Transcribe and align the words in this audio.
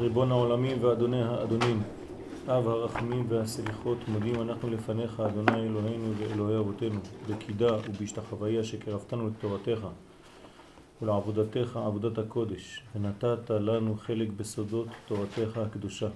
ריבון 0.00 0.32
העולמים 0.32 0.84
ואדוני 0.84 1.22
האדונים, 1.22 1.82
אב 2.48 2.68
הרחמים 2.68 3.26
והסליחות, 3.28 3.98
מודים 4.08 4.42
אנחנו 4.42 4.70
לפניך, 4.70 5.20
אדוני 5.20 5.66
אלוהינו 5.66 6.12
ואלוהי 6.18 6.58
אבותינו, 6.58 7.00
בקידה 7.30 7.76
ובהשתחוויה 7.76 8.64
שקרבתנו 8.64 9.28
לתורתך 9.28 9.86
ולעבודתך, 11.02 11.76
עבודת 11.76 12.18
הקודש, 12.18 12.82
ונתת 12.96 13.50
לנו 13.50 13.96
חלק 13.96 14.28
בסודות 14.36 14.86
תורתך 15.06 15.58
הקדושה. 15.58 16.08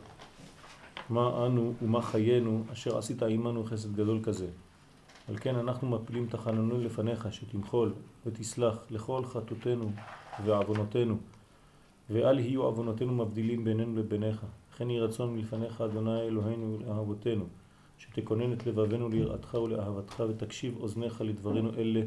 מה 1.11 1.47
אנו 1.47 1.73
ומה 1.83 2.03
חיינו 2.03 2.65
אשר 2.73 2.99
עשית 2.99 3.23
עמנו 3.23 3.65
חסד 3.65 3.97
גדול 3.97 4.21
כזה. 4.23 4.47
על 5.29 5.37
כן 5.41 5.57
אנחנו 5.57 5.89
מפילים 5.89 6.27
תחננו 6.27 6.79
לפניך 6.79 7.29
שתמחול 7.31 7.93
ותסלח 8.27 8.77
לכל 8.91 9.25
חטאותינו 9.25 9.93
ועוונותינו 10.45 11.17
ואל 12.13 12.39
יהיו 12.39 12.63
עוונותינו 12.63 13.13
מבדילים 13.13 13.65
בינינו 13.65 13.97
לביניך. 13.97 14.41
לכן 14.75 14.91
יהי 14.91 15.01
רצון 15.01 15.37
מלפניך, 15.37 15.81
אדוני 15.81 16.21
אלוהינו 16.21 16.79
ולאהבותינו, 16.79 17.45
שתכונן 17.99 18.53
את 18.53 18.67
לבבנו 18.67 19.09
ליראתך 19.09 19.55
ולאהבתך, 19.55 20.23
ותקשיב 20.29 20.77
אוזניך 20.81 21.21
לדברינו 21.21 21.71
אלה, 21.79 22.01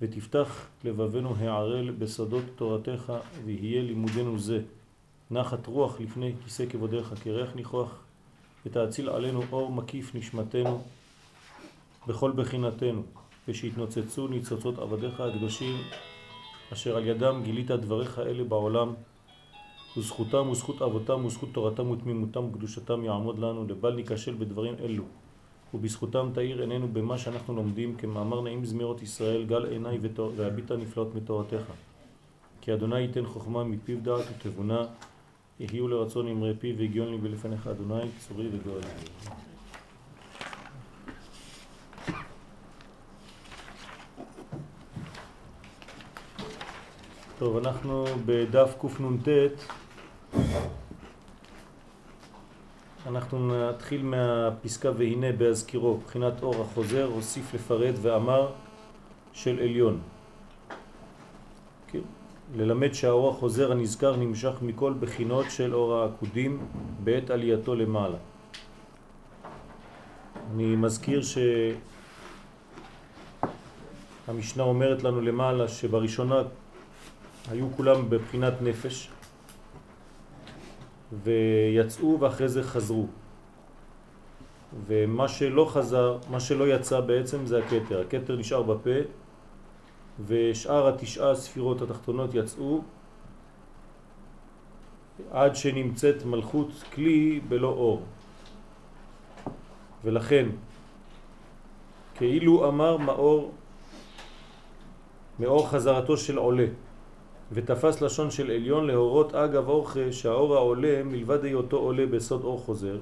ותפתח 0.00 0.66
לבבנו 0.84 1.34
הערל 1.36 1.90
בסודות 1.90 2.44
תורתך, 2.56 3.12
ויהיה 3.44 3.82
לימודנו 3.82 4.38
זה. 4.38 4.62
נחת 5.30 5.66
רוח 5.66 6.00
לפני 6.00 6.32
כיסא 6.44 6.66
כבודיך, 6.66 7.14
כריח 7.22 7.54
ניחוח, 7.54 7.98
ותאציל 8.66 9.08
עלינו 9.08 9.42
אור 9.52 9.72
מקיף 9.72 10.14
נשמתנו 10.14 10.82
בכל 12.06 12.32
בחינתנו, 12.32 13.02
ושיתנוצצו 13.48 14.28
ניצוצות 14.28 14.78
עבדיך 14.78 15.20
הקדושים, 15.20 15.76
אשר 16.72 16.96
על 16.96 17.06
ידם 17.06 17.40
גילית 17.44 17.70
דבריך 17.70 18.18
אלה 18.18 18.44
בעולם, 18.44 18.94
וזכותם 19.96 20.48
וזכות 20.48 20.82
אבותם 20.82 21.24
וזכות 21.24 21.48
תורתם 21.52 21.90
ותמימותם 21.90 22.44
וקדושתם 22.44 23.04
יעמוד 23.04 23.38
לנו 23.38 23.64
לבל 23.68 23.94
ניכשל 23.94 24.34
בדברים 24.34 24.74
אלו. 24.80 25.04
ובזכותם 25.74 26.30
תאיר 26.34 26.60
עינינו 26.60 26.88
במה 26.92 27.18
שאנחנו 27.18 27.54
לומדים 27.54 27.96
כמאמר 27.96 28.40
נעים 28.40 28.64
זמירות 28.64 29.02
ישראל 29.02 29.44
גל 29.44 29.64
עיניי 29.64 29.98
והביטה 30.36 30.76
נפלאות 30.76 31.14
מתורתך. 31.14 31.64
כי 32.60 32.74
אדוני 32.74 33.00
ייתן 33.00 33.26
חוכמה 33.26 33.64
מפיו 33.64 33.98
דעת 34.02 34.24
ותבונה 34.30 34.84
יהיו 35.60 35.88
לרצון 35.88 36.28
אמרי 36.28 36.54
פיו 36.58 36.78
והגיון 36.78 37.08
לי 37.08 37.18
בלפניך 37.18 37.66
אדוני 37.66 38.02
צורי 38.18 38.48
וגואל. 38.52 38.80
טוב, 47.38 47.56
אנחנו 47.56 48.04
בדף 48.26 48.74
קנ"ט 48.80 49.28
אנחנו 53.06 53.70
נתחיל 53.70 54.02
מהפסקה 54.02 54.90
והנה 54.98 55.32
בהזכירו, 55.32 55.96
בחינת 56.06 56.42
אור 56.42 56.62
החוזר, 56.62 57.04
הוסיף 57.04 57.54
לפרט 57.54 57.94
ואמר 58.02 58.52
של 59.32 59.58
עליון. 59.58 60.00
כן. 61.88 61.98
ללמד 62.56 62.94
שהאור 62.94 63.30
החוזר 63.30 63.72
הנזכר 63.72 64.16
נמשך 64.16 64.52
מכל 64.62 64.92
בחינות 65.00 65.46
של 65.50 65.74
אור 65.74 65.94
העקודים 65.94 66.66
בעת 67.04 67.30
עלייתו 67.30 67.74
למעלה. 67.74 68.16
אני 70.54 70.76
מזכיר 70.76 71.22
שהמשנה 74.26 74.62
אומרת 74.62 75.04
לנו 75.04 75.20
למעלה 75.20 75.68
שבראשונה 75.68 76.42
היו 77.50 77.68
כולם 77.76 78.10
בבחינת 78.10 78.62
נפש, 78.62 79.08
ויצאו 81.12 82.20
ואחרי 82.20 82.48
זה 82.48 82.62
חזרו. 82.62 83.06
ומה 84.86 85.28
שלא 85.28 85.64
חזר, 85.64 86.18
מה 86.30 86.40
שלא 86.40 86.68
יצא 86.68 87.00
בעצם 87.00 87.46
זה 87.46 87.58
הקטר. 87.58 88.00
הקטר 88.00 88.36
נשאר 88.36 88.62
בפה 88.62 88.98
ושאר 90.26 90.88
התשעה 90.88 91.34
ספירות 91.34 91.82
התחתונות 91.82 92.34
יצאו 92.34 92.80
עד 95.30 95.56
שנמצאת 95.56 96.24
מלכות 96.24 96.84
כלי 96.92 97.40
בלא 97.48 97.68
אור. 97.68 98.02
ולכן 100.04 100.48
כאילו 102.14 102.68
אמר 102.68 102.96
מאור 102.96 103.52
מאור 105.38 105.68
חזרתו 105.68 106.16
של 106.16 106.36
עולה 106.36 106.66
ותפס 107.54 108.02
לשון 108.02 108.30
של 108.30 108.50
עליון 108.50 108.86
להורות 108.86 109.34
אגב 109.34 109.68
אורחה 109.68 110.12
שהאור 110.12 110.56
העולה 110.56 111.02
מלבד 111.04 111.44
היותו 111.44 111.76
עולה 111.76 112.06
בסוד 112.06 112.44
אור 112.44 112.58
חוזר 112.58 112.98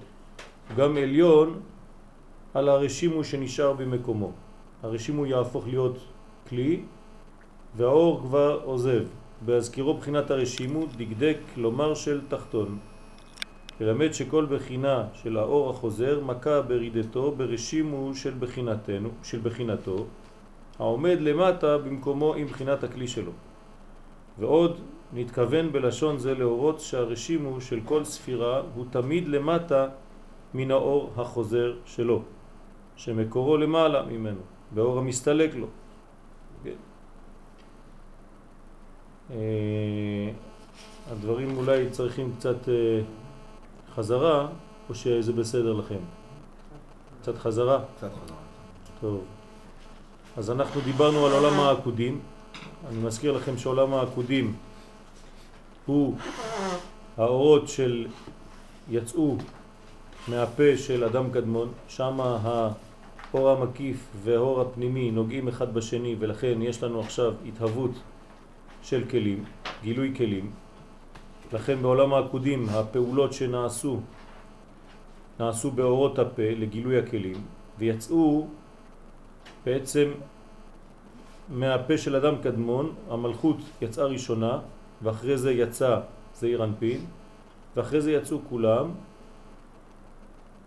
גם 0.76 0.96
עליון 0.96 1.60
על 2.54 2.68
הרשימו 2.68 3.24
שנשאר 3.24 3.72
במקומו. 3.72 4.32
הרשימו 4.82 5.26
יהפוך 5.26 5.66
להיות 5.66 5.98
כלי 6.48 6.82
והאור 7.76 8.20
כבר 8.20 8.60
עוזב. 8.64 9.02
בהזכירו 9.44 9.94
בחינת 9.94 10.30
הרשימו 10.30 10.86
דקדק 10.96 11.38
לומר 11.56 11.94
של 11.94 12.20
תחתון. 12.28 12.78
ללמד 13.80 14.12
שכל 14.12 14.46
בחינה 14.50 15.04
של 15.14 15.36
האור 15.36 15.70
החוזר 15.70 16.20
מכה 16.20 16.62
ברידתו 16.62 17.32
ברשימו 17.36 18.14
של 18.14 18.34
בחינתנו 18.38 19.08
של 19.22 19.38
בחינתו 19.42 20.06
העומד 20.78 21.20
למטה 21.20 21.78
במקומו 21.78 22.34
עם 22.34 22.46
בחינת 22.46 22.84
הכלי 22.84 23.08
שלו 23.08 23.32
ועוד 24.40 24.80
נתכוון 25.12 25.72
בלשון 25.72 26.18
זה 26.18 26.34
להורות 26.34 26.80
שהרשימו 26.80 27.60
של 27.60 27.80
כל 27.84 28.04
ספירה 28.04 28.62
הוא 28.74 28.84
תמיד 28.90 29.28
למטה 29.28 29.88
מן 30.54 30.70
האור 30.70 31.12
החוזר 31.16 31.76
שלו, 31.86 32.22
שמקורו 32.96 33.56
למעלה 33.56 34.02
ממנו, 34.02 34.40
באור 34.74 34.98
המסתלק 34.98 35.54
לו. 35.54 35.66
כן. 36.64 36.78
אה, 39.30 40.30
הדברים 41.10 41.56
אולי 41.56 41.90
צריכים 41.90 42.32
קצת 42.38 42.68
אה, 42.68 43.00
חזרה, 43.94 44.48
או 44.88 44.94
שזה 44.94 45.32
בסדר 45.32 45.72
לכם? 45.72 46.00
קצת 47.22 47.38
חזרה? 47.38 47.84
קצת 47.96 48.10
חזרה. 48.24 48.36
טוב. 49.00 49.24
אז 50.36 50.50
אנחנו 50.50 50.80
דיברנו 50.80 51.26
על 51.26 51.32
עולם 51.32 51.60
העקודים. 51.60 52.20
אני 52.88 52.98
מזכיר 52.98 53.32
לכם 53.32 53.58
שעולם 53.58 53.94
העקודים 53.94 54.54
הוא 55.86 56.16
האורות 57.16 57.68
של 57.68 58.06
יצאו 58.90 59.36
מהפה 60.28 60.76
של 60.76 61.04
אדם 61.04 61.30
קדמון, 61.30 61.72
שם 61.88 62.20
האור 62.20 63.50
המקיף 63.50 64.06
והאור 64.24 64.60
הפנימי 64.60 65.10
נוגעים 65.10 65.48
אחד 65.48 65.74
בשני 65.74 66.16
ולכן 66.18 66.62
יש 66.62 66.82
לנו 66.82 67.00
עכשיו 67.00 67.34
התהוות 67.48 67.90
של 68.82 69.04
כלים, 69.10 69.44
גילוי 69.82 70.14
כלים. 70.16 70.50
לכן 71.52 71.82
בעולם 71.82 72.14
העקודים 72.14 72.66
הפעולות 72.68 73.32
שנעשו 73.32 74.00
נעשו 75.40 75.70
באורות 75.70 76.18
הפה 76.18 76.42
לגילוי 76.42 76.98
הכלים 76.98 77.36
ויצאו 77.78 78.46
בעצם 79.66 80.10
מהפה 81.50 81.98
של 81.98 82.16
אדם 82.16 82.34
קדמון, 82.42 82.94
המלכות 83.10 83.56
יצאה 83.82 84.04
ראשונה, 84.04 84.58
ואחרי 85.02 85.38
זה 85.38 85.52
יצא 85.52 86.00
זעיר 86.34 86.64
אנפין, 86.64 87.00
ואחרי 87.76 88.00
זה 88.00 88.12
יצאו 88.12 88.38
כולם, 88.48 88.90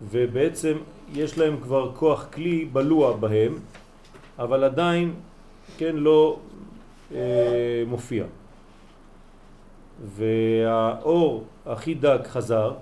ובעצם 0.02 0.76
יש 1.12 1.38
להם 1.38 1.60
כבר 1.60 1.92
כוח 1.94 2.26
כלי 2.32 2.64
בלוע 2.64 3.16
בהם, 3.16 3.54
אבל 4.38 4.64
עדיין, 4.64 5.14
כן, 5.78 5.96
לא 5.96 6.38
אה, 7.14 7.82
מופיע. 7.86 8.24
והאור 10.04 11.44
הכי 11.66 11.94
דק 11.94 12.20
חזר, 12.26 12.74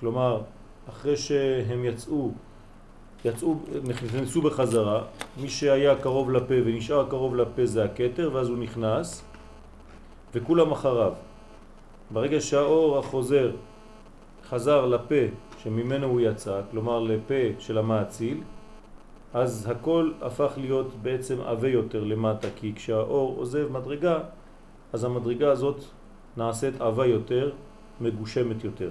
כלומר, 0.00 0.40
אחרי 0.88 1.16
שהם 1.16 1.84
יצאו 1.84 2.30
יצאו, 3.24 3.56
נכנסו 3.84 4.42
בחזרה, 4.42 5.02
מי 5.40 5.48
שהיה 5.48 5.96
קרוב 5.96 6.30
לפה 6.30 6.54
ונשאר 6.64 7.06
קרוב 7.10 7.36
לפה 7.36 7.66
זה 7.66 7.84
הקטר, 7.84 8.30
ואז 8.32 8.48
הוא 8.48 8.58
נכנס, 8.58 9.24
וכולם 10.34 10.72
אחריו. 10.72 11.12
ברגע 12.10 12.40
שהאור 12.40 12.98
החוזר 12.98 13.50
חזר 14.48 14.86
לפה 14.86 15.24
שממנו 15.62 16.06
הוא 16.06 16.20
יצא, 16.20 16.60
כלומר 16.70 17.00
לפה 17.00 17.34
של 17.58 17.78
המעציל, 17.78 18.40
אז 19.34 19.68
הכל 19.70 20.10
הפך 20.22 20.52
להיות 20.56 20.94
בעצם 21.02 21.40
עווה 21.40 21.68
יותר 21.68 22.04
למטה, 22.04 22.48
כי 22.56 22.72
כשהאור 22.74 23.34
עוזב 23.38 23.72
מדרגה, 23.72 24.18
אז 24.92 25.04
המדרגה 25.04 25.50
הזאת 25.50 25.84
נעשית 26.36 26.80
עווה 26.80 27.06
יותר, 27.06 27.50
מגושמת 28.00 28.64
יותר. 28.64 28.90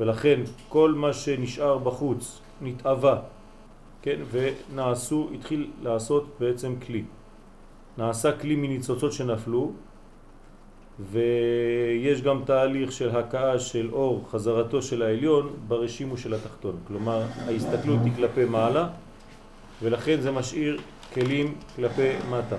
ולכן 0.00 0.40
כל 0.68 0.92
מה 0.92 1.12
שנשאר 1.12 1.78
בחוץ 1.78 2.40
נתאווה, 2.62 3.20
כן, 4.02 4.20
ונעשו, 4.30 5.30
התחיל 5.34 5.70
לעשות 5.82 6.26
בעצם 6.40 6.74
כלי. 6.86 7.04
נעשה 7.98 8.32
כלי 8.32 8.56
מניצוצות 8.56 9.12
שנפלו, 9.12 9.72
ויש 11.10 12.22
גם 12.22 12.42
תהליך 12.46 12.92
של 12.92 13.16
הקאה 13.16 13.58
של 13.58 13.88
אור, 13.92 14.24
חזרתו 14.30 14.82
של 14.82 15.02
העליון, 15.02 15.52
ברשימו 15.68 16.16
של 16.16 16.34
התחתון. 16.34 16.76
כלומר, 16.86 17.22
ההסתכלות 17.46 18.00
היא 18.04 18.12
כלפי 18.16 18.44
מעלה, 18.44 18.88
ולכן 19.82 20.20
זה 20.20 20.30
משאיר 20.30 20.80
כלים 21.14 21.54
כלפי 21.76 22.10
מטה. 22.30 22.56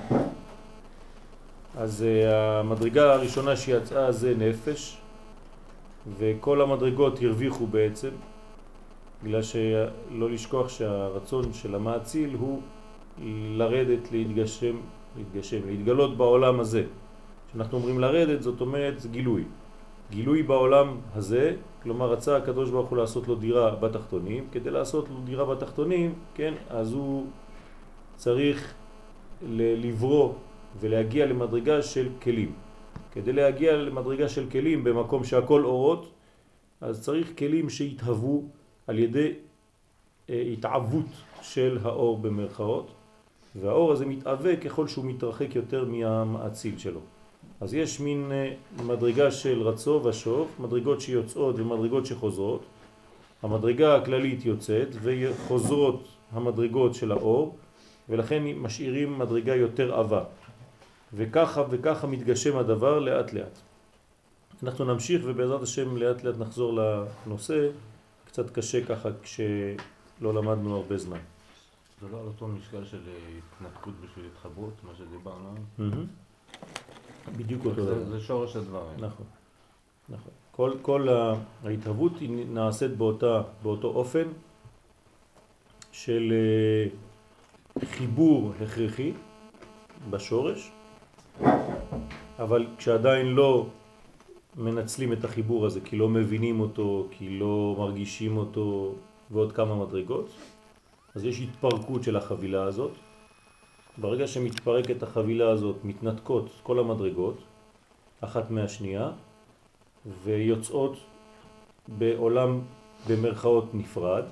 אז 1.78 2.04
אה, 2.04 2.60
המדרגה 2.60 3.14
הראשונה 3.14 3.56
שיצאה 3.56 4.12
זה 4.12 4.34
נפש, 4.38 4.98
וכל 6.18 6.62
המדרגות 6.62 7.20
הרוויחו 7.22 7.68
בעצם, 7.68 8.10
בגלל 9.24 9.42
שלא 9.42 10.30
לשכוח 10.30 10.70
שהרצון 10.70 11.54
של 11.54 11.76
המעציל 11.76 12.36
הוא 12.40 12.62
לרדת, 13.58 14.12
להתגשם, 14.12 14.76
להתגשם, 15.18 15.60
להתגלות 15.68 16.18
בעולם 16.18 16.60
הזה. 16.60 16.84
כשאנחנו 17.50 17.78
אומרים 17.78 18.00
לרדת, 18.00 18.42
זאת 18.42 18.62
אומרת 18.62 19.00
זה 19.00 19.10
גילוי. 19.10 19.44
גילוי 20.12 20.44
בעולם 20.44 20.98
הזה, 21.16 21.56
כלומר 21.84 22.12
רצה 22.12 22.38
הקדוש 22.38 22.70
ברוך 22.70 22.90
הוא 22.90 22.98
לעשות 22.98 23.28
לו 23.28 23.36
דירה 23.36 23.76
בתחתונים, 23.76 24.48
כדי 24.52 24.72
לעשות 24.72 25.10
לו 25.10 25.16
דירה 25.24 25.46
בתחתונים, 25.46 26.14
כן, 26.36 26.54
אז 26.70 26.94
הוא 26.94 27.26
צריך 28.16 28.74
לברוא 29.52 30.34
ולהגיע 30.80 31.26
למדרגה 31.26 31.82
של 31.82 32.10
כלים. 32.22 32.52
כדי 33.12 33.34
להגיע 33.34 33.76
למדרגה 33.76 34.30
של 34.30 34.50
כלים 34.50 34.84
במקום 34.84 35.24
שהכל 35.24 35.66
אורות, 35.66 36.12
אז 36.82 37.02
צריך 37.02 37.38
כלים 37.38 37.70
שיתהוו 37.70 38.50
על 38.88 39.00
ידי 39.00 39.34
אה, 40.30 40.42
התעבות 40.54 41.06
של 41.42 41.78
האור 41.84 42.18
במרכאות, 42.18 42.92
והאור 43.56 43.92
הזה 43.92 44.06
מתעווה 44.06 44.56
ככל 44.56 44.88
שהוא 44.88 45.06
מתרחק 45.06 45.56
יותר 45.56 45.86
מהמעציל 45.86 46.78
שלו. 46.78 47.00
אז 47.62 47.74
יש 47.74 48.00
מין 48.00 48.32
אה, 48.32 48.54
מדרגה 48.86 49.32
של 49.32 49.62
רצו 49.62 50.02
ושוב, 50.04 50.48
מדרגות 50.60 51.02
שיוצאות 51.02 51.56
ומדרגות 51.60 52.06
שחוזרות. 52.06 52.64
המדרגה 53.44 53.96
הכללית 53.96 54.46
יוצאת 54.46 54.88
וחוזרות 55.02 56.08
המדרגות 56.32 56.96
של 56.96 57.12
האור, 57.12 57.56
ולכן 58.10 58.44
משאירים 58.44 59.20
מדרגה 59.20 59.56
יותר 59.56 59.96
עבה. 59.96 60.24
וככה 61.14 61.64
וככה 61.70 62.08
מתגשם 62.08 62.58
הדבר 62.58 63.00
לאט 63.00 63.34
לאט. 63.34 63.60
אנחנו 64.64 64.86
נמשיך 64.86 65.22
ובעזרת 65.26 65.62
השם 65.62 65.98
לאט 65.98 66.24
לאט 66.24 66.38
נחזור 66.38 66.80
לנושא, 67.26 67.68
קצת 68.36 68.50
קשה 68.50 68.86
ככה 68.86 69.10
כשלא 69.22 70.34
למדנו 70.34 70.76
הרבה 70.76 70.98
זמן. 70.98 71.18
זה 72.02 72.08
לא 72.12 72.20
על 72.20 72.28
אותו 72.28 72.48
משקל 72.48 72.86
של 72.86 73.02
התנתקות 73.38 73.94
בשביל 74.04 74.26
התחברות, 74.26 74.74
מה 74.84 74.92
שדיברנו? 74.98 75.56
בדיוק 77.38 77.66
אותו 77.66 77.86
דבר. 77.86 78.04
זה 78.04 78.20
שורש 78.22 78.56
הדברים. 78.56 78.98
נכון, 78.98 79.26
נכון. 80.10 80.32
כל, 80.52 80.72
כל 80.82 81.08
ההתהוות 81.64 82.20
היא 82.20 82.46
נעשית 82.50 82.92
באותה, 82.92 83.42
באותו 83.64 83.88
אופן 83.88 84.28
של 85.92 86.34
אה, 86.34 86.90
חיבור 87.86 88.54
הכרחי 88.62 89.14
בשורש, 90.10 90.72
אבל 92.40 92.68
כשעדיין 92.78 93.28
לא 93.28 93.68
מנצלים 94.58 95.14
את 95.14 95.24
החיבור 95.24 95.66
הזה, 95.66 95.82
כי 95.82 95.96
לא 95.96 96.10
מבינים 96.10 96.60
אותו, 96.60 97.08
כי 97.12 97.40
לא 97.40 97.76
מרגישים 97.80 98.38
אותו, 98.38 98.96
ועוד 99.32 99.52
כמה 99.52 99.76
מדרגות, 99.86 100.30
אז 101.16 101.26
יש 101.26 101.42
התפרקות 101.42 102.04
של 102.04 102.16
החבילה 102.16 102.64
הזאת. 102.64 102.92
ברגע 103.98 104.28
שמתפרקת 104.28 105.04
החבילה 105.04 105.50
הזאת, 105.50 105.76
מתנתקות 105.84 106.50
כל 106.64 106.80
המדרגות, 106.80 107.38
אחת 108.22 108.52
מהשנייה, 108.52 109.12
ויוצאות 110.24 110.98
בעולם 111.88 112.60
במרכאות 113.10 113.76
נפרד, 113.76 114.24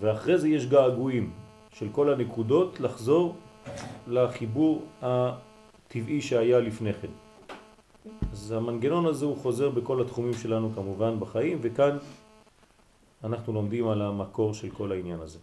ואחרי 0.00 0.38
זה 0.38 0.48
יש 0.48 0.66
געגועים 0.66 1.30
של 1.74 1.88
כל 1.92 2.12
הנקודות 2.12 2.80
לחזור 2.80 3.36
לחיבור 4.08 4.82
הטבעי 5.02 6.20
שהיה 6.22 6.60
לפני 6.60 6.92
כן. 6.92 7.21
אז 8.32 8.52
המנגנון 8.52 9.06
הזה 9.06 9.24
הוא 9.24 9.36
חוזר 9.36 9.70
בכל 9.70 10.00
התחומים 10.02 10.34
שלנו 10.34 10.70
כמובן 10.74 11.20
בחיים, 11.20 11.58
וכאן 11.62 11.98
אנחנו 13.24 13.52
לומדים 13.52 13.88
על 13.88 14.02
המקור 14.02 14.54
של 14.54 14.70
כל 14.70 14.92
העניין 14.92 15.20
הזה. 15.20 15.38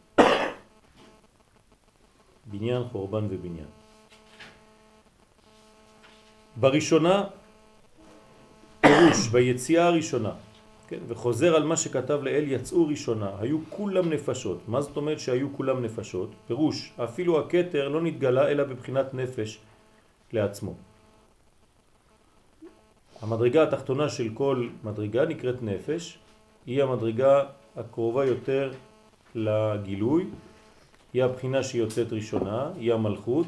בניין, 2.45 2.83
חורבן 2.91 3.25
ובניין. 3.29 3.67
בראשונה, 6.55 7.23
פירוש, 8.81 9.27
ביציאה 9.31 9.87
הראשונה, 9.87 10.31
כן, 10.87 10.99
וחוזר 11.07 11.55
על 11.55 11.63
מה 11.63 11.77
שכתב 11.77 12.19
לאל, 12.23 12.43
יצאו 12.47 12.87
ראשונה, 12.87 13.31
היו 13.39 13.57
כולם 13.69 14.09
נפשות. 14.09 14.59
מה 14.67 14.81
זאת 14.81 14.97
אומרת 14.97 15.19
שהיו 15.19 15.47
כולם 15.53 15.83
נפשות? 15.83 16.29
פירוש, 16.47 16.93
אפילו 17.03 17.39
הקטר 17.39 17.87
לא 17.87 18.01
נתגלה 18.01 18.47
אלא 18.47 18.63
בבחינת 18.63 19.13
נפש 19.13 19.59
לעצמו. 20.33 20.88
המדרגה 23.21 23.63
התחתונה 23.63 24.09
של 24.09 24.29
כל 24.33 24.67
מדרגה 24.83 25.25
נקראת 25.25 25.63
נפש, 25.63 26.17
היא 26.65 26.83
המדרגה 26.83 27.43
הקרובה 27.75 28.25
יותר 28.25 28.71
לגילוי, 29.35 30.25
היא 31.13 31.23
הבחינה 31.23 31.63
שיוצאת 31.63 32.13
ראשונה, 32.13 32.71
היא 32.75 32.93
המלכות. 32.93 33.47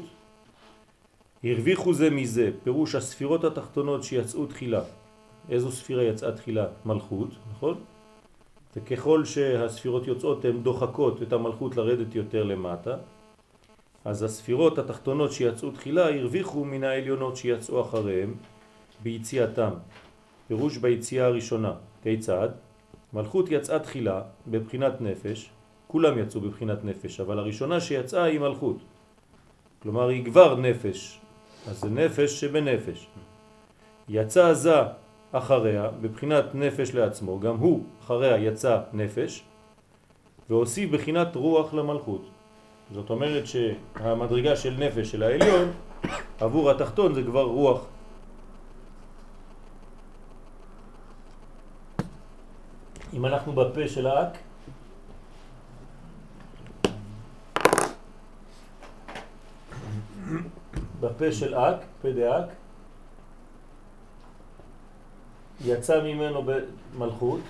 הרוויחו 1.44 1.94
זה 1.94 2.10
מזה, 2.10 2.50
פירוש 2.64 2.94
הספירות 2.94 3.44
התחתונות 3.44 4.04
שיצאו 4.04 4.46
תחילה. 4.46 4.82
איזו 5.48 5.72
ספירה 5.72 6.02
יצאה 6.02 6.32
תחילה? 6.32 6.66
מלכות, 6.86 7.28
נכון? 7.50 7.80
וככל 8.76 9.24
שהספירות 9.24 10.06
יוצאות 10.06 10.44
הן 10.44 10.62
דוחקות 10.62 11.22
את 11.22 11.32
המלכות 11.32 11.76
לרדת 11.76 12.14
יותר 12.14 12.42
למטה, 12.42 12.96
אז 14.04 14.22
הספירות 14.22 14.78
התחתונות 14.78 15.32
שיצאו 15.32 15.70
תחילה 15.70 16.08
הרוויחו 16.08 16.64
מן 16.64 16.84
העליונות 16.84 17.36
שיצאו 17.36 17.80
אחריהם 17.80 18.34
ביציאתם. 19.02 19.70
פירוש 20.48 20.76
ביציאה 20.76 21.26
הראשונה. 21.26 21.72
כיצד? 22.02 22.48
מלכות 23.12 23.50
יצאה 23.50 23.78
תחילה 23.78 24.22
בבחינת 24.46 25.00
נפש, 25.00 25.50
כולם 25.86 26.18
יצאו 26.18 26.40
בבחינת 26.40 26.84
נפש, 26.84 27.20
אבל 27.20 27.38
הראשונה 27.38 27.80
שיצאה 27.80 28.24
היא 28.24 28.40
מלכות. 28.40 28.76
כלומר 29.82 30.08
היא 30.08 30.24
כבר 30.24 30.56
נפש, 30.56 31.20
אז 31.68 31.80
זה 31.80 31.90
נפש 31.90 32.40
שבנפש. 32.40 33.06
יצא 34.08 34.52
זה 34.52 34.74
אחריה 35.32 35.88
בבחינת 36.00 36.54
נפש 36.54 36.94
לעצמו, 36.94 37.40
גם 37.40 37.56
הוא 37.56 37.84
אחריה 38.00 38.38
יצא 38.38 38.80
נפש, 38.92 39.44
והוסיף 40.50 40.90
בחינת 40.90 41.36
רוח 41.36 41.74
למלכות. 41.74 42.28
זאת 42.92 43.10
אומרת 43.10 43.44
שהמדרגה 43.46 44.56
של 44.56 44.74
נפש 44.78 45.10
של 45.10 45.22
העליון 45.22 45.68
עבור 46.40 46.70
התחתון 46.70 47.14
זה 47.14 47.22
כבר 47.22 47.44
רוח. 47.44 47.84
אם 53.12 53.26
אנחנו 53.26 53.52
בפה 53.52 53.88
של 53.88 54.06
האק, 54.06 54.38
בפה 61.00 61.32
של 61.32 61.54
אק, 61.54 61.76
פה 62.02 62.12
דאק, 62.12 62.46
יצא 65.64 66.02
ממנו 66.02 66.42
במלכות, 66.42 67.40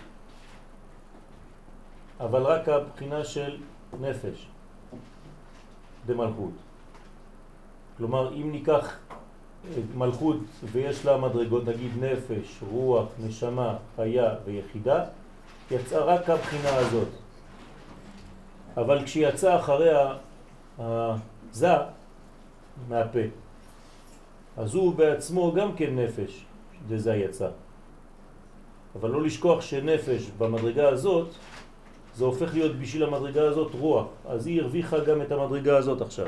אבל 2.21 2.43
רק 2.43 2.69
הבחינה 2.69 3.25
של 3.25 3.61
נפש 4.01 4.47
במלכות. 6.07 6.53
כלומר, 7.97 8.35
אם 8.35 8.53
ניקח 8.53 8.99
מלכות 9.95 10.37
ויש 10.73 11.07
לה 11.07 11.17
מדרגות, 11.17 11.65
נגיד 11.65 11.91
נפש, 12.05 12.63
רוח, 12.71 13.07
נשמה, 13.19 13.77
חיה 13.97 14.35
ויחידה, 14.45 15.05
יצאה 15.73 16.05
רק 16.05 16.31
הבחינה 16.31 16.77
הזאת. 16.77 17.09
אבל 18.77 19.05
כשיצא 19.05 19.57
אחריה 19.57 20.15
הזה 20.79 21.75
מהפה, 22.89 23.21
אז 24.57 24.75
הוא 24.75 24.95
בעצמו 24.95 25.53
גם 25.53 25.77
כן 25.77 25.99
נפש, 25.99 26.45
שזה 26.89 27.15
יצא. 27.15 27.49
אבל 29.01 29.11
לא 29.11 29.23
לשכוח 29.23 29.61
שנפש 29.61 30.31
במדרגה 30.39 30.89
הזאת, 30.89 31.29
זה 32.15 32.25
הופך 32.25 32.55
להיות 32.55 32.77
בשביל 32.77 33.05
המדרגה 33.05 33.49
הזאת 33.49 33.75
רוח. 33.75 34.07
אז 34.29 34.47
היא 34.47 34.63
הרוויחה 34.63 34.99
גם 35.01 35.23
את 35.23 35.33
המדרגה 35.33 35.77
הזאת 35.77 36.01
עכשיו. 36.01 36.27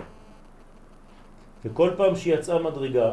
וכל 1.64 1.90
פעם 1.96 2.16
שיצאה 2.16 2.58
מדרגה, 2.58 3.12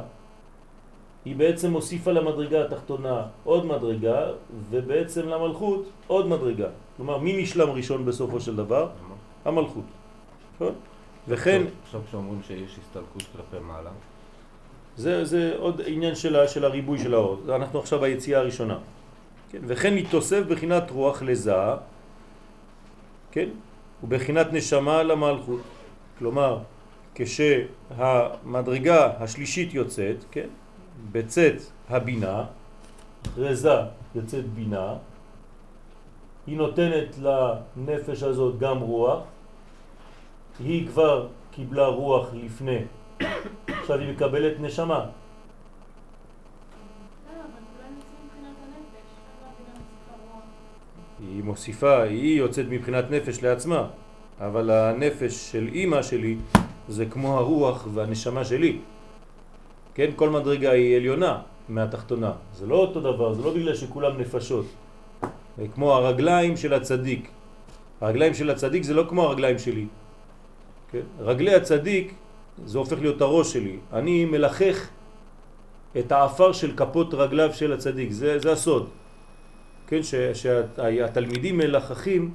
היא 1.25 1.35
בעצם 1.35 1.73
הוסיפה 1.73 2.11
למדרגה 2.11 2.65
התחתונה 2.65 3.25
עוד 3.43 3.65
מדרגה, 3.65 4.25
ובעצם 4.69 5.29
למלכות 5.29 5.85
עוד 6.07 6.27
מדרגה. 6.27 6.67
כלומר, 6.97 7.17
מי 7.17 7.41
נשלם 7.43 7.69
ראשון 7.69 8.05
בסופו 8.05 8.39
של 8.39 8.55
דבר? 8.55 8.89
המלכות. 9.45 9.85
נכון? 10.55 10.73
וכן... 11.27 11.63
עכשיו 11.83 12.01
כשאומרים 12.07 12.41
שיש 12.47 12.77
הסתלקות 12.81 13.23
כלפי 13.35 13.63
מעלה? 13.65 13.89
זה, 14.97 15.25
זה 15.25 15.55
עוד 15.57 15.81
עניין 15.85 16.15
של, 16.15 16.47
של 16.47 16.65
הריבוי 16.65 16.99
של 16.99 17.13
האור. 17.13 17.41
אנחנו 17.55 17.79
עכשיו 17.79 17.99
ביציאה 17.99 18.39
הראשונה. 18.39 18.77
כן? 19.51 19.59
וכן 19.67 19.95
מתוסף 19.95 20.43
בחינת 20.49 20.91
רוח 20.91 21.21
לזהה, 21.21 21.77
כן? 23.31 23.49
ובחינת 24.03 24.53
נשמה 24.53 25.03
למלכות. 25.03 25.61
כלומר, 26.19 26.59
כשהמדרגה 27.15 29.11
השלישית 29.19 29.73
יוצאת, 29.73 30.15
כן? 30.31 30.47
בצאת 31.11 31.61
הבינה, 31.89 32.43
אחרי 33.27 33.55
זה 33.55 33.75
יוצאת 34.15 34.45
בינה, 34.45 34.95
היא 36.47 36.57
נותנת 36.57 37.15
לנפש 37.21 38.23
הזאת 38.23 38.59
גם 38.59 38.77
רוח, 38.79 39.23
היא 40.59 40.87
כבר 40.87 41.27
קיבלה 41.51 41.87
רוח 41.87 42.27
לפני, 42.33 42.79
עכשיו 43.67 43.99
היא 43.99 44.13
מקבלת 44.13 44.59
נשמה. 44.59 45.05
היא 51.19 51.43
מוסיפה, 51.43 52.01
היא 52.01 52.37
יוצאת 52.39 52.65
מבחינת 52.69 53.11
נפש 53.11 53.43
לעצמה, 53.43 53.87
אבל 54.39 54.69
הנפש 54.69 55.51
של 55.51 55.69
אימא 55.73 56.01
שלי 56.01 56.37
זה 56.87 57.05
כמו 57.05 57.37
הרוח 57.37 57.87
והנשמה 57.93 58.45
שלי. 58.45 58.79
כן, 59.93 60.09
כל 60.15 60.29
מדרגה 60.29 60.71
היא 60.71 60.95
עליונה 60.95 61.41
מהתחתונה. 61.69 62.31
זה 62.53 62.67
לא 62.67 62.75
אותו 62.75 62.99
דבר, 63.01 63.33
זה 63.33 63.41
לא 63.43 63.53
בגלל 63.53 63.75
שכולם 63.75 64.19
נפשות. 64.19 64.65
כמו 65.75 65.93
הרגליים 65.93 66.57
של 66.57 66.73
הצדיק. 66.73 67.29
הרגליים 68.01 68.33
של 68.33 68.49
הצדיק 68.49 68.83
זה 68.83 68.93
לא 68.93 69.05
כמו 69.09 69.23
הרגליים 69.23 69.59
שלי. 69.59 69.85
כן? 70.91 71.05
רגלי 71.19 71.55
הצדיק 71.55 72.13
זה 72.65 72.77
הופך 72.77 72.99
להיות 72.99 73.21
הראש 73.21 73.53
שלי. 73.53 73.77
אני 73.93 74.25
מלחך 74.25 74.87
את 75.99 76.11
האפר 76.11 76.51
של 76.51 76.71
כפות 76.77 77.13
רגליו 77.13 77.53
של 77.53 77.73
הצדיק, 77.73 78.11
זה, 78.11 78.39
זה 78.39 78.51
הסוד. 78.51 78.89
כן, 79.87 79.99
שהתלמידים 80.33 81.57
מלחכים 81.57 82.31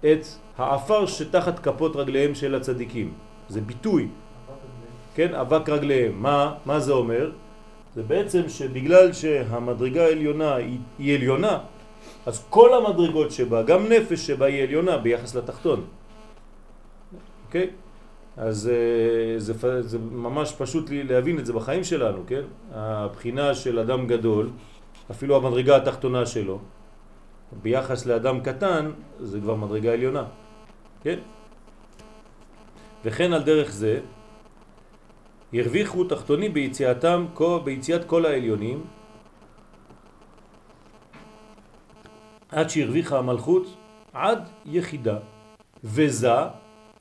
את 0.00 0.26
האפר 0.58 1.06
שתחת 1.06 1.58
כפות 1.58 1.96
רגליהם 1.96 2.34
של 2.34 2.54
הצדיקים. 2.54 3.12
זה 3.48 3.60
ביטוי. 3.60 4.08
כן, 5.14 5.34
אבק 5.34 5.68
רגליהם. 5.68 6.12
מה, 6.22 6.54
מה 6.66 6.80
זה 6.80 6.92
אומר? 6.92 7.30
זה 7.94 8.02
בעצם 8.02 8.48
שבגלל 8.48 9.12
שהמדרגה 9.12 10.04
העליונה 10.04 10.54
היא, 10.54 10.78
היא 10.98 11.16
עליונה, 11.16 11.58
אז 12.26 12.44
כל 12.50 12.74
המדרגות 12.74 13.30
שבה, 13.30 13.62
גם 13.62 13.86
נפש 13.86 14.26
שבה 14.26 14.46
היא 14.46 14.62
עליונה 14.62 14.98
ביחס 14.98 15.34
לתחתון. 15.34 15.84
אוקיי? 17.46 17.70
אז 18.36 18.70
אה, 18.72 19.38
זה, 19.38 19.82
זה 19.82 19.98
ממש 19.98 20.54
פשוט 20.58 20.90
להבין 20.90 21.38
את 21.38 21.46
זה 21.46 21.52
בחיים 21.52 21.84
שלנו, 21.84 22.22
כן? 22.26 22.42
הבחינה 22.72 23.54
של 23.54 23.78
אדם 23.78 24.06
גדול, 24.06 24.50
אפילו 25.10 25.36
המדרגה 25.36 25.76
התחתונה 25.76 26.26
שלו, 26.26 26.58
ביחס 27.62 28.06
לאדם 28.06 28.40
קטן, 28.40 28.90
זה 29.20 29.40
כבר 29.40 29.54
מדרגה 29.54 29.92
עליונה, 29.92 30.24
כן? 31.02 31.18
וכן 33.04 33.32
על 33.32 33.42
דרך 33.42 33.70
זה, 33.70 34.00
הרוויחו 35.54 36.04
תחתונים 36.04 36.54
ביציאתם, 36.54 37.26
ביציאת 37.64 38.04
כל 38.04 38.26
העליונים, 38.26 38.84
עד 42.48 42.70
שהרוויחה 42.70 43.18
המלכות 43.18 43.76
עד 44.12 44.48
יחידה, 44.66 45.18
וזה 45.84 46.30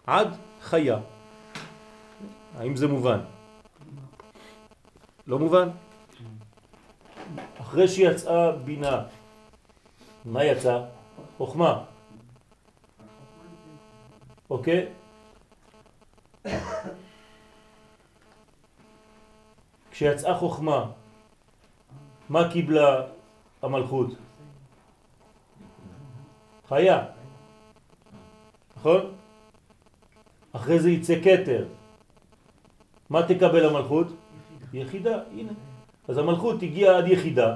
עד 0.08 0.38
חיה. 0.62 0.98
האם 2.58 2.76
זה 2.76 2.88
מובן? 2.88 3.20
לא 5.28 5.40
מובן? 5.40 5.70
אחרי 7.62 7.88
שיצאה 7.88 8.52
בינה, 8.52 9.04
מה 10.26 10.44
יצא? 10.44 10.82
חוכמה. 11.38 11.84
אוקיי? 14.50 14.86
כשיצאה 19.94 20.36
חוכמה, 20.38 20.86
מה 22.30 22.50
קיבלה 22.52 23.02
המלכות? 23.62 24.08
חיה, 26.68 27.06
נכון? 28.78 29.02
אחרי 30.54 30.80
זה 30.80 30.90
יצא 30.90 31.16
קטר. 31.20 31.66
מה 33.10 33.28
תקבל 33.28 33.66
המלכות? 33.66 34.08
יחידה, 34.74 35.20
הנה. 35.38 35.52
אז 36.08 36.18
המלכות 36.18 36.64
הגיעה 36.64 36.98
עד 36.98 37.08
יחידה, 37.08 37.56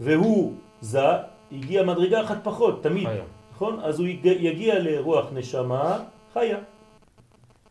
והוא 0.00 0.54
זה, 0.80 1.06
הגיע 1.52 1.82
מדרגה 1.82 2.22
אחת 2.22 2.38
פחות, 2.42 2.82
תמיד, 2.82 3.06
חיה. 3.06 3.24
נכון? 3.52 3.80
אז 3.80 3.98
הוא 3.98 4.08
יגיע 4.24 4.78
לרוח 4.78 5.26
נשמה 5.32 5.98
חיה. 6.32 6.58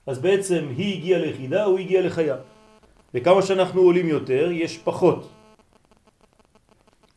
אז 0.08 0.20
בעצם 0.20 0.68
היא 0.77 0.98
הגיעה 0.98 1.20
ליחידה, 1.20 1.63
הוא 1.63 1.79
הגיע 1.79 2.01
לחיה. 2.01 2.36
וכמה 3.13 3.42
שאנחנו 3.42 3.82
עולים 3.82 4.08
יותר, 4.08 4.51
יש 4.51 4.78
פחות. 4.78 5.30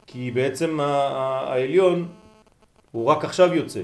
כי 0.07 0.31
בעצם 0.31 0.81
העליון 0.81 2.09
הוא 2.93 3.07
רק 3.07 3.25
עכשיו 3.25 3.55
יוצא. 3.55 3.83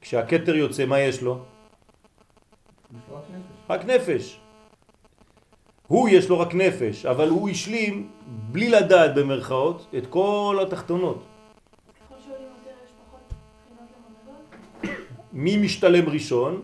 כשהכתר 0.00 0.56
יוצא, 0.56 0.86
מה 0.86 1.00
יש 1.00 1.22
לו? 1.22 1.38
רק 3.70 3.84
נפש. 3.84 4.40
הוא 5.86 6.08
יש 6.08 6.28
לו 6.28 6.40
רק 6.40 6.54
נפש, 6.54 7.06
אבל 7.06 7.28
הוא 7.28 7.48
השלים, 7.48 8.10
בלי 8.26 8.68
לדעת 8.68 9.14
במרכאות, 9.14 9.86
את 9.98 10.06
כל 10.06 10.58
התחתונות. 10.62 11.22
מי 15.32 15.56
משתלם 15.56 16.08
ראשון? 16.08 16.62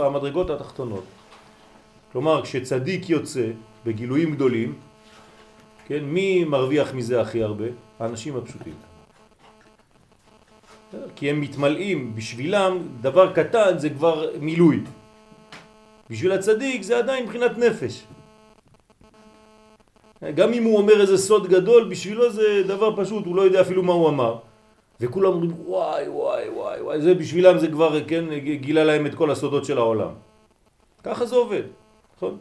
המדרגות 0.00 0.50
התחתונות. 0.50 1.04
כלומר, 2.12 2.42
כשצדיק 2.42 3.10
יוצא 3.10 3.50
בגילויים 3.86 4.34
גדולים, 4.34 4.74
כן, 5.86 6.04
מי 6.04 6.44
מרוויח 6.44 6.94
מזה 6.94 7.20
הכי 7.20 7.42
הרבה? 7.42 7.64
האנשים 8.00 8.36
הפשוטים. 8.36 8.74
כי 11.16 11.30
הם 11.30 11.40
מתמלאים, 11.40 12.14
בשבילם 12.14 12.78
דבר 13.00 13.32
קטן 13.32 13.78
זה 13.78 13.90
כבר 13.90 14.30
מילוי. 14.40 14.80
בשביל 16.10 16.32
הצדיק 16.32 16.82
זה 16.82 16.98
עדיין 16.98 17.24
מבחינת 17.24 17.58
נפש. 17.58 18.04
גם 20.34 20.52
אם 20.52 20.64
הוא 20.64 20.76
אומר 20.76 21.00
איזה 21.00 21.18
סוד 21.18 21.46
גדול, 21.46 21.88
בשבילו 21.88 22.32
זה 22.32 22.62
דבר 22.66 22.96
פשוט, 22.96 23.26
הוא 23.26 23.36
לא 23.36 23.42
יודע 23.42 23.60
אפילו 23.60 23.82
מה 23.82 23.92
הוא 23.92 24.08
אמר. 24.08 24.36
וכולם 25.00 25.32
אומרים 25.32 25.52
וואי 25.66 26.08
וואי 26.08 26.48
וואי 26.48 26.80
וואי, 26.80 27.00
זה 27.00 27.14
בשבילם 27.14 27.58
זה 27.58 27.68
כבר, 27.68 28.04
כן, 28.08 28.38
גילה 28.38 28.84
להם 28.84 29.06
את 29.06 29.14
כל 29.14 29.30
הסודות 29.30 29.64
של 29.64 29.78
העולם. 29.78 30.14
ככה 31.02 31.26
זה 31.26 31.36
עובד, 31.36 31.62
נכון? 32.16 32.38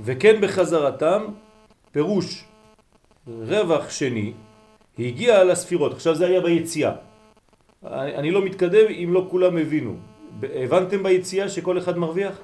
וכן 0.00 0.40
בחזרתם, 0.40 1.24
פירוש 1.92 2.44
רווח 3.26 3.90
שני, 3.90 4.32
הגיע 4.98 5.44
לספירות. 5.44 5.92
עכשיו 5.92 6.14
זה 6.14 6.26
היה 6.26 6.40
ביציאה. 6.40 6.92
אני, 7.86 8.14
אני 8.16 8.30
לא 8.30 8.44
מתקדם 8.44 8.86
אם 8.88 9.10
לא 9.12 9.26
כולם 9.30 9.56
הבינו. 9.56 9.96
הבנתם 10.42 11.02
ביציאה 11.02 11.48
שכל 11.48 11.78
אחד 11.78 11.98
מרוויח? 11.98 12.40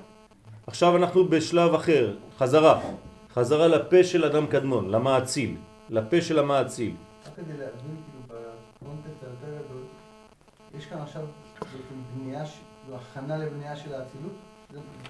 עכשיו 0.66 0.96
אנחנו 0.96 1.28
בשלב 1.28 1.74
אחר, 1.74 2.14
חזרה. 2.38 2.80
חזרה 3.34 3.68
לפה 3.68 4.04
של 4.04 4.24
אדם 4.24 4.46
קדמון, 4.46 4.90
למעציל. 4.90 5.56
לפה 5.90 6.20
של 6.20 6.38
המעציל. 6.38 6.94
רק 7.26 7.36
כדי 7.36 7.52
להבין, 7.52 7.96
כאילו, 8.04 8.40
בקונטקסט 8.82 9.22
היותר 9.22 9.64
גדול, 9.64 9.82
יש 10.78 10.86
כאן 10.86 10.98
עכשיו 10.98 11.22
בנייה, 12.16 12.44
הכנה 12.94 13.36
לבנייה 13.36 13.76
של 13.76 13.94
האצילות? 13.94 14.32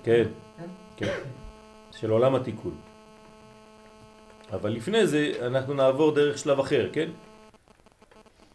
כן, 0.03 0.25
כן, 0.59 0.67
כן, 0.97 1.07
של 1.97 2.11
עולם 2.11 2.35
התיקון. 2.35 2.75
אבל 4.53 4.71
לפני 4.71 5.07
זה 5.07 5.33
אנחנו 5.47 5.75
נעבור 5.75 6.15
דרך 6.15 6.39
שלב 6.39 6.61
אחר, 6.61 6.91
כן? 6.93 7.11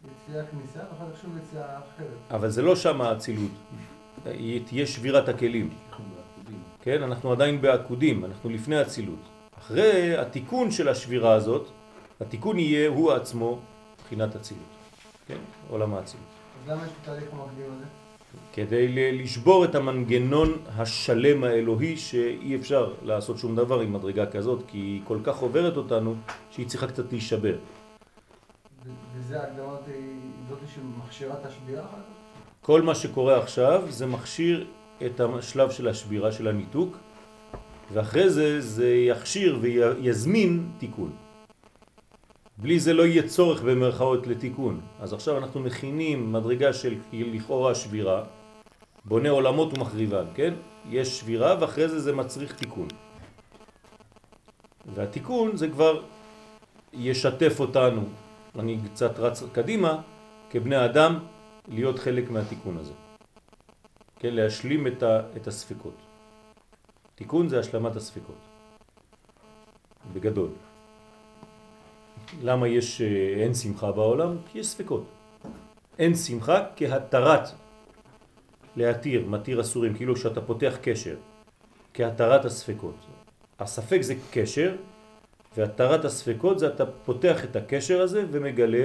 יציאה 0.04 0.44
כניסה, 0.46 0.78
ואחר 0.78 1.12
כך 1.12 1.22
שוב 1.22 1.36
יציאה 1.36 1.78
אחרת. 1.78 2.18
אבל 2.30 2.50
זה 2.50 2.62
לא 2.62 2.76
שם 2.76 3.00
האצילות, 3.00 3.50
תהיה 4.66 4.86
שבירת 4.86 5.28
הכלים. 5.28 5.70
כן, 6.82 7.02
אנחנו 7.02 7.32
עדיין 7.32 7.60
בעקודים, 7.60 8.24
אנחנו 8.24 8.50
לפני 8.50 8.82
אצילות. 8.82 9.18
אחרי 9.58 10.16
התיקון 10.16 10.70
של 10.70 10.88
השבירה 10.88 11.32
הזאת, 11.32 11.68
התיקון 12.20 12.58
יהיה 12.58 12.88
הוא 12.88 13.12
עצמו 13.12 13.58
מבחינת 14.00 14.36
אצילות, 14.36 14.72
כן? 15.26 15.38
עולם 15.68 15.94
האצילות. 15.94 16.26
אז 16.64 16.70
למה 16.70 16.86
יש 16.86 16.90
את 16.92 16.96
התהליך 17.02 17.28
המקדים 17.32 17.66
הזה? 17.76 17.84
כדי 18.58 19.12
לשבור 19.12 19.64
את 19.64 19.74
המנגנון 19.74 20.52
השלם 20.76 21.44
האלוהי 21.44 21.96
שאי 21.96 22.56
אפשר 22.56 22.94
לעשות 23.02 23.38
שום 23.38 23.56
דבר 23.56 23.80
עם 23.80 23.92
מדרגה 23.92 24.26
כזאת 24.26 24.62
כי 24.66 24.78
היא 24.78 25.00
כל 25.04 25.18
כך 25.24 25.38
עוברת 25.38 25.76
אותנו 25.76 26.14
שהיא 26.50 26.66
צריכה 26.66 26.86
קצת 26.86 27.12
להישבר. 27.12 27.56
וזה 29.14 29.40
ההקדמה 29.40 29.76
זאת 30.48 30.58
שמכשירה 30.74 31.34
את 31.40 31.46
השבירה? 31.46 31.86
כל 32.62 32.82
מה 32.82 32.94
שקורה 32.94 33.38
עכשיו 33.38 33.82
זה 33.88 34.06
מכשיר 34.06 34.66
את 35.06 35.20
השלב 35.20 35.70
של 35.70 35.88
השבירה 35.88 36.32
של 36.32 36.48
הניתוק 36.48 36.96
ואחרי 37.92 38.30
זה 38.30 38.60
זה 38.60 38.88
יכשיר 38.88 39.58
ויזמין 39.60 40.68
תיקון. 40.78 41.12
בלי 42.58 42.80
זה 42.80 42.92
לא 42.92 43.02
יהיה 43.06 43.28
צורך 43.28 43.62
במרכאות 43.62 44.26
לתיקון. 44.26 44.80
אז 45.00 45.12
עכשיו 45.12 45.38
אנחנו 45.38 45.60
מכינים 45.60 46.32
מדרגה 46.32 46.72
של 46.72 46.94
לכאורה 47.12 47.74
שבירה, 47.74 48.24
בונה 49.08 49.30
עולמות 49.30 49.78
ומחריבן, 49.78 50.24
כן? 50.34 50.54
יש 50.88 51.20
שבירה 51.20 51.56
ואחרי 51.60 51.88
זה 51.88 52.00
זה 52.00 52.12
מצריך 52.12 52.56
תיקון. 52.56 52.88
והתיקון 54.94 55.56
זה 55.56 55.68
כבר 55.68 56.02
ישתף 56.92 57.60
אותנו, 57.60 58.02
אני 58.58 58.78
קצת 58.92 59.18
רץ 59.18 59.42
קדימה, 59.52 60.00
כבני 60.50 60.84
אדם, 60.84 61.18
להיות 61.68 61.98
חלק 61.98 62.30
מהתיקון 62.30 62.76
הזה. 62.76 62.92
כן, 64.18 64.34
להשלים 64.34 64.86
את, 64.86 65.02
ה, 65.02 65.20
את 65.36 65.46
הספקות. 65.46 65.94
תיקון 67.14 67.48
זה 67.48 67.58
השלמת 67.58 67.96
הספקות. 67.96 68.38
בגדול. 70.12 70.50
למה 72.42 72.68
יש, 72.68 73.00
אה, 73.00 73.42
אין 73.42 73.54
שמחה 73.54 73.92
בעולם? 73.92 74.36
כי 74.52 74.58
יש 74.58 74.66
ספקות. 74.66 75.04
אין 75.98 76.14
שמחה 76.14 76.64
כהתרת, 76.76 77.48
להתיר, 78.76 79.26
מתיר 79.26 79.60
אסורים, 79.60 79.94
כאילו 79.94 80.16
שאתה 80.16 80.40
פותח 80.40 80.76
קשר, 80.82 81.16
כהתרת 81.94 82.44
הספקות. 82.44 82.96
הספק 83.58 84.00
זה 84.02 84.14
קשר, 84.30 84.76
והתרת 85.56 86.04
הספקות 86.04 86.58
זה 86.58 86.68
אתה 86.68 86.86
פותח 86.86 87.44
את 87.44 87.56
הקשר 87.56 88.00
הזה 88.00 88.24
ומגלה, 88.30 88.84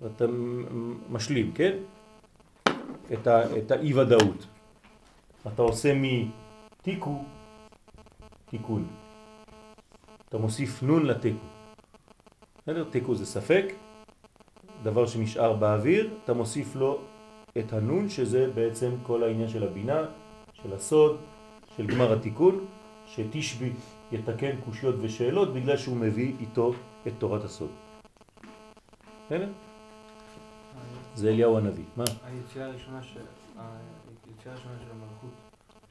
ואתה 0.00 0.24
משלים, 1.10 1.52
כן? 1.52 1.76
את, 3.12 3.26
ה, 3.26 3.58
את 3.58 3.70
האי 3.70 3.94
ודאות. 3.94 4.46
אתה 5.46 5.62
עושה 5.62 5.92
מתיקו 5.94 7.24
תיקון. 8.50 8.86
אתה 10.28 10.38
מוסיף 10.38 10.82
נון 10.82 11.06
לתיקו. 11.06 11.46
בסדר? 12.62 12.84
תיקו 12.90 13.14
זה 13.14 13.26
ספק, 13.26 13.64
דבר 14.82 15.06
שנשאר 15.06 15.52
באוויר, 15.52 16.10
אתה 16.24 16.34
מוסיף 16.34 16.76
לו 16.76 17.00
את 17.58 17.72
הנון, 17.72 18.08
שזה 18.08 18.50
בעצם 18.54 18.90
כל 19.02 19.22
העניין 19.22 19.48
של 19.48 19.64
הבינה, 19.64 20.00
של 20.62 20.72
הסוד, 20.74 21.16
של 21.76 21.86
גמר 21.86 22.12
התיקון, 22.12 22.64
שתשבי 23.06 23.70
יתקן 24.12 24.50
קושיות 24.64 24.94
ושאלות 25.00 25.54
בגלל 25.54 25.76
שהוא 25.76 25.96
מביא 25.96 26.32
איתו 26.40 26.72
את 27.06 27.12
תורת 27.18 27.44
הסוד. 27.44 27.70
בסדר? 29.26 29.48
זה 31.14 31.28
אליהו 31.28 31.58
הנביא. 31.58 31.84
מה? 31.96 32.04
היציאה 32.26 32.66
הראשונה 32.66 33.02
של 33.02 33.20
המלכות, 34.90 35.30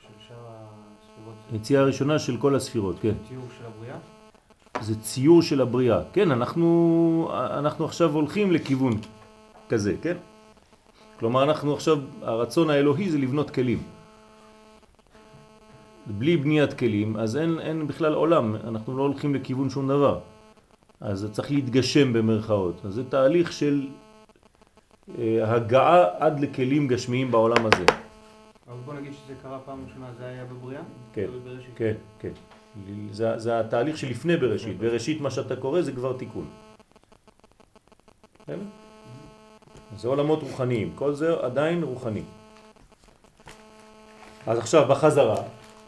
של 0.01 0.27
שאר 0.27 0.35
הספירות. 0.37 1.35
היציאה 1.51 1.81
הראשונה 1.81 2.19
של 2.19 2.37
כל 2.37 2.55
הספירות, 2.55 2.95
כן. 3.01 3.13
ציור 3.27 3.45
של 3.57 3.65
הבריאה? 3.65 3.97
זה 4.81 5.01
ציור 5.01 5.41
של 5.41 5.61
הבריאה. 5.61 6.01
כן, 6.13 6.31
אנחנו, 6.31 7.29
אנחנו 7.33 7.85
עכשיו 7.85 8.11
הולכים 8.13 8.51
לכיוון 8.51 8.93
כזה, 9.69 9.95
כן? 10.01 10.17
כלומר, 11.19 11.43
אנחנו 11.43 11.73
עכשיו, 11.73 11.97
הרצון 12.21 12.69
האלוהי 12.69 13.09
זה 13.09 13.17
לבנות 13.17 13.49
כלים. 13.49 13.83
בלי 16.07 16.37
בניית 16.37 16.73
כלים, 16.73 17.17
אז 17.17 17.37
אין, 17.37 17.59
אין 17.59 17.87
בכלל 17.87 18.13
עולם, 18.13 18.55
אנחנו 18.55 18.97
לא 18.97 19.03
הולכים 19.03 19.35
לכיוון 19.35 19.69
שום 19.69 19.87
דבר. 19.87 20.19
אז 21.01 21.19
זה 21.19 21.31
צריך 21.31 21.51
להתגשם 21.51 22.13
במרכאות. 22.13 22.85
אז 22.85 22.93
זה 22.93 23.09
תהליך 23.09 23.51
של 23.51 23.87
אה, 25.17 25.53
הגעה 25.53 26.05
עד 26.19 26.39
לכלים 26.39 26.87
גשמיים 26.87 27.31
בעולם 27.31 27.65
הזה. 27.65 27.85
אבל 28.67 28.77
בוא 28.85 28.93
נגיד 28.93 29.13
שזה 29.13 29.33
קרה 29.41 29.59
פעם 29.65 29.79
ראשונה, 29.87 30.07
זה 30.19 30.25
היה 30.25 30.45
בבריאה? 30.45 30.81
כן, 31.13 31.27
כן, 31.75 31.93
כן. 32.19 32.31
זה, 33.11 33.39
זה 33.39 33.59
התהליך 33.59 33.97
שלפני 33.97 34.37
בראשית. 34.37 34.77
בראשית 34.77 35.21
מה 35.21 35.31
שאתה 35.31 35.55
קורא 35.55 35.81
זה 35.81 35.91
כבר 35.91 36.13
תיקון. 36.17 36.47
זה 39.95 40.07
עולמות 40.07 40.43
רוחניים, 40.43 40.91
כל 40.95 41.13
זה 41.13 41.33
עדיין 41.41 41.83
רוחני. 41.83 42.21
אז 44.47 44.57
עכשיו 44.57 44.87
בחזרה, 44.89 45.43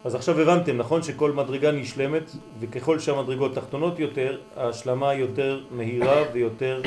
אז 0.06 0.16
עכשיו 0.16 0.40
הבנתם, 0.40 0.78
נכון 0.78 1.04
שכל 1.04 1.32
מדרגה 1.32 1.72
נשלמת 1.72 2.32
וככל 2.60 3.00
שהמדרגות 3.00 3.56
תחתונות 3.56 4.00
יותר, 4.00 4.38
ההשלמה 4.56 5.14
יותר 5.14 5.64
מהירה 5.72 6.24
ויותר 6.34 6.82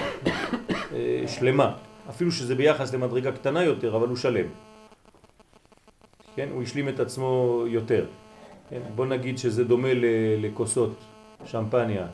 אה, 0.93 1.25
שלמה. 1.27 1.73
אפילו 2.11 2.33
שזה 2.33 2.55
ביחס 2.55 2.95
למדרגה 2.95 3.33
קטנה 3.33 3.65
יותר, 3.65 3.97
אבל 3.97 4.09
הוא 4.09 4.17
שלם. 4.17 4.47
כן? 6.37 6.49
הוא 6.53 6.63
השלים 6.63 6.89
את 6.89 7.01
עצמו 7.01 7.65
יותר. 7.67 8.07
כן? 8.71 8.81
בוא 8.95 9.07
נגיד 9.07 9.39
שזה 9.39 9.65
דומה 9.65 9.89
לכוסות 10.39 10.95
שמפניה. 11.45 12.07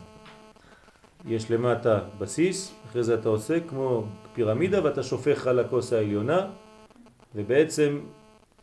יש 1.27 1.51
למטה 1.51 2.01
בסיס, 2.19 2.75
אחרי 2.91 3.03
זה 3.03 3.15
אתה 3.15 3.29
עושה 3.29 3.61
כמו 3.61 4.05
פירמידה 4.35 4.85
ואתה 4.85 5.03
שופך 5.03 5.47
על 5.47 5.59
הכוס 5.59 5.93
העליונה 5.93 6.47
ובעצם 7.35 8.01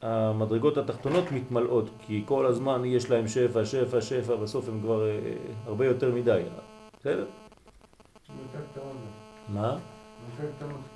המדרגות 0.02 0.78
התחתונות 0.78 1.32
מתמלאות 1.32 1.90
כי 2.06 2.24
כל 2.26 2.46
הזמן 2.46 2.86
יש 2.86 3.10
להם 3.10 3.28
שפע, 3.28 3.66
שפע, 3.66 4.02
שפע, 4.02 4.36
בסוף 4.36 4.70
הם 4.70 4.82
כבר 4.82 5.08
אה, 5.10 5.20
הרבה 5.66 5.86
יותר 5.86 6.12
מדי. 6.12 6.42
בסדר? 7.00 7.26
מה? 9.50 9.78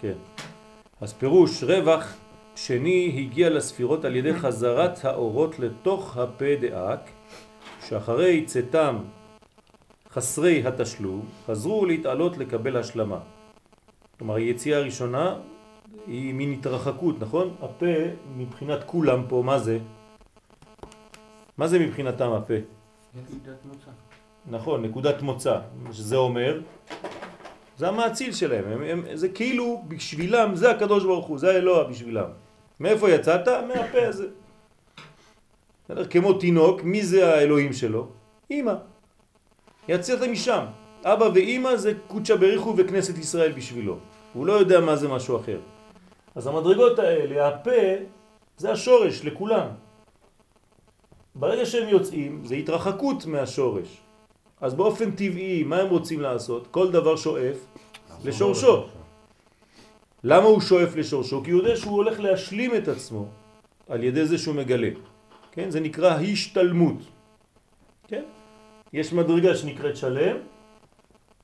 כן. 0.02 0.14
אז 1.02 1.14
פירוש 1.14 1.64
רווח 1.64 2.16
שני 2.56 3.16
הגיע 3.18 3.50
לספירות 3.50 4.06
על 4.06 4.16
ידי 4.16 4.34
חזרת 4.34 5.06
האורות 5.06 5.60
לתוך 5.60 6.18
הפה 6.18 6.56
דאק, 6.62 7.10
שאחרי 7.88 8.46
צאתם 8.46 8.98
חסרי 10.20 10.68
התשלום, 10.68 11.26
חזרו 11.48 11.86
להתעלות 11.86 12.38
לקבל 12.38 12.78
השלמה. 12.78 13.20
כלומר, 14.18 14.36
היציאה 14.36 14.78
הראשונה 14.78 15.36
היא 16.08 16.34
מין 16.34 16.52
התרחקות, 16.52 17.16
נכון? 17.20 17.56
הפה 17.62 17.96
מבחינת 18.38 18.84
כולם 18.84 19.24
פה, 19.30 19.42
מה 19.46 19.60
זה? 19.60 19.80
מה 21.58 21.68
זה 21.68 21.80
מבחינתם 21.80 22.32
הפה? 22.32 22.54
נקודת 23.16 23.66
מוצא. 23.66 23.92
נכון, 24.48 24.82
נקודת 24.86 25.22
מוצא. 25.22 25.60
שזה 25.92 26.16
אומר 26.16 26.62
זה 27.78 27.88
המאציל 27.88 28.34
שלהם, 28.34 28.66
הם, 28.68 28.84
הם, 28.84 29.16
זה 29.16 29.30
כאילו 29.30 29.84
בשבילם, 29.88 30.56
זה 30.56 30.72
הקדוש 30.72 31.04
ברוך 31.04 31.26
הוא, 31.26 31.40
זה 31.40 31.48
האלוה 31.52 31.84
בשבילם. 31.84 32.30
מאיפה 32.80 33.10
יצאת? 33.10 33.48
מהפה 33.48 34.08
הזה. 34.08 34.28
כמו 36.10 36.34
תינוק, 36.34 36.84
מי 36.84 37.04
זה 37.04 37.34
האלוהים 37.34 37.74
שלו? 37.74 38.08
אמא. 38.52 38.89
יצאת 39.90 40.22
משם. 40.22 40.66
אבא 41.04 41.30
ואמא 41.34 41.76
זה 41.76 41.94
קודשא 42.08 42.36
בריחו 42.36 42.74
וכנסת 42.78 43.18
ישראל 43.18 43.52
בשבילו. 43.52 43.98
הוא 44.34 44.46
לא 44.46 44.54
יודע 44.54 44.80
מה 44.80 44.96
זה 44.96 45.08
משהו 45.08 45.38
אחר. 45.38 45.60
אז 46.36 46.48
המדרגות 46.48 47.00
האלה, 47.00 47.48
הפה, 47.48 47.82
זה 48.58 48.72
השורש 48.72 49.26
לכולם. 49.26 49.68
ברגע 51.36 51.66
שהם 51.66 51.90
יוצאים, 51.90 52.42
זה 52.46 52.56
התרחקות 52.56 53.26
מהשורש. 53.26 53.98
אז 54.62 54.74
באופן 54.74 55.12
טבעי, 55.12 55.64
מה 55.64 55.78
הם 55.78 55.90
רוצים 55.90 56.22
לעשות? 56.22 56.68
כל 56.72 56.92
דבר 56.92 57.16
שואף 57.16 57.58
לשורשו. 58.26 58.86
למה 60.24 60.46
הוא 60.46 60.62
שואף 60.62 60.96
לשורשו? 60.96 61.44
כי 61.44 61.52
הוא 61.52 61.62
יודע 61.62 61.76
שהוא 61.76 61.96
הולך 61.96 62.20
להשלים 62.20 62.76
את 62.76 62.88
עצמו 62.88 63.26
על 63.90 64.04
ידי 64.04 64.26
זה 64.26 64.38
שהוא 64.38 64.56
מגלה. 64.56 64.90
כן? 65.52 65.70
זה 65.70 65.80
נקרא 65.80 66.20
השתלמות. 66.20 67.19
יש 68.94 69.14
מדרגה 69.14 69.56
שנקראת 69.56 69.98
שלם, 69.98 70.38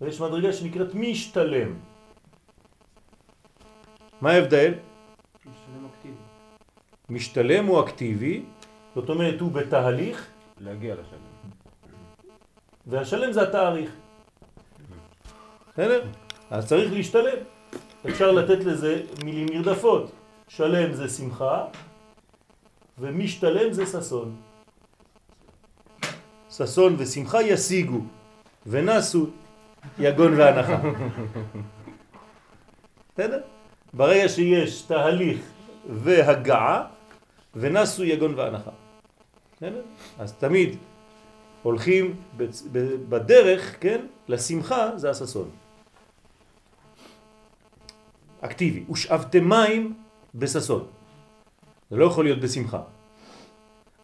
ויש 0.02 0.22
מדרגה 0.22 0.54
שנקראת 0.54 0.96
משתלם. 0.96 1.74
מה 4.22 4.32
ההבדל? 4.32 4.74
משתלם 5.46 5.86
אקטיבי. 5.86 6.16
משתלם 7.10 7.66
הוא 7.66 7.84
אקטיבי, 7.84 8.44
זאת 8.96 9.10
אומרת 9.10 9.40
הוא 9.40 9.52
בתהליך. 9.52 10.28
להגיע 10.62 10.94
לשלם. 10.94 11.52
והשלם 12.88 13.32
זה 13.34 13.42
התאריך. 13.42 13.92
בסדר? 15.74 16.08
אז 16.50 16.68
צריך 16.68 16.94
להשתלם. 16.94 17.38
אפשר 18.10 18.32
לתת 18.32 18.66
לזה 18.66 19.02
מילים 19.24 19.48
נרדפות. 19.50 20.12
שלם 20.48 20.94
זה 20.94 21.10
שמחה, 21.10 21.66
ומשתלם 22.98 23.74
זה 23.74 23.86
ססון. 23.86 24.36
ססון 26.56 26.96
ושמחה 26.98 27.42
ישיגו, 27.42 28.02
ונסו 28.66 29.28
יגון 30.00 30.34
והנחה. 30.34 30.82
בסדר? 33.14 33.42
ברגע 33.94 34.30
שיש 34.30 34.82
תהליך 34.82 35.40
והגעה, 35.90 36.88
ונסו 37.56 38.04
יגון 38.04 38.34
והנחה. 38.36 38.72
בסדר? 39.56 39.82
אז 40.20 40.34
תמיד 40.34 40.78
הולכים 41.64 42.16
בדרך, 43.10 43.76
כן, 43.80 44.06
לשמחה 44.28 44.98
זה 44.98 45.10
הססון. 45.10 45.50
אקטיבי. 48.42 48.84
ושאבתם 48.92 49.50
מים 49.50 49.94
בססון. 50.36 50.88
זה 51.90 51.98
לא 51.98 52.06
יכול 52.06 52.26
להיות 52.26 52.40
בשמחה. 52.40 52.82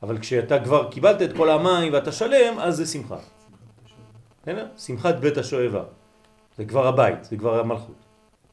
אבל 0.01 0.17
כשאתה 0.17 0.63
כבר 0.63 0.91
קיבלת 0.91 1.21
את 1.21 1.37
כל 1.37 1.49
המים 1.49 1.93
ואתה 1.93 2.11
שלם, 2.11 2.59
אז 2.59 2.75
זה 2.75 2.85
שמחה. 2.85 3.17
שמחת 4.77 5.15
בית 5.15 5.37
השואבה. 5.37 5.83
זה 6.57 6.65
כבר 6.65 6.87
הבית, 6.87 7.23
זה 7.23 7.37
כבר 7.37 7.59
המלכות. 7.59 7.95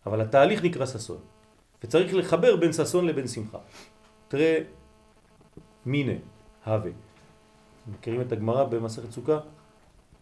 אבל 0.06 0.20
התהליך 0.20 0.64
נקרא 0.64 0.86
ששון. 0.86 1.18
וצריך 1.84 2.14
לחבר 2.14 2.56
בין 2.56 2.72
ששון 2.72 3.06
לבין 3.06 3.28
שמחה. 3.28 3.58
תראה, 4.28 4.58
מיני, 5.86 6.18
הווה. 6.66 6.90
מכירים 7.92 8.20
את 8.20 8.32
הגמרא 8.32 8.64
במסכת 8.64 9.10
סוכה? 9.10 9.38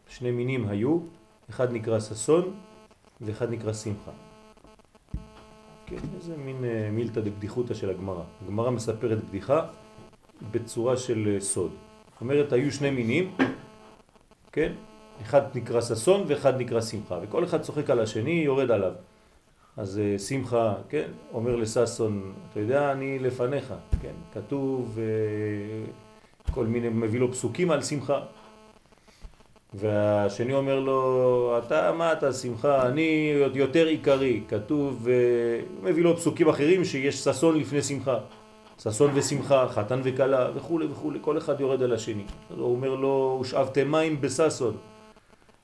שני 0.09 0.31
מינים 0.31 0.69
היו, 0.69 0.99
אחד 1.51 1.73
נקרא 1.73 2.01
ששון 2.01 2.55
ואחד 3.21 3.51
נקרא 3.51 3.73
שמחה. 3.73 4.11
כן, 5.87 5.97
איזה 6.17 6.37
מין 6.37 6.65
אה, 6.65 6.91
מילתא 6.93 7.21
דבדיחותא 7.21 7.75
של 7.75 7.91
הגמרא. 7.91 8.23
הגמרא 8.45 8.71
מספרת 8.71 9.25
בדיחה 9.25 9.67
בצורה 10.51 10.97
של 10.97 11.33
אה, 11.35 11.41
סוד. 11.41 11.71
זאת 12.13 12.21
אומרת, 12.21 12.53
היו 12.53 12.73
שני 12.73 12.91
מינים, 12.91 13.35
כן? 14.53 14.73
אחד 15.23 15.43
נקרא 15.55 15.81
ששון 15.81 16.25
ואחד 16.27 16.61
נקרא 16.61 16.81
שמחה, 16.81 17.19
וכל 17.23 17.45
אחד 17.45 17.61
צוחק 17.63 17.91
על 17.91 18.01
השני, 18.01 18.31
יורד 18.31 18.71
עליו. 18.71 18.93
אז 19.77 19.99
אה, 19.99 20.19
שמחה, 20.19 20.75
כן, 20.89 21.09
אומר 21.33 21.57
לששון, 21.57 22.33
אתה 22.51 22.61
יודע, 22.61 22.93
אני 22.93 23.19
לפניך, 23.19 23.75
כן, 24.03 24.15
כתוב 24.33 24.99
כל 26.51 26.67
מיני, 26.67 26.89
מביא 26.89 27.21
לו 27.21 27.33
פסוקים 27.33 27.71
על 27.71 27.83
שמחה. 27.83 28.21
והשני 29.75 30.55
אומר 30.55 30.81
לו, 30.81 31.61
אתה, 31.67 31.93
מה 31.93 32.13
אתה 32.13 32.33
שמחה? 32.33 32.89
אני 32.89 33.33
יותר 33.55 33.87
עיקרי. 33.87 34.41
כתוב, 34.49 35.09
מביא 35.83 36.03
לו 36.03 36.17
פסוקים 36.17 36.49
אחרים 36.49 36.85
שיש 36.85 37.25
ששון 37.25 37.59
לפני 37.59 37.83
שמחה. 37.83 38.19
ששון 38.83 39.11
ושמחה, 39.15 39.69
חתן 39.69 40.01
וקלה 40.05 40.51
וכו' 40.55 40.81
וכו', 40.91 41.13
כל 41.21 41.39
אחד 41.39 41.61
יורד 41.61 41.83
על 41.83 41.93
השני. 41.93 42.25
הוא 42.57 42.73
אומר 42.73 42.95
לו, 42.95 43.39
ושאבתם 43.41 43.91
מים 43.91 44.21
בששון. 44.21 44.77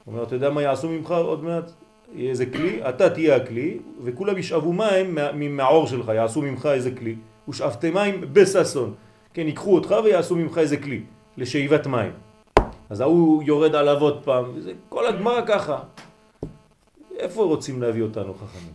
הוא 0.05 0.15
אומר, 0.15 0.23
אתה 0.23 0.35
יודע 0.35 0.51
מה 0.51 0.63
יעשו 0.63 0.89
ממך 0.89 1.11
עוד 1.11 1.45
מעט? 1.45 1.71
יהיה 2.15 2.31
איזה 2.31 2.47
כלי, 2.47 2.89
אתה 2.89 3.11
תהיה 3.11 3.37
הכלי, 3.37 3.79
וכולם 4.03 4.39
ישאבו 4.39 4.73
מים 4.73 5.19
מהעור 5.57 5.87
שלך, 5.87 6.09
יעשו 6.09 6.43
ממך 6.43 6.67
איזה 6.67 6.91
כלי. 6.91 7.17
ושאבתם 7.49 7.95
מים 7.95 8.21
בששון. 8.33 8.95
כן, 9.35 9.47
ייקחו 9.47 9.75
אותך 9.75 9.95
ויעשו 10.05 10.37
ממך 10.37 10.59
איזה 10.59 10.77
כלי, 10.77 11.03
לשאיבת 11.37 11.87
מים. 11.87 12.13
אז 12.91 13.01
ההוא 13.01 13.43
יורד 13.43 13.75
עליו 13.75 14.01
עוד 14.01 14.23
פעם, 14.25 14.45
וזה 14.55 14.73
כל 14.89 15.07
הגמרא 15.07 15.41
ככה. 15.47 15.79
איפה 17.19 17.45
רוצים 17.45 17.83
להביא 17.83 18.03
אותנו 18.03 18.35
חכמים? 18.35 18.73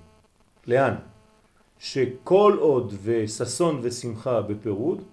לאן? 0.68 0.96
שכל 1.80 2.58
עוד 2.60 2.94
וששון 3.04 3.80
ושמחה 3.84 4.42
בפירוד, 4.42 5.04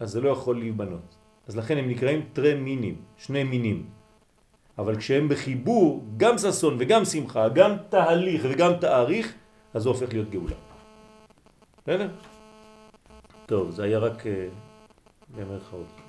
אז 0.00 0.10
זה 0.10 0.20
לא 0.20 0.28
יכול 0.28 0.58
להיבנות. 0.58 1.16
אז 1.46 1.56
לכן 1.56 1.76
הם 1.76 1.88
נקראים 1.88 2.28
תרי 2.32 2.54
מינים, 2.54 3.02
שני 3.16 3.44
מינים. 3.44 3.90
אבל 4.78 4.96
כשהם 4.96 5.28
בחיבור, 5.28 6.04
גם 6.16 6.38
ששון 6.38 6.76
וגם 6.78 7.04
שמחה, 7.04 7.48
גם 7.48 7.72
תהליך 7.88 8.42
וגם 8.50 8.72
תאריך, 8.80 9.34
אז 9.74 9.82
זה 9.82 9.88
הופך 9.88 10.12
להיות 10.12 10.30
גאולה. 10.30 10.56
בסדר? 11.82 12.08
טוב, 13.46 13.70
זה 13.70 13.84
היה 13.84 13.98
רק 13.98 14.22
במרכאות. 15.36 16.07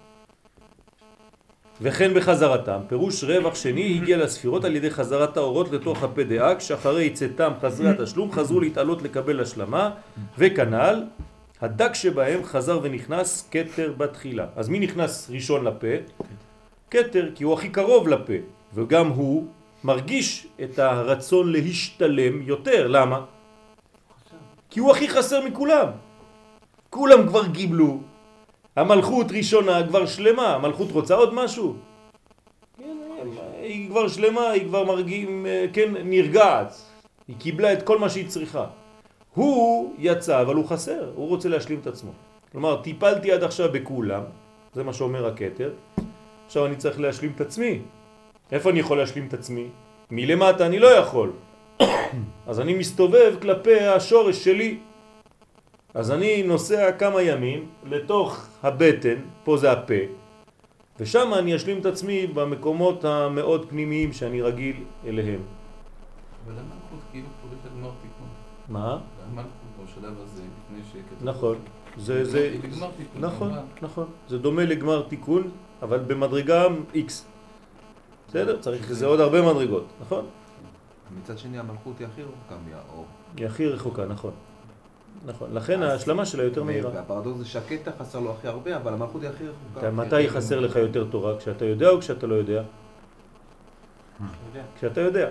וכן 1.82 2.14
בחזרתם, 2.14 2.80
פירוש 2.88 3.24
רווח 3.24 3.56
שני 3.56 4.00
הגיע 4.02 4.18
לספירות 4.18 4.66
על 4.66 4.76
ידי 4.76 4.90
חזרת 4.92 5.38
האורות 5.38 5.72
לתוך 5.72 6.04
הפה 6.04 6.24
דאק, 6.24 6.60
שאחרי 6.60 7.10
צאתם 7.10 7.52
חזרי 7.62 7.90
התשלום 7.90 8.32
חזרו 8.32 8.60
להתעלות 8.60 9.02
לקבל 9.02 9.42
השלמה, 9.42 9.92
וכנ"ל, 10.38 11.04
הדק 11.62 11.94
שבהם 11.94 12.44
חזר 12.44 12.80
ונכנס 12.84 13.50
קטר 13.52 13.94
בתחילה. 13.98 14.46
אז 14.56 14.70
מי 14.70 14.80
נכנס 14.80 15.30
ראשון 15.34 15.66
לפה? 15.66 15.88
קטר, 16.90 17.30
כי 17.36 17.44
הוא 17.44 17.54
הכי 17.54 17.70
קרוב 17.70 18.08
לפה, 18.08 18.34
וגם 18.74 19.08
הוא 19.08 19.48
מרגיש 19.84 20.48
את 20.64 20.80
הרצון 20.80 21.52
להשתלם 21.52 22.42
יותר. 22.42 22.88
למה? 22.88 23.22
כי 24.70 24.80
הוא 24.80 24.92
הכי 24.92 25.10
חסר 25.10 25.46
מכולם. 25.46 25.88
כולם 26.90 27.28
כבר 27.28 27.46
גיבלו, 27.46 28.00
המלכות 28.80 29.32
ראשונה 29.32 29.88
כבר 29.88 30.06
שלמה, 30.06 30.56
המלכות 30.56 30.92
רוצה 30.92 31.14
עוד 31.14 31.34
משהו? 31.34 31.76
כן, 32.78 32.98
היא 33.62 33.90
כבר 33.90 34.08
שלמה, 34.08 34.50
היא 34.50 34.64
כבר 34.64 34.84
מרגיעים, 34.84 35.46
כן, 35.74 35.94
נרגעת, 36.04 36.76
היא 37.28 37.36
קיבלה 37.40 37.74
את 37.74 37.84
כל 37.84 37.98
מה 37.98 38.10
שהיא 38.10 38.28
צריכה. 38.28 38.66
הוא 39.34 39.94
יצא, 39.98 40.42
אבל 40.42 40.56
הוא 40.56 40.66
חסר, 40.68 41.12
הוא 41.16 41.28
רוצה 41.28 41.50
להשלים 41.50 41.80
את 41.80 41.88
עצמו. 41.88 42.12
כלומר, 42.52 42.82
טיפלתי 42.82 43.32
עד 43.32 43.44
עכשיו 43.44 43.72
בכולם, 43.72 44.24
זה 44.74 44.84
מה 44.84 44.94
שאומר 44.94 45.28
הקטר, 45.28 45.72
עכשיו 46.46 46.66
אני 46.66 46.76
צריך 46.76 47.00
להשלים 47.00 47.32
את 47.36 47.42
עצמי. 47.42 47.82
איפה 48.52 48.70
אני 48.70 48.80
יכול 48.80 48.98
להשלים 48.98 49.28
את 49.28 49.34
עצמי? 49.34 49.68
מלמטה 50.12 50.66
אני 50.66 50.80
לא 50.80 50.88
יכול. 50.88 51.32
אז 52.48 52.60
אני 52.60 52.74
מסתובב 52.74 53.36
כלפי 53.42 53.80
השורש 53.80 54.44
שלי, 54.44 54.78
אז 55.94 56.12
אני 56.12 56.44
נוסע 56.44 56.92
כמה 56.92 57.22
ימים 57.22 57.70
לתוך 57.84 58.48
הבטן, 58.64 59.16
פה 59.44 59.58
זה 59.58 59.72
הפה, 59.72 59.94
ושם 61.00 61.34
אני 61.34 61.56
אשלים 61.56 61.80
את 61.80 61.86
עצמי 61.86 62.28
במקומות 62.28 63.06
המאוד 63.06 63.70
פנימיים 63.70 64.14
שאני 64.14 64.42
רגיל 64.42 64.76
אליהם. 65.06 65.42
אבל 66.46 66.54
המלכות 66.54 67.00
כאילו 67.12 67.28
קוראים 67.42 67.60
את 67.62 67.66
הגמר 67.72 67.92
תיקון. 68.02 68.28
מה? 68.70 69.00
המלכות 69.32 69.52
בשלב 69.84 70.14
הזה, 70.24 70.44
לפני 70.44 70.80
שכתוב... 70.92 71.30
נכון. 71.30 71.58
זה, 71.98 72.26
זה, 72.26 72.56
נכון, 73.20 73.52
נכון. 73.82 74.08
זה 74.28 74.38
דומה 74.38 74.66
לגמר 74.66 75.02
תיקון, 75.02 75.52
אבל 75.82 76.00
במדרגה 76.00 76.68
X. 76.94 77.12
בסדר? 78.28 78.62
צריך, 78.62 78.94
זה 78.94 79.06
עוד 79.06 79.20
הרבה 79.20 79.42
מדרגות, 79.42 79.86
נכון? 80.02 80.26
מצד 81.22 81.38
שני 81.38 81.60
המלכות 81.60 82.00
היא 82.00 82.08
הכי 82.08 82.22
רחוקה 82.22 82.56
מהאור. 82.70 83.06
היא 83.38 83.46
הכי 83.46 83.68
רחוקה, 83.68 84.06
נכון. 84.06 84.32
נכון, 85.26 85.54
לכן 85.54 85.84
ההשלמה 85.84 86.26
שלה 86.26 86.44
יותר 86.44 86.64
מהירה. 86.64 86.92
והפרדוקס 86.94 87.38
זה 87.38 87.46
שהקטע 87.46 87.92
חסר 88.00 88.20
לו 88.20 88.32
הכי 88.32 88.48
הרבה, 88.48 88.76
אבל 88.76 88.94
המלכות 88.94 89.22
היא 89.22 89.30
הכי 89.30 89.44
רחוקה. 89.48 89.92
מתי 89.92 90.30
חסר 90.30 90.60
לך 90.60 90.76
יותר 90.76 91.08
תורה? 91.10 91.38
כשאתה 91.38 91.66
יודע 91.66 91.90
או 91.90 92.00
כשאתה 92.00 92.28
לא 92.28 92.36
יודע? 92.36 92.64
כשאתה 94.78 95.02
יודע. 95.02 95.30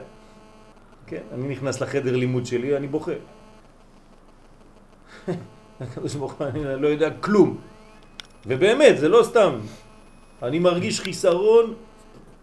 כן, 1.07 1.23
אני 1.35 1.49
נכנס 1.49 1.81
לחדר 1.81 2.17
לימוד 2.17 2.47
שלי, 2.47 2.77
אני 2.77 2.87
בוכה. 2.87 3.13
הקדוש 5.81 6.15
ברוך 6.15 6.43
אני 6.43 6.83
לא 6.83 6.89
יודע 6.89 7.11
כלום. 7.21 7.59
ובאמת, 8.47 8.99
זה 8.99 9.09
לא 9.09 9.23
סתם. 9.23 9.59
אני 10.43 10.59
מרגיש 10.59 11.01
חיסרון 11.01 11.75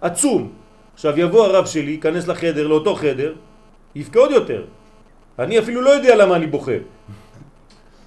עצום. 0.02 0.52
עכשיו 0.94 1.20
יבוא 1.20 1.46
הרב 1.46 1.66
שלי, 1.66 1.92
ייכנס 1.92 2.28
לחדר, 2.28 2.68
לאותו 2.68 2.96
חדר, 2.96 3.34
יבכה 3.96 4.20
עוד 4.20 4.32
יותר. 4.32 4.66
אני 5.40 5.60
אפילו 5.60 5.82
לא 5.82 5.90
יודע 5.90 6.16
למה 6.16 6.36
אני 6.36 6.48
בוכה. 6.48 6.80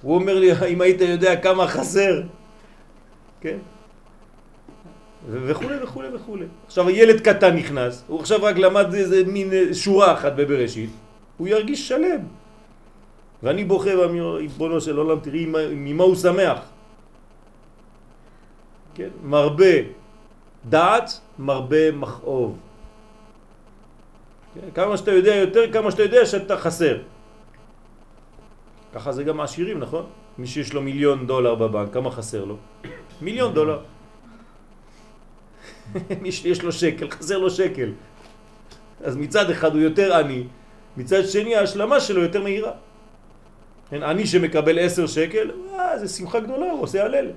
הוא 0.01 0.15
אומר 0.15 0.39
לי, 0.39 0.51
אם 0.67 0.81
היית 0.81 1.01
יודע 1.01 1.35
כמה 1.35 1.67
חסר, 1.67 2.21
כן? 3.41 3.57
וכו' 5.29 5.65
וכו' 5.83 6.01
וכו'. 6.13 6.37
עכשיו 6.65 6.89
ילד 6.89 7.19
קטן 7.21 7.55
נכנס, 7.55 8.03
הוא 8.07 8.19
עכשיו 8.19 8.43
רק 8.43 8.57
למד 8.57 8.93
איזה 8.93 9.23
מין 9.27 9.73
שורה 9.73 10.13
אחת 10.13 10.33
בבראשית, 10.35 10.89
הוא 11.37 11.47
ירגיש 11.47 11.87
שלם. 11.87 12.21
ואני 13.43 13.63
בוכה 13.63 13.89
ואומר, 13.99 14.35
ריבונו 14.35 14.81
של 14.81 14.97
עולם, 14.97 15.19
תראי 15.19 15.45
ממה 15.71 16.03
הוא 16.03 16.15
שמח. 16.15 16.59
כן? 18.95 19.09
מרבה 19.23 19.75
דעת, 20.69 21.19
מרבה 21.39 21.91
מכאוב. 21.91 22.57
כן? 24.55 24.67
כמה 24.75 24.97
שאתה 24.97 25.11
יודע 25.11 25.35
יותר, 25.35 25.71
כמה 25.71 25.91
שאתה 25.91 26.03
יודע 26.03 26.25
שאתה 26.25 26.57
חסר. 26.57 26.97
ככה 28.93 29.11
זה 29.11 29.23
גם 29.23 29.39
העשירים, 29.39 29.79
נכון? 29.79 30.05
מי 30.37 30.47
שיש 30.47 30.73
לו 30.73 30.81
מיליון 30.81 31.27
דולר 31.27 31.55
בבנק, 31.55 31.93
כמה 31.93 32.11
חסר 32.11 32.45
לו? 32.45 32.57
מיליון 33.21 33.53
דולר. 33.53 33.79
מי 36.21 36.31
שיש 36.31 36.63
לו 36.63 36.71
שקל, 36.71 37.09
חסר 37.09 37.37
לו 37.37 37.49
שקל. 37.49 37.91
אז 39.03 39.15
מצד 39.15 39.49
אחד 39.49 39.71
הוא 39.73 39.81
יותר 39.81 40.15
עני, 40.15 40.43
מצד 40.97 41.27
שני 41.27 41.55
ההשלמה 41.55 41.99
שלו 41.99 42.21
יותר 42.21 42.43
מהירה. 42.43 42.71
כן, 43.89 44.03
עני 44.03 44.27
שמקבל 44.27 44.79
עשר 44.79 45.07
שקל, 45.07 45.51
אה, 45.73 45.99
זה 45.99 46.07
שמחה 46.07 46.39
גדולה, 46.39 46.71
הוא 46.71 46.81
עושה 46.81 47.05
הלל. 47.05 47.31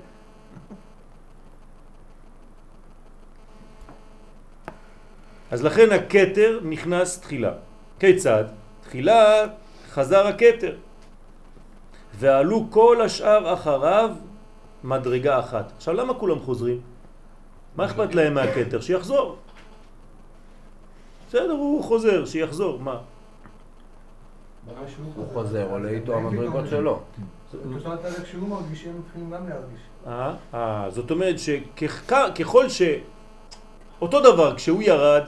אז 5.51 5.63
לכן 5.63 5.91
הקטר 5.91 6.59
נכנס 6.63 7.19
תחילה. 7.19 7.51
כיצד? 7.99 8.43
תחילה 8.83 9.45
חזר 9.89 10.27
הקטר. 10.27 10.75
ועלו 12.17 12.67
כל 12.69 13.01
השאר 13.01 13.53
אחריו 13.53 14.11
מדרגה 14.83 15.39
אחת. 15.39 15.71
עכשיו 15.77 15.93
למה 15.93 16.13
כולם 16.13 16.39
חוזרים? 16.39 16.81
מה 17.75 17.85
אכפת 17.85 18.15
להם 18.15 18.33
מהקטר? 18.33 18.81
שיחזור. 18.81 19.37
בסדר, 21.27 21.51
הוא 21.51 21.83
חוזר, 21.83 22.25
שיחזור, 22.25 22.79
מה? 22.79 22.97
הוא 25.15 25.25
חוזר, 25.33 25.67
עולה 25.71 25.89
איתו 25.89 26.15
המדרגות 26.15 26.65
שלו. 26.69 26.99
זאת 27.51 27.85
אומרת, 27.85 28.05
אז 28.05 28.23
כשהוא 28.23 28.49
מרגיש, 28.49 28.85
הם 28.85 28.99
מתחילים 28.99 29.31
גם 29.31 29.49
להרגיש. 29.49 29.79
אה, 30.07 30.33
אה, 30.53 30.89
זאת 30.89 31.11
אומרת 31.11 31.35
שככל 31.39 32.69
ש... 32.69 32.81
אותו 34.01 34.33
דבר, 34.33 34.55
כשהוא 34.55 34.81
ירד, 34.81 35.23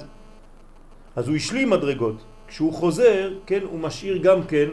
אז 1.15 1.27
הוא 1.27 1.35
השלים 1.35 1.69
מדרגות. 1.69 2.15
כשהוא 2.47 2.73
חוזר, 2.73 3.33
כן, 3.45 3.59
הוא 3.63 3.79
משאיר 3.79 4.17
גם 4.17 4.43
כן 4.43 4.69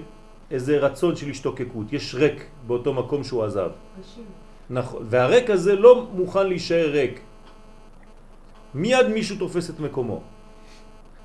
איזה 0.53 0.79
רצון 0.79 1.17
של 1.17 1.31
השתוקקות. 1.31 1.93
יש 1.93 2.15
ריק 2.15 2.45
באותו 2.67 2.95
מקום 2.95 3.25
שהוא 3.25 3.45
עזב. 3.45 3.71
נכון. 4.71 5.03
והריק 5.09 5.51
הזה 5.51 5.77
לא 5.77 6.07
מוכן 6.13 6.47
להישאר 6.47 6.91
ריק. 6.91 7.21
מיד 8.75 9.07
מישהו 9.09 9.37
תופס 9.37 9.71
את 9.71 9.81
מקומו. 9.81 10.23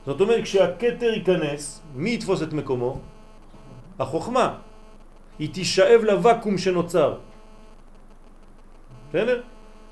זאת 0.06 0.22
אומרת, 0.22 0.44
כשהקטר 0.44 1.12
ייכנס, 1.14 1.82
מי 1.96 2.14
יתפוס 2.14 2.44
את 2.44 2.54
מקומו? 2.54 3.00
החוכמה. 4.00 4.48
היא 5.40 5.54
תישאב 5.54 6.02
לוואקום 6.04 6.58
שנוצר. 6.58 7.18
בסדר? 9.10 9.42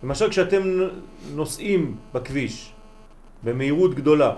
למשל 0.03 0.29
כשאתם 0.29 0.63
נוסעים 1.35 1.95
בכביש 2.13 2.71
במהירות 3.43 3.93
גדולה 3.95 4.31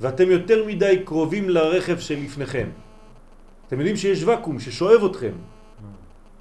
ואתם 0.00 0.30
יותר 0.30 0.64
מדי 0.66 1.02
קרובים 1.04 1.48
לרכב 1.48 1.98
שלפניכם, 1.98 2.68
אתם 3.72 3.80
יודעים 3.80 3.96
שיש 3.96 4.24
ואקום 4.24 4.60
ששואב 4.60 5.04
אתכם. 5.04 5.32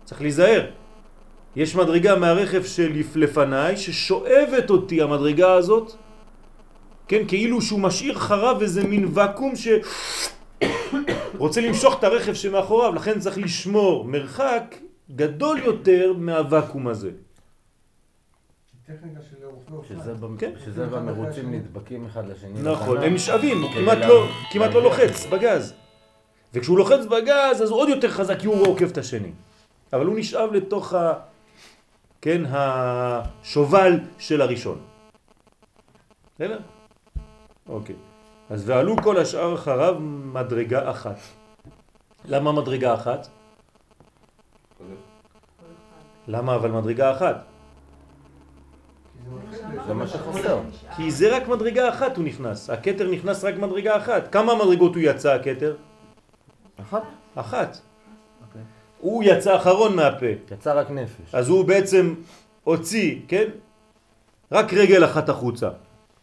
צריך 0.05 0.21
להיזהר. 0.21 0.65
יש 1.55 1.75
מדרגה 1.75 2.15
מהרכב 2.15 2.63
שלפניי 2.63 3.77
ששואבת 3.77 4.69
אותי 4.69 5.01
המדרגה 5.01 5.53
הזאת, 5.53 5.91
כן, 7.07 7.23
כאילו 7.27 7.61
שהוא 7.61 7.79
משאיר 7.79 8.15
חרב 8.19 8.61
איזה 8.61 8.83
מין 8.83 9.07
ואקום 9.13 9.55
ש... 9.55 9.67
רוצה 11.43 11.61
למשוך 11.61 11.99
את 11.99 12.03
הרכב 12.03 12.33
שמאחוריו, 12.33 12.95
לכן 12.95 13.19
צריך 13.19 13.37
לשמור 13.37 14.05
מרחק 14.05 14.75
גדול 15.15 15.59
יותר 15.59 16.13
מהוואקום 16.17 16.87
הזה. 16.87 17.11
אופניים. 19.71 19.95
שזה 20.65 20.85
כן. 20.85 20.89
במרוצים 20.91 21.51
נדבקים 21.51 22.05
אחד 22.05 22.27
לשני. 22.27 22.61
נכון, 22.61 22.93
לתחנה. 22.95 23.05
הם 23.07 23.13
נשאבים, 23.13 23.61
הוא 23.61 23.71
כמעט 23.73 23.97
לה- 23.97 24.07
לא, 24.07 24.27
כמעט 24.51 24.73
לא. 24.73 24.83
לוחץ 24.83 25.25
בגז. 25.25 25.73
וכשהוא 26.53 26.77
לוחץ 26.77 27.05
בגז 27.05 27.61
אז 27.61 27.69
הוא 27.69 27.79
עוד 27.79 27.89
יותר 27.89 28.09
חזק 28.09 28.39
כי 28.39 28.47
הוא 28.47 28.67
עוקף 28.67 28.91
את 28.91 28.97
השני. 28.97 29.31
אבל 29.93 30.05
הוא 30.05 30.19
נשאב 30.19 30.53
לתוך 30.53 30.93
ה... 30.93 31.13
כן, 32.21 32.41
השובל 32.49 33.99
של 34.19 34.41
הראשון. 34.41 34.79
בסדר? 36.35 36.59
אוקיי. 37.69 37.95
אז 38.49 38.69
ועלו 38.69 38.95
כל 39.03 39.17
השאר 39.17 39.55
אחריו 39.55 39.95
מדרגה 40.33 40.91
אחת. 40.91 41.17
למה 42.25 42.51
מדרגה 42.51 42.93
אחת? 42.93 43.27
למה 46.27 46.55
אבל 46.55 46.71
מדרגה 46.71 47.11
אחת? 47.11 47.43
כי 49.51 49.77
זה 49.87 49.93
מה 49.93 50.07
שחסר. 50.07 50.59
כי 50.95 51.11
זה 51.11 51.35
רק 51.35 51.47
מדרגה 51.47 51.89
אחת 51.89 52.17
הוא 52.17 52.25
נכנס. 52.25 52.69
הכתר 52.69 53.11
נכנס 53.11 53.43
רק 53.43 53.55
מדרגה 53.55 53.97
אחת. 53.97 54.31
כמה 54.31 54.55
מדרגות 54.55 54.95
הוא 54.95 55.03
יצא 55.05 55.33
הכתר? 55.33 55.75
אחת? 56.81 57.03
אחת. 57.35 57.77
אוקיי. 58.47 58.61
הוא 58.99 59.23
יצא 59.23 59.55
אחרון 59.55 59.95
מהפה. 59.95 60.25
יצא 60.51 60.73
רק 60.73 60.91
נפש. 60.91 61.35
אז 61.35 61.49
הוא 61.49 61.65
בעצם 61.65 62.15
הוציא, 62.63 63.19
כן? 63.27 63.49
רק 64.51 64.73
רגל 64.73 65.05
אחת 65.05 65.29
החוצה, 65.29 65.69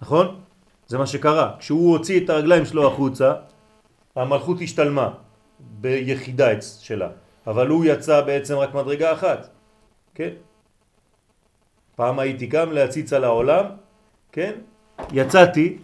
נכון? 0.02 0.40
זה 0.86 0.98
מה 0.98 1.06
שקרה. 1.06 1.56
כשהוא 1.58 1.92
הוציא 1.92 2.24
את 2.24 2.30
הרגליים 2.30 2.64
שלו 2.64 2.86
החוצה, 2.86 3.34
המלכות 4.16 4.60
השתלמה 4.60 5.10
ביחידה 5.60 6.62
שלה, 6.62 7.08
אבל 7.46 7.68
הוא 7.68 7.84
יצא 7.84 8.20
בעצם 8.20 8.56
רק 8.56 8.74
מדרגה 8.74 9.12
אחת, 9.12 9.48
כן? 10.14 10.30
פעם 11.96 12.18
הייתי 12.18 12.46
קם 12.46 12.72
להציץ 12.72 13.12
על 13.12 13.24
העולם, 13.24 13.64
כן? 14.32 14.52
יצאתי, 15.12 15.78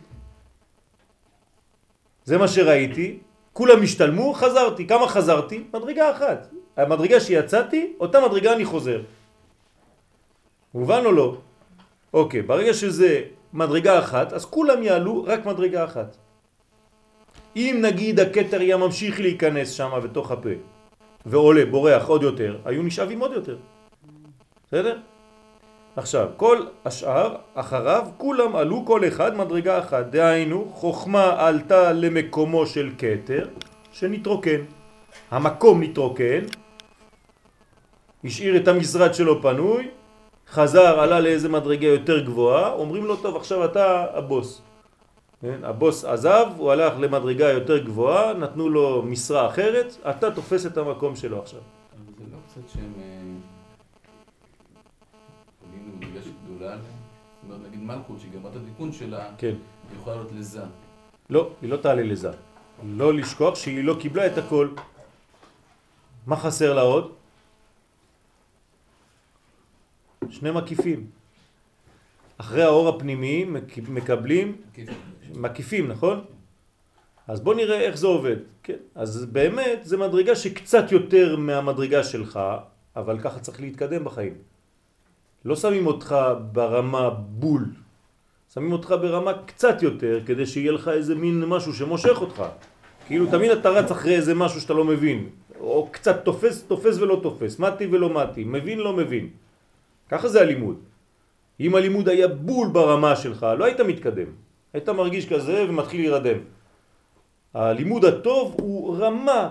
זה 2.24 2.38
מה 2.38 2.48
שראיתי, 2.48 3.18
כולם 3.54 3.82
השתלמו, 3.82 4.34
חזרתי. 4.34 4.86
כמה 4.86 5.08
חזרתי? 5.08 5.64
מדרגה 5.74 6.10
אחת. 6.10 6.48
המדרגה 6.76 7.20
שיצאתי, 7.20 7.92
אותה 8.00 8.18
מדרגה 8.20 8.52
אני 8.52 8.64
חוזר. 8.64 9.00
מובן 10.74 11.02
או 11.04 11.12
לא? 11.12 11.36
אוקיי, 12.14 12.42
ברגע 12.42 12.74
שזה 12.74 13.22
מדרגה 13.52 13.98
אחת, 13.98 14.32
אז 14.32 14.44
כולם 14.44 14.82
יעלו 14.82 15.24
רק 15.24 15.46
מדרגה 15.46 15.84
אחת. 15.84 16.16
אם 17.56 17.78
נגיד 17.82 18.20
הקטר 18.20 18.60
היה 18.60 18.76
ממשיך 18.76 19.20
להיכנס 19.20 19.70
שם 19.70 19.90
בתוך 20.02 20.30
הפה, 20.30 20.58
ועולה, 21.26 21.66
בורח 21.66 22.06
עוד 22.06 22.22
יותר, 22.22 22.58
היו 22.64 22.82
נשאבים 22.82 23.20
עוד 23.20 23.32
יותר. 23.32 23.56
בסדר? 24.66 24.98
עכשיו, 25.96 26.28
כל 26.36 26.58
השאר 26.84 27.36
אחריו, 27.54 28.06
כולם 28.16 28.56
עלו 28.56 28.84
כל 28.86 29.08
אחד 29.08 29.36
מדרגה 29.36 29.78
אחת. 29.78 30.06
דהיינו, 30.06 30.70
חוכמה 30.74 31.46
עלתה 31.46 31.92
למקומו 31.92 32.66
של 32.66 32.90
קטר 32.98 33.48
שנתרוקן. 33.92 34.60
המקום 35.30 35.82
נתרוקן, 35.82 36.40
השאיר 38.24 38.56
את 38.56 38.68
המשרד 38.68 39.14
שלו 39.14 39.42
פנוי, 39.42 39.88
חזר, 40.50 41.00
עלה 41.00 41.20
לאיזה 41.20 41.48
מדרגה 41.48 41.86
יותר 41.86 42.24
גבוהה, 42.24 42.72
אומרים 42.72 43.04
לו, 43.04 43.16
טוב, 43.16 43.36
עכשיו 43.36 43.64
אתה 43.64 44.06
הבוס. 44.14 44.62
כן? 45.42 45.58
הבוס 45.62 46.04
עזב, 46.04 46.46
הוא 46.56 46.72
הלך 46.72 46.92
למדרגה 46.98 47.48
יותר 47.48 47.78
גבוהה, 47.78 48.32
נתנו 48.32 48.68
לו 48.68 49.02
משרה 49.02 49.48
אחרת, 49.48 49.96
אתה 50.10 50.30
תופס 50.30 50.66
את 50.66 50.78
המקום 50.78 51.16
שלו 51.16 51.38
עכשיו. 51.38 51.60
אבל 51.60 52.12
זה 52.18 52.24
לא 52.32 52.38
קצת 52.46 52.74
שהם 52.74 52.92
מלכות, 57.84 58.20
שהיא 58.20 58.32
גמרה 58.32 58.50
את 58.50 58.56
התיקון 58.56 58.92
שלה, 58.92 59.30
כן. 59.38 59.54
יכולה 60.00 60.16
לעלות 60.16 60.32
לזה. 60.32 60.60
לא, 61.30 61.50
היא 61.62 61.70
לא 61.70 61.76
תעלה 61.76 62.02
לזה. 62.02 62.30
לא 62.84 63.14
לשכוח 63.14 63.54
שהיא 63.54 63.84
לא 63.84 63.96
קיבלה 64.00 64.26
את 64.26 64.38
הכל. 64.38 64.68
מה 66.26 66.36
חסר 66.36 66.74
לה 66.74 66.80
עוד? 66.82 67.12
שני 70.30 70.50
מקיפים. 70.50 71.06
אחרי 72.38 72.62
האור 72.62 72.88
הפנימי 72.88 73.44
מק- 73.44 73.88
מקבלים 73.88 74.56
כיף. 74.72 74.88
מקיפים, 75.34 75.88
נכון? 75.88 76.24
אז 77.28 77.40
בוא 77.40 77.54
נראה 77.54 77.80
איך 77.80 77.96
זה 77.96 78.06
עובד. 78.06 78.36
כן. 78.62 78.76
אז 78.94 79.24
באמת 79.24 79.78
זה 79.82 79.96
מדרגה 79.96 80.36
שקצת 80.36 80.92
יותר 80.92 81.36
מהמדרגה 81.36 82.04
שלך, 82.04 82.40
אבל 82.96 83.20
ככה 83.20 83.40
צריך 83.40 83.60
להתקדם 83.60 84.04
בחיים. 84.04 84.34
לא 85.44 85.56
שמים 85.56 85.86
אותך 85.86 86.16
ברמה 86.52 87.10
בול, 87.10 87.64
שמים 88.54 88.72
אותך 88.72 88.94
ברמה 89.00 89.32
קצת 89.46 89.82
יותר, 89.82 90.20
כדי 90.26 90.46
שיהיה 90.46 90.72
לך 90.72 90.88
איזה 90.88 91.14
מין 91.14 91.44
משהו 91.44 91.72
שמושך 91.74 92.20
אותך. 92.20 92.42
כאילו 93.06 93.26
תמיד 93.26 93.50
אתה 93.50 93.70
רץ 93.70 93.90
אחרי 93.90 94.16
איזה 94.16 94.34
משהו 94.34 94.60
שאתה 94.60 94.74
לא 94.74 94.84
מבין, 94.84 95.28
או 95.60 95.88
קצת 95.90 96.24
תופס, 96.24 96.62
תופס 96.62 96.98
ולא 96.98 97.20
תופס, 97.22 97.58
מתי 97.58 97.86
ולא 97.86 98.08
מתי, 98.08 98.44
מבין 98.44 98.78
לא 98.78 98.92
מבין. 98.92 99.28
ככה 100.08 100.28
זה 100.28 100.40
הלימוד. 100.40 100.76
אם 101.60 101.74
הלימוד 101.74 102.08
היה 102.08 102.28
בול 102.28 102.68
ברמה 102.68 103.16
שלך, 103.16 103.46
לא 103.58 103.64
היית 103.64 103.80
מתקדם. 103.80 104.26
היית 104.72 104.88
מרגיש 104.88 105.28
כזה 105.28 105.64
ומתחיל 105.68 106.00
להירדם. 106.00 106.38
הלימוד 107.54 108.04
הטוב 108.04 108.56
הוא 108.60 108.96
רמה, 108.98 109.50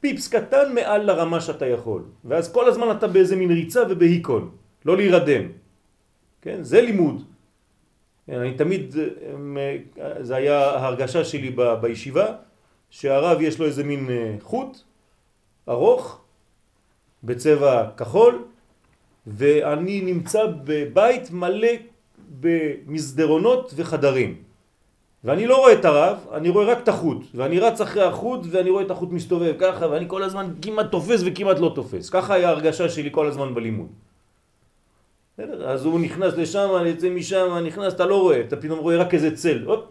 פיפס 0.00 0.28
קטן 0.28 0.74
מעל 0.74 1.02
לרמה 1.02 1.40
שאתה 1.40 1.66
יכול. 1.66 2.02
ואז 2.24 2.52
כל 2.52 2.68
הזמן 2.68 2.90
אתה 2.90 3.06
באיזה 3.06 3.36
מין 3.36 3.50
ריצה 3.50 3.82
ובהיקון, 3.88 4.50
לא 4.84 4.96
להירדם. 4.96 5.42
כן? 6.42 6.62
זה 6.62 6.80
לימוד. 6.80 7.22
כן, 8.26 8.38
אני 8.38 8.54
תמיד, 8.54 8.94
זה 10.20 10.36
היה 10.36 10.60
ההרגשה 10.60 11.24
שלי 11.24 11.50
ב- 11.50 11.74
בישיבה, 11.74 12.26
שהרב 12.90 13.40
יש 13.40 13.58
לו 13.58 13.66
איזה 13.66 13.84
מין 13.84 14.10
אה, 14.10 14.36
חוט 14.40 14.78
ארוך 15.68 16.20
בצבע 17.24 17.90
כחול, 17.96 18.44
ואני 19.26 20.00
נמצא 20.00 20.46
בבית 20.64 21.30
מלא 21.30 21.68
במסדרונות 22.40 23.72
וחדרים. 23.76 24.36
ואני 25.24 25.46
לא 25.46 25.56
רואה 25.56 25.72
את 25.72 25.84
הרב, 25.84 26.18
אני 26.32 26.48
רואה 26.48 26.66
רק 26.66 26.78
את 26.78 26.88
החוט, 26.88 27.24
ואני 27.34 27.60
רץ 27.60 27.80
אחרי 27.80 28.02
החוט 28.02 28.40
ואני 28.50 28.70
רואה 28.70 28.82
את 28.84 28.90
החוט 28.90 29.10
מסתובב 29.10 29.54
ככה, 29.58 29.88
ואני 29.88 30.04
כל 30.08 30.22
הזמן 30.22 30.50
כמעט 30.62 30.90
תופס 30.90 31.20
וכמעט 31.24 31.58
לא 31.58 31.72
תופס. 31.74 32.10
ככה 32.10 32.34
היה 32.34 32.48
ההרגשה 32.48 32.88
שלי 32.88 33.08
כל 33.12 33.26
הזמן 33.26 33.54
בלימוד. 33.54 33.88
בסדר? 35.34 35.70
אז 35.70 35.84
הוא 35.84 36.00
נכנס 36.00 36.34
לשם, 36.34 36.68
אני 36.80 36.88
יוצא 36.88 37.10
משם, 37.10 37.58
נכנס, 37.66 37.94
אתה 37.94 38.06
לא 38.06 38.20
רואה, 38.20 38.40
אתה 38.40 38.56
פתאום 38.56 38.78
רואה 38.78 38.96
רק 38.96 39.14
איזה 39.14 39.36
צל, 39.36 39.64
הופ, 39.64 39.84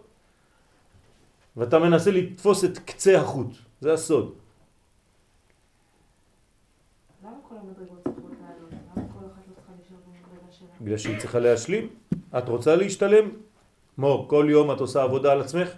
ואתה 1.58 1.80
מנסה 1.80 2.12
לתפוס 2.12 2.64
את 2.64 2.78
קצה 2.78 3.22
החוט, 3.22 3.48
זה 3.82 3.94
הסוד. 3.94 4.34
למה 7.24 7.32
כל 7.50 7.56
המדרגות 7.56 8.04
צריכות 8.04 8.32
לעלות? 8.42 8.72
למה 8.72 9.04
כל 9.14 9.26
אחת 9.26 9.44
לא? 9.92 10.86
בגלל 10.86 10.98
שהיא 10.98 11.20
צריכה 11.20 11.40
להשלים. 11.40 11.90
את 12.38 12.50
רוצה 12.50 12.76
להשתלם? 12.76 13.30
מור, 13.98 14.30
כל 14.30 14.48
יום 14.50 14.72
את 14.72 14.80
עושה 14.80 15.04
עבודה 15.04 15.32
על 15.32 15.42
עצמך? 15.42 15.70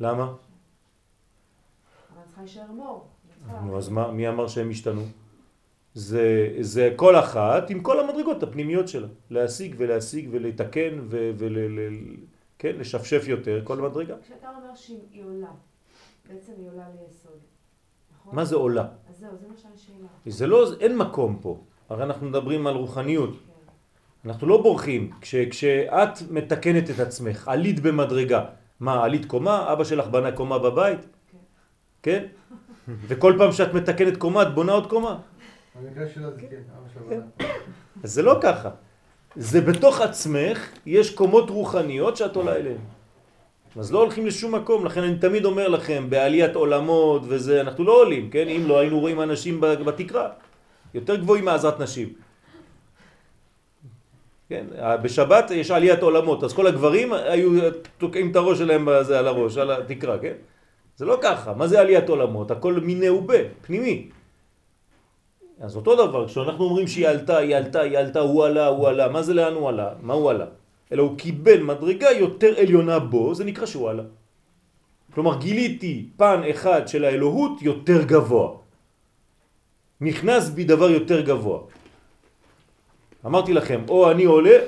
למה? 0.00 0.22
אבל 0.24 0.34
צריכה 2.26 2.40
להישאר 2.40 2.72
מור. 2.72 3.08
נו, 3.64 3.78
אז 3.78 3.88
מה, 3.88 4.12
מי 4.12 4.28
אמר 4.28 4.48
שהם 4.48 4.70
השתנו? 4.70 5.02
זה, 5.96 6.48
זה 6.60 6.92
כל 6.96 7.16
אחת 7.16 7.70
עם 7.70 7.80
כל 7.80 8.00
המדרגות 8.00 8.42
הפנימיות 8.42 8.88
שלה. 8.88 9.06
להשיג 9.30 9.74
ולהשיג 9.78 10.28
ולתקן 10.30 10.98
ו... 11.02 11.30
ול, 11.38 11.58
ל, 11.58 11.80
כן, 12.58 12.76
יותר 13.26 13.60
כל 13.64 13.76
מדרגה. 13.76 14.14
כשאתה 14.22 14.48
אומר 14.48 14.74
שהיא 14.74 15.24
עולה, 15.24 15.48
בעצם 16.28 16.52
היא 16.58 16.68
עולה 16.68 16.84
ליסוד, 17.00 17.38
נכון? 18.14 18.34
מה 18.34 18.44
זה 18.44 18.56
עולה? 18.56 18.86
אז 19.10 19.18
זהו, 19.18 19.30
זה 19.40 19.46
מה 19.48 19.54
שאני 19.56 19.72
שאלה. 19.76 20.08
זה 20.26 20.46
לא, 20.46 20.66
אין 20.80 20.96
מקום 20.96 21.38
פה. 21.40 21.60
הרי 21.88 22.02
אנחנו 22.02 22.28
מדברים 22.28 22.66
על 22.66 22.74
רוחניות. 22.74 23.30
כן. 23.30 24.28
אנחנו 24.28 24.46
לא 24.46 24.62
בורחים. 24.62 25.10
כש, 25.20 25.34
כשאת 25.34 26.30
מתקנת 26.30 26.90
את 26.90 27.00
עצמך, 27.00 27.48
עלית 27.48 27.80
במדרגה. 27.80 28.44
מה, 28.80 29.04
עלית 29.04 29.24
קומה? 29.24 29.72
אבא 29.72 29.84
שלך 29.84 30.06
בנה 30.06 30.32
קומה 30.32 30.58
בבית? 30.58 31.06
כן? 32.02 32.26
וכל 32.88 33.34
פעם 33.38 33.52
שאת 33.52 33.74
מתקנת 33.74 34.16
קומה, 34.16 34.42
את 34.42 34.54
בונה 34.54 34.72
עוד 34.72 34.86
קומה. 34.86 35.18
כן, 36.38 36.62
בנה. 37.08 37.46
אז 38.04 38.12
זה 38.12 38.22
לא 38.22 38.38
ככה. 38.42 38.70
זה 39.36 39.60
בתוך 39.60 40.00
עצמך, 40.00 40.68
יש 40.86 41.14
קומות 41.14 41.50
רוחניות 41.50 42.16
שאת 42.16 42.36
עולה 42.36 42.56
אליהן. 42.56 42.76
אז 43.78 43.92
לא 43.92 43.98
הולכים 43.98 44.26
לשום 44.26 44.54
מקום, 44.54 44.86
לכן 44.86 45.02
אני 45.02 45.18
תמיד 45.18 45.44
אומר 45.44 45.68
לכם, 45.68 46.10
בעליית 46.10 46.54
עולמות 46.54 47.22
וזה, 47.28 47.60
אנחנו 47.60 47.84
לא 47.84 47.92
עולים, 47.92 48.30
כן? 48.30 48.48
אם 48.48 48.62
לא 48.66 48.78
היינו 48.78 49.00
רואים 49.00 49.20
אנשים 49.20 49.60
בתקרה, 49.60 50.28
יותר 50.94 51.16
גבוהים 51.16 51.44
מעזרת 51.44 51.80
נשים. 51.80 52.08
כן? 54.48 54.66
בשבת 55.02 55.50
יש 55.50 55.70
עליית 55.70 56.02
עולמות, 56.02 56.44
אז 56.44 56.52
כל 56.52 56.66
הגברים 56.66 57.12
היו 57.12 57.70
תוקעים 57.98 58.30
את 58.30 58.36
הראש 58.36 58.58
שלהם 58.58 58.84
בזה, 58.88 59.18
על 59.18 59.26
הראש, 59.28 59.56
על 59.56 59.70
התקרה, 59.70 60.18
כן? 60.18 60.34
זה 60.96 61.04
לא 61.04 61.18
ככה, 61.22 61.54
מה 61.54 61.66
זה 61.66 61.80
עליית 61.80 62.08
עולמות? 62.08 62.50
הכל 62.50 62.74
מיני 62.74 63.08
ובה, 63.08 63.38
פנימי. 63.62 64.08
אז 65.60 65.76
אותו 65.76 66.06
דבר, 66.06 66.28
כשאנחנו 66.28 66.64
אומרים 66.64 66.86
שהיא 66.86 67.08
עלתה, 67.08 67.36
היא 67.36 67.56
עלתה, 67.56 67.80
היא 67.80 67.98
עלתה, 67.98 68.20
הוא 68.20 68.44
עלה, 68.44 68.66
הוא 68.66 68.88
עלה, 68.88 69.08
מה 69.08 69.22
זה 69.22 69.34
לאן 69.34 69.52
הוא 69.52 69.68
עלה? 69.68 69.90
מה 70.02 70.14
הוא 70.14 70.30
עלה? 70.30 70.46
אלא 70.92 71.02
הוא 71.02 71.18
קיבל 71.18 71.62
מדרגה 71.62 72.10
יותר 72.10 72.60
עליונה 72.60 72.98
בו, 72.98 73.34
זה 73.34 73.44
נקרא 73.44 73.66
שהוא 73.66 73.90
עלה. 73.90 74.02
כלומר, 75.14 75.40
גיליתי 75.40 76.08
פן 76.16 76.40
אחד 76.50 76.88
של 76.88 77.04
האלוהות 77.04 77.62
יותר 77.62 78.04
גבוה. 78.04 78.48
נכנס 80.00 80.48
בי 80.52 80.64
דבר 80.64 80.90
יותר 80.90 81.20
גבוה. 81.20 81.60
אמרתי 83.26 83.52
לכם, 83.52 83.80
או 83.88 84.10
אני 84.10 84.24
עולה, 84.24 84.58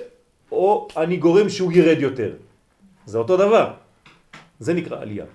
או 0.52 0.88
אני 0.96 1.16
גורם 1.16 1.48
שהוא 1.48 1.72
ירד 1.72 2.00
יותר. 2.00 2.32
זה 3.06 3.18
אותו 3.18 3.36
דבר. 3.36 3.66
זה 4.58 4.74
נקרא 4.74 5.00
עלייה. 5.00 5.26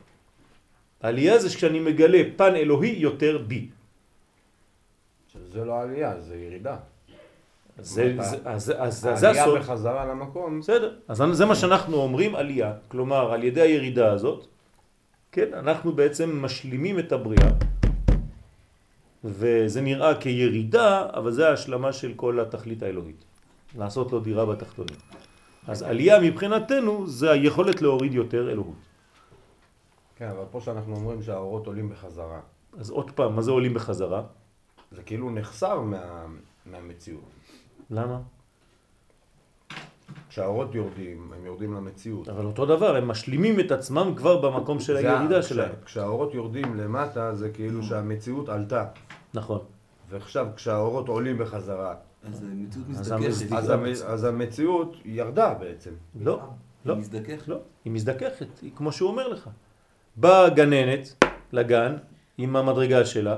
עלייה 1.00 1.39
זה 1.39 1.48
כשאני 1.50 1.80
מגלה 1.80 2.20
פן 2.36 2.56
אלוהי 2.56 2.96
יותר 2.98 3.38
בי. 3.48 3.70
זה 5.52 5.65
לא 5.65 5.82
עלייה, 5.82 6.22
זה 6.22 6.36
ירידה. 6.36 6.76
זה, 7.78 8.15
זה, 8.19 8.38
אז, 8.46 8.74
אז, 8.78 9.08
אז 9.08 9.19
זה 9.19 9.30
הסוד. 9.30 9.60
בחזרה 9.60 10.06
למקום. 10.06 10.60
בסדר. 10.60 10.96
אז 11.08 11.24
זה 11.32 11.46
מה 11.46 11.56
שאנחנו 11.56 11.96
אומרים 11.96 12.36
עלייה. 12.36 12.74
כלומר, 12.88 13.34
על 13.34 13.43
ידי 13.43 13.62
הירידה 13.62 14.12
הזאת, 14.12 14.48
כן, 15.32 15.54
אנחנו 15.54 15.91
בעצם 15.91 16.41
משלימים 16.41 17.00
את 17.00 17.12
הבריאה, 17.12 17.52
וזה 19.24 19.82
נראה 19.82 20.22
כירידה, 20.22 21.10
אבל 21.13 21.32
זה 21.32 21.50
ההשלמה 21.50 21.93
של 21.93 22.13
כל 22.15 22.39
התכלית 22.39 22.84
האלוהית. 22.84 23.26
לעשות 23.78 24.12
לו 24.12 24.19
דירה 24.19 24.46
בתחתונים. 24.46 24.98
אז 25.67 25.82
עלייה 25.82 26.19
מבחינתנו 26.19 27.08
זה 27.08 27.32
היכולת 27.32 27.82
להוריד 27.82 28.13
יותר 28.13 28.52
אלוהות. 28.52 28.76
כן, 30.15 30.28
אבל 30.28 30.46
פה 30.52 30.62
שאנחנו 30.62 30.96
אומרים 30.96 31.22
שהאורות 31.22 31.67
עולים 31.67 31.89
בחזרה, 31.89 32.39
אז 32.80 32.89
עוד 32.89 33.12
פעם, 33.12 33.36
מה 33.36 33.41
זה 33.41 33.52
עולים 33.52 33.74
בחזרה? 33.74 34.22
זה 34.96 35.04
כאילו 35.04 35.30
נחסר 35.30 35.82
מה, 35.82 36.26
מהמציאות. 36.66 37.30
למה? 37.90 38.20
כשהאורות 40.30 40.76
יורדים, 40.76 41.32
הם 41.36 41.46
יורדים 41.46 41.74
למציאות. 41.74 42.30
אבל 42.30 42.46
אותו 42.46 42.66
דבר, 42.66 42.96
הם 42.96 43.08
משלימים 43.08 43.60
את 43.60 43.72
עצמם 43.72 44.14
כבר 44.18 44.42
במקום 44.42 44.80
של 44.80 44.96
הירידה 44.98 45.42
כש- 45.42 45.50
שלהם. 45.50 45.72
כשהאורות 45.86 46.34
יורדים 46.34 46.76
למטה, 46.78 47.36
זה 47.36 47.50
כאילו 47.50 47.84
שהמציאות 47.84 48.50
עלתה. 48.50 48.86
נכון. 49.34 49.60
ועכשיו, 50.10 50.48
כשהאורות 50.56 51.08
עולים 51.08 51.38
בחזרה, 51.38 51.96
אז 52.24 52.44
המציאות 52.44 52.88
מזדככת. 52.90 53.52
אז, 53.52 53.70
המ... 53.70 53.86
אז 54.06 54.24
המציאות 54.24 54.96
ירדה 55.06 55.54
בעצם. 55.54 55.92
לא, 56.22 56.40
לא. 56.86 56.94
היא 56.94 57.00
מזדככת. 57.02 57.48
לא, 57.48 57.58
היא 57.86 57.94
מזדככת, 57.94 58.60
היא 58.62 58.72
כמו 58.76 58.92
שהוא 58.92 59.10
אומר 59.10 59.28
לך. 59.28 59.50
באה 60.16 60.50
גננת 60.50 61.24
לגן 61.52 61.96
עם 62.38 62.56
המדרגה 62.56 63.06
שלה, 63.06 63.38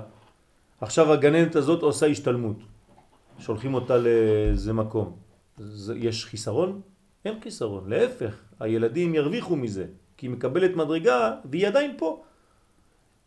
עכשיו 0.82 1.14
הגננת 1.14 1.56
הזאת 1.56 1.82
עושה 1.82 2.06
השתלמות. 2.06 2.58
שולחים 3.40 3.74
אותה 3.74 3.98
לאיזה 3.98 4.74
מקום. 4.74 5.16
זה, 5.58 5.96
יש 5.98 6.26
חיסרון? 6.26 6.82
אין 7.26 7.40
חיסרון, 7.44 7.90
להפך, 7.90 8.36
הילדים 8.60 9.16
ירוויחו 9.16 9.56
מזה, 9.56 9.86
כי 10.18 10.26
היא 10.26 10.32
מקבלת 10.32 10.76
מדרגה 10.76 11.36
והיא 11.46 11.68
עדיין 11.68 11.92
פה. 11.98 12.24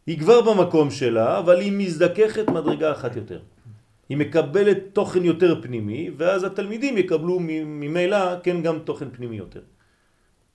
היא 0.07 0.19
כבר 0.19 0.41
במקום 0.41 0.91
שלה, 0.91 1.39
אבל 1.39 1.61
היא 1.61 1.73
מזדככת 1.73 2.49
מדרגה 2.49 2.93
אחת 2.93 3.17
יותר. 3.17 3.41
היא 4.09 4.17
מקבלת 4.17 4.79
תוכן 4.93 5.25
יותר 5.25 5.63
פנימי, 5.63 6.11
ואז 6.17 6.45
התלמידים 6.45 6.99
יקבלו 6.99 7.39
ממילא 7.41 8.41
כן 8.43 8.63
גם 8.63 8.79
תוכן 8.79 9.11
פנימי 9.11 9.37
יותר. 9.37 9.61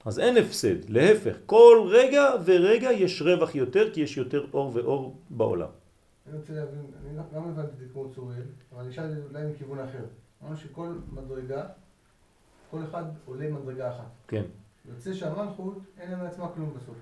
אז 0.06 0.20
אין 0.20 0.38
הפסד, 0.38 0.90
להפך, 0.90 1.36
כל 1.46 1.88
רגע 1.90 2.30
ורגע 2.46 2.92
יש 2.92 3.22
רווח 3.22 3.56
יותר, 3.56 3.90
כי 3.94 4.02
יש 4.02 4.18
יותר 4.18 4.46
אור 4.54 4.72
ואור 4.74 5.18
בעולם. 5.30 5.83
אני 6.28 6.38
רוצה 6.38 6.54
להבין, 6.54 6.86
אני 7.06 7.18
לא- 7.18 7.24
גם 7.36 7.50
הבנתי 7.50 7.72
את 7.74 7.78
זה 7.78 7.86
כמו 7.94 8.10
צוריאל, 8.16 8.44
אבל 8.74 8.82
אני 8.82 8.90
אשאל 8.92 9.06
את 9.06 9.12
זה 9.12 9.22
אולי 9.30 9.48
מכיוון 9.48 9.80
אחר. 9.80 10.06
אמרנו 10.44 10.58
שכל 10.58 10.96
מדרגה, 11.12 11.66
כל 12.72 12.84
אחד 12.84 13.04
עולה 13.26 13.50
מדרגה 13.50 13.90
אחת. 13.90 14.08
כן, 14.28 14.44
יוצא 14.86 15.14
שהמלכות 15.14 15.78
אין 16.00 16.12
לה 16.12 16.18
מעצמה 16.18 16.48
כלום 16.56 16.74
בסוף. 16.76 16.96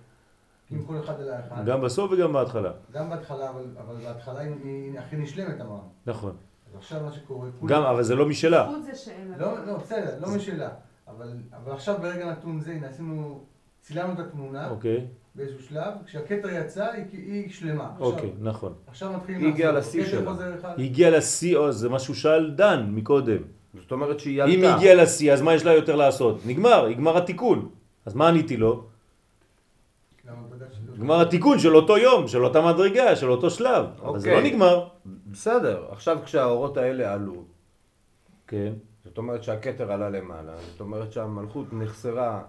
אם 0.71 0.85
כל 0.85 0.99
אחד 0.99 1.19
עלה 1.21 1.39
אחד, 1.39 1.65
גם 1.65 1.81
בסוף 1.81 2.11
וגם 2.11 2.33
בהתחלה. 2.33 2.71
גם 2.91 3.09
בהתחלה, 3.09 3.49
אבל, 3.49 3.65
אבל 3.77 3.95
בהתחלה 3.95 4.39
היא, 4.39 4.55
היא 4.63 4.99
הכי 4.99 5.17
נשלמת 5.17 5.61
אמרנו. 5.61 5.89
נכון. 6.05 6.35
אז 6.69 6.75
עכשיו 6.75 7.03
מה 7.03 7.11
שקורה, 7.11 7.49
גם, 7.65 7.83
אבל 7.83 8.03
זה 8.03 8.15
לא 8.15 8.25
משלה. 8.25 8.67
זכות 8.71 8.83
זה 8.83 8.95
שאין. 8.95 9.33
לא, 9.37 9.65
לא, 9.65 9.77
בסדר, 9.77 10.19
לא 10.19 10.35
משלה. 10.35 10.69
אבל, 11.07 11.33
אבל 11.53 11.71
עכשיו 11.71 11.97
ברגע 12.01 12.31
נתון 12.31 12.59
זה, 12.59 12.71
הנה 12.71 12.87
עשינו, 12.87 13.43
צילמנו 13.81 14.13
את 14.13 14.19
התמונה 14.19 14.69
אוקיי, 14.69 15.07
באיזשהו 15.35 15.63
שלב, 15.63 15.93
כשהכתר 16.05 16.49
יצא 16.49 16.85
היא, 16.91 17.03
היא 17.11 17.49
שלמה. 17.51 17.89
עכשיו- 17.91 18.05
אוקיי, 18.07 18.29
נכון. 18.41 18.73
עכשיו 18.87 19.13
מתחילים 19.13 19.41
היא 19.41 19.49
הגיעה. 19.53 19.71
לשיא 19.71 20.05
שלה. 20.05 20.31
היא 20.77 20.85
הגיעה 20.89 21.11
לשיא, 21.11 21.57
או 21.57 21.71
זה 21.71 21.89
מה 21.89 21.99
שהוא 21.99 22.15
שאל 22.15 22.51
דן 22.51 22.85
מקודם. 22.89 23.37
זאת 23.81 23.91
אומרת 23.91 24.19
שהיא 24.19 24.43
אם 24.43 24.47
היא. 24.49 24.67
הגיעה 24.67 24.95
לשיא, 24.95 25.33
אז 25.33 25.41
מה 25.41 25.53
יש 25.53 25.65
לה 25.65 25.73
יותר 25.73 25.95
לעשות? 25.95 26.45
נגמר, 26.45 26.87
נגמר 26.89 27.17
התיקון. 27.17 27.69
אז 28.05 28.13
מה 28.15 28.27
עניתי 28.27 28.57
לו? 28.57 28.83
שלו. 30.23 30.93
נגמר 30.95 31.21
התיקון 31.21 31.59
של 31.59 31.75
אותו 31.75 31.97
יום, 31.97 32.27
של 32.27 32.45
אותה 32.45 32.61
מדרגה, 32.61 33.15
של 33.15 33.31
אותו 33.31 33.49
שלב. 33.49 33.85
אבל 34.03 34.19
זה 34.19 34.31
לא 34.31 34.35
אוקיי. 34.35 34.51
נגמר. 34.51 34.87
בסדר, 35.31 35.85
עכשיו 35.91 36.17
כשהאורות 36.25 36.77
האלה 36.77 37.13
עלו, 37.13 37.43
כן, 38.47 38.73
זאת 39.05 39.17
אומרת 39.17 39.43
שהכתר 39.43 39.91
עלה 39.91 40.09
למעלה, 40.09 40.51
זאת 40.71 40.79
אומרת 40.81 41.11
שהמלכות 41.13 41.73
נחסרה 41.73 42.41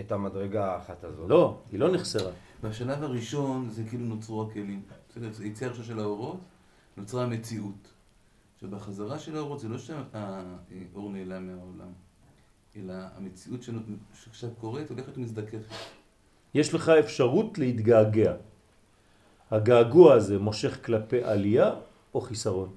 את 0.00 0.12
המדרגה 0.12 0.72
האחת 0.74 1.04
הזאת. 1.04 1.28
לא, 1.30 1.58
היא 1.72 1.80
לא 1.80 1.92
נחסרה. 1.92 2.30
בשלב 2.62 3.02
הראשון 3.02 3.68
זה 3.70 3.82
כאילו 3.88 4.04
נוצרו 4.04 4.42
הכלים. 4.42 4.82
בסדר? 5.10 5.32
זה 5.32 5.46
יציאה 5.46 5.70
ראשונה 5.70 5.86
של 5.86 5.98
האורות, 5.98 6.40
נוצרה 6.96 7.22
המציאות. 7.24 7.88
עכשיו 8.54 8.70
בחזרה 8.70 9.18
של 9.18 9.36
האורות 9.36 9.60
זה 9.60 9.68
לא 9.68 9.78
שהאור 9.78 11.10
נעלם 11.10 11.46
מהעולם, 11.46 11.92
אלא 12.76 12.94
המציאות 13.16 13.60
שעכשיו 14.14 14.50
קורית 14.60 14.90
הולכת 14.90 15.18
ומזדככת. 15.18 15.74
יש 16.54 16.74
לך 16.74 16.88
אפשרות 16.88 17.58
להתגעגע. 17.58 18.34
הגעגוע 19.50 20.14
הזה 20.14 20.38
מושך 20.38 20.86
כלפי 20.86 21.24
עלייה 21.24 21.74
או 22.14 22.20
חיסרון? 22.20 22.74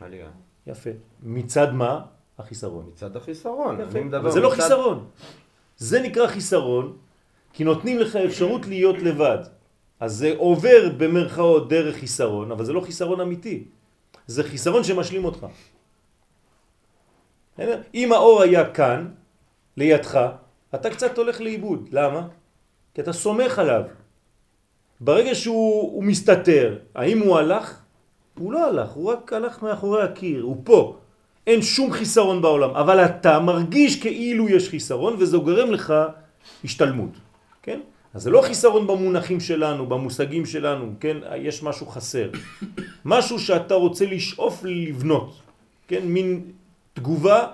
עלייה. 0.00 0.30
יפה. 0.66 0.90
מצד 1.22 1.72
מה? 1.72 2.04
החיסרון. 2.38 2.86
מצד 2.92 3.16
החיסרון. 3.16 3.80
יפה. 3.80 3.98
אני 3.98 4.04
מדבר 4.04 4.20
אבל 4.20 4.30
זה 4.30 4.40
לא 4.40 4.52
מצד- 4.52 4.62
חיסרון. 4.62 5.08
זה 5.78 6.02
נקרא 6.02 6.26
חיסרון, 6.26 6.96
כי 7.52 7.64
נותנים 7.64 7.98
לך 7.98 8.16
אפשרות 8.16 8.66
להיות 8.66 8.98
לבד. 8.98 9.38
אז 10.00 10.16
זה 10.16 10.34
עובר 10.38 10.92
במרכאות 10.96 11.68
דרך 11.68 11.96
חיסרון, 11.96 12.50
אבל 12.50 12.64
זה 12.64 12.72
לא 12.72 12.80
חיסרון 12.80 13.20
אמיתי. 13.20 13.64
זה 14.26 14.44
חיסרון 14.44 14.84
שמשלים 14.84 15.24
אותך. 15.24 15.46
אם 17.94 18.12
האור 18.12 18.42
היה 18.42 18.70
כאן, 18.70 19.08
לידך, 19.76 20.20
אתה 20.74 20.90
קצת 20.90 21.18
הולך 21.18 21.40
לאיבוד. 21.40 21.88
למה? 21.92 22.28
כי 22.94 23.00
אתה 23.00 23.12
סומך 23.12 23.58
עליו. 23.58 23.82
ברגע 25.00 25.34
שהוא 25.34 25.92
הוא 25.94 26.04
מסתתר, 26.04 26.78
האם 26.94 27.18
הוא 27.18 27.38
הלך? 27.38 27.80
הוא 28.38 28.52
לא 28.52 28.66
הלך, 28.66 28.90
הוא 28.90 29.12
רק 29.12 29.32
הלך 29.32 29.62
מאחורי 29.62 30.02
הקיר, 30.02 30.42
הוא 30.42 30.56
פה. 30.64 30.96
אין 31.48 31.62
שום 31.62 31.92
חיסרון 31.92 32.42
בעולם, 32.42 32.70
אבל 32.76 33.04
אתה 33.04 33.40
מרגיש 33.40 34.00
כאילו 34.02 34.48
יש 34.48 34.68
חיסרון 34.68 35.16
וזה 35.18 35.36
גורם 35.38 35.70
לך 35.70 35.94
השתלמות, 36.64 37.10
כן? 37.62 37.80
אז 38.14 38.22
זה 38.22 38.30
לא 38.30 38.42
חיסרון 38.42 38.86
במונחים 38.86 39.40
שלנו, 39.40 39.86
במושגים 39.86 40.46
שלנו, 40.46 40.92
כן? 41.00 41.16
יש 41.36 41.62
משהו 41.62 41.86
חסר. 41.86 42.30
משהו 43.04 43.38
שאתה 43.38 43.74
רוצה 43.74 44.06
לשאוף 44.06 44.64
לבנות, 44.64 45.40
כן? 45.88 46.02
מין 46.06 46.42
תגובה 46.94 47.46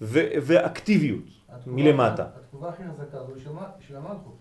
ו- 0.00 0.28
ואקטיביות 0.42 1.24
התגובה- 1.48 1.70
מלמטה. 1.82 2.24
התגובה 2.36 2.68
הכי 2.68 2.82
חזקה 2.82 3.18
זו 3.26 3.32
של 3.88 3.96
המלכות. 3.96 4.36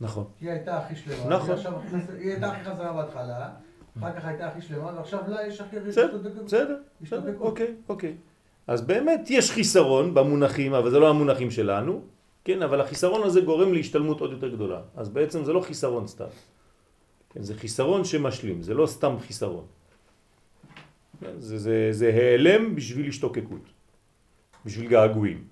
נכון. 0.00 0.24
היא 0.40 0.50
הייתה 0.50 0.78
הכי 0.78 0.94
שלמה. 0.96 1.34
נכון. 1.36 1.48
היא 1.50 1.56
עכשיו 1.56 1.72
היא 2.18 2.30
הייתה 2.30 2.46
הכי 2.52 2.64
חזרה 2.64 2.92
בהתחלה, 2.92 3.48
אחר 3.98 4.12
כך 4.20 4.24
הייתה 4.24 4.48
הכי 4.48 4.62
שלמה, 4.62 4.92
ועכשיו 4.96 5.20
לה 5.28 5.46
יש 5.46 5.60
הכי... 5.60 5.80
בסדר. 5.80 6.76
בסדר. 7.00 7.34
אוקיי, 7.40 7.74
אוקיי. 7.88 8.14
אז 8.66 8.82
באמת 8.82 9.20
יש 9.30 9.50
חיסרון 9.50 10.14
במונחים, 10.14 10.74
אבל 10.74 10.90
זה 10.90 10.98
לא 10.98 11.10
המונחים 11.10 11.50
שלנו, 11.50 12.02
כן, 12.44 12.62
אבל 12.62 12.80
החיסרון 12.80 13.22
הזה 13.22 13.40
גורם 13.40 13.72
להשתלמות 13.72 14.20
עוד 14.20 14.32
יותר 14.32 14.48
גדולה. 14.48 14.80
אז 14.96 15.08
בעצם 15.08 15.44
זה 15.44 15.52
לא 15.52 15.60
חיסרון 15.60 16.06
סתם. 16.06 16.30
כן, 17.30 17.42
זה 17.42 17.54
חיסרון 17.54 18.04
שמשלים, 18.04 18.62
זה 18.62 18.74
לא 18.74 18.86
סתם 18.86 19.18
חיסרון. 19.20 19.64
כן, 21.20 21.34
זה, 21.38 21.58
זה, 21.58 21.88
זה 21.90 22.08
העלם 22.08 22.76
בשביל 22.76 23.08
השתוקקות, 23.08 23.66
בשביל 24.64 24.88
געגועים. 24.88 25.44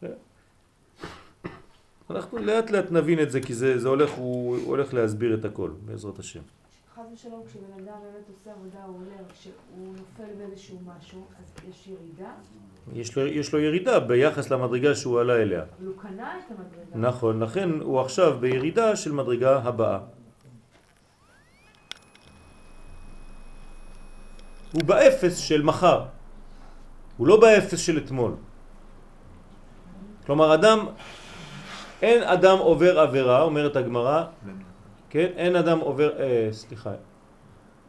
כן. 0.00 0.12
אנחנו 2.10 2.38
לאט 2.38 2.70
לאט 2.70 2.90
נבין 2.90 3.22
את 3.22 3.30
זה, 3.30 3.40
כי 3.40 3.54
זה, 3.54 3.78
זה 3.78 3.88
הולך, 3.88 4.10
הוא 4.10 4.56
הולך 4.56 4.94
להסביר 4.94 5.34
את 5.34 5.44
הכל, 5.44 5.70
בעזרת 5.84 6.18
השם. 6.18 6.40
חס 7.00 7.12
ושלום, 7.14 7.42
כשבן 7.46 7.72
אדם 7.72 7.98
באמת 8.02 8.28
עושה 8.28 8.50
עבודה, 8.52 8.84
הוא 8.86 8.96
עולה, 8.96 9.28
כשהוא 9.32 9.94
נופל 9.96 10.32
באיזשהו 10.38 10.78
משהו, 10.86 11.26
אז 11.38 11.68
יש 11.70 11.86
ירידה, 11.86 12.30
יש 12.92 13.16
לו, 13.16 13.26
יש 13.26 13.52
לו 13.52 13.60
ירידה 13.60 14.00
ביחס 14.00 14.50
למדרגה 14.50 14.94
שהוא 14.94 15.20
עלה 15.20 15.36
אליה. 15.36 15.62
אבל 15.62 15.86
הוא 15.86 15.94
קנה 15.98 16.34
את 16.38 16.50
המדרגה. 16.50 17.08
נכון, 17.08 17.42
לכן 17.42 17.70
הוא 17.80 18.00
עכשיו 18.00 18.38
בירידה 18.40 18.96
של 18.96 19.12
מדרגה 19.12 19.58
הבאה. 19.58 19.98
הוא 24.72 24.82
באפס 24.86 25.36
של 25.36 25.62
מחר, 25.62 26.04
הוא 27.16 27.26
לא 27.26 27.40
באפס 27.40 27.78
של 27.78 27.98
אתמול. 27.98 28.32
כלומר, 30.26 30.54
אדם, 30.54 30.86
אין 32.02 32.22
אדם 32.22 32.58
עובר 32.58 33.00
עבירה, 33.00 33.42
אומרת 33.42 33.76
הגמרא, 33.76 34.24
כן? 35.10 35.26
אין 35.36 35.56
אדם 35.56 35.78
עובר, 35.78 36.10
אה, 36.18 36.48
סליחה, 36.52 36.90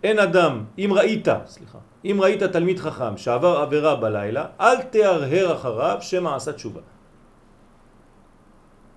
אין 0.04 0.20
אדם, 0.20 0.64
אם 0.78 0.90
ראית, 0.94 1.28
סליחה, 1.46 1.78
אם 2.06 2.18
ראית 2.22 2.44
תלמיד 2.44 2.80
חכם 2.80 3.18
שעבר 3.18 3.58
עבירה 3.58 3.96
בלילה, 3.96 4.46
אל 4.60 4.82
תהרהר 4.82 5.54
אחריו 5.54 5.98
שמא 6.02 6.36
עשה 6.36 6.54
תשובה. 6.54 6.82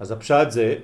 אז 0.01 0.11
הפשט 0.11 0.51
זה 0.51 0.75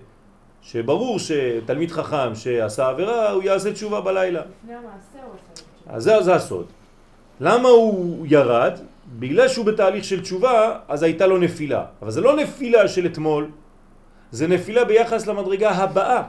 שברור 0.62 1.18
שתלמיד 1.18 1.90
חכם 1.90 2.34
שעשה 2.34 2.88
עבירה, 2.88 3.30
הוא 3.30 3.42
יעשה 3.42 3.72
תשובה 3.72 4.00
בלילה. 4.00 4.40
לפני 4.40 4.74
המעשה 4.74 5.24
הוא 5.24 5.32
עושה 5.34 5.52
את 5.52 5.56
זה. 5.56 5.64
אז 5.86 6.02
זה, 6.02 6.22
זה 6.22 6.34
הסוד. 6.34 6.66
למה 7.40 7.68
הוא 7.68 8.26
ירד? 8.28 8.72
בגלל 9.18 9.48
שהוא 9.48 9.66
בתהליך 9.66 10.04
של 10.04 10.20
תשובה, 10.20 10.78
אז 10.88 11.02
הייתה 11.02 11.26
לו 11.26 11.38
נפילה. 11.38 11.84
אבל 12.02 12.10
זה 12.10 12.20
לא 12.20 12.36
נפילה 12.36 12.88
של 12.88 13.06
אתמול, 13.06 13.50
זה 14.30 14.46
נפילה 14.46 14.84
ביחס 14.84 15.26
למדרגה 15.26 15.70
הבאה. 15.70 16.22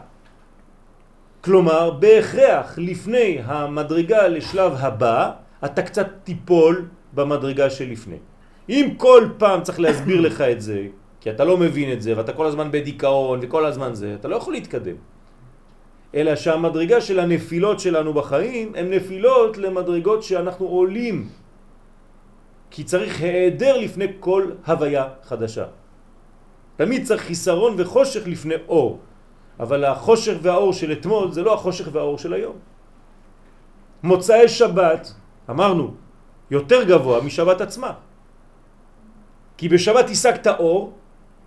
כלומר, 1.42 1.92
בהכרח 1.92 2.78
לפני 2.78 3.40
המדרגה 3.46 4.28
לשלב 4.28 4.74
הבא, 4.78 5.32
אתה 5.66 5.82
קצת 5.82 6.08
תיפול 6.24 6.86
במדרגה 7.14 7.70
שלפני. 7.70 8.18
אם 8.70 8.94
כל 8.98 9.30
פעם 9.38 9.62
צריך 9.64 9.80
להסביר 9.80 10.22
לך 10.22 10.42
את 10.42 10.62
זה, 10.62 10.88
כי 11.22 11.30
אתה 11.32 11.44
לא 11.44 11.58
מבין 11.58 11.94
את 11.94 12.02
זה, 12.02 12.18
ואתה 12.18 12.34
כל 12.34 12.46
הזמן 12.46 12.72
בדיכאון 12.72 13.40
וכל 13.42 13.66
הזמן 13.66 13.94
זה, 13.94 14.16
אתה 14.20 14.28
לא 14.28 14.36
יכול 14.36 14.54
להתקדם. 14.54 14.96
אלא 16.16 16.36
שהמדרגה 16.36 17.02
של 17.02 17.20
הנפילות 17.20 17.80
שלנו 17.80 18.14
בחיים 18.14 18.72
הן 18.76 18.94
נפילות 18.94 19.58
למדרגות 19.58 20.24
שאנחנו 20.24 20.68
עולים. 20.68 21.30
כי 22.72 22.84
צריך 22.84 23.22
העדר 23.22 23.78
לפני 23.78 24.08
כל 24.20 24.52
הוויה 24.68 25.08
חדשה. 25.24 25.66
תמיד 26.76 27.06
צריך 27.06 27.22
חיסרון 27.22 27.76
וחושך 27.78 28.28
לפני 28.28 28.56
אור. 28.68 29.00
אבל 29.62 29.86
החושך 29.86 30.36
והאור 30.42 30.74
של 30.74 30.92
אתמול 30.92 31.32
זה 31.32 31.42
לא 31.44 31.54
החושך 31.54 31.88
והאור 31.92 32.18
של 32.18 32.34
היום. 32.34 32.56
מוצאי 34.04 34.50
שבת, 34.50 35.14
אמרנו, 35.50 35.94
יותר 36.52 36.84
גבוה 36.84 37.22
משבת 37.22 37.62
עצמה. 37.62 37.94
כי 39.58 39.70
בשבת 39.70 40.10
השגת 40.10 40.48
אור, 40.48 40.94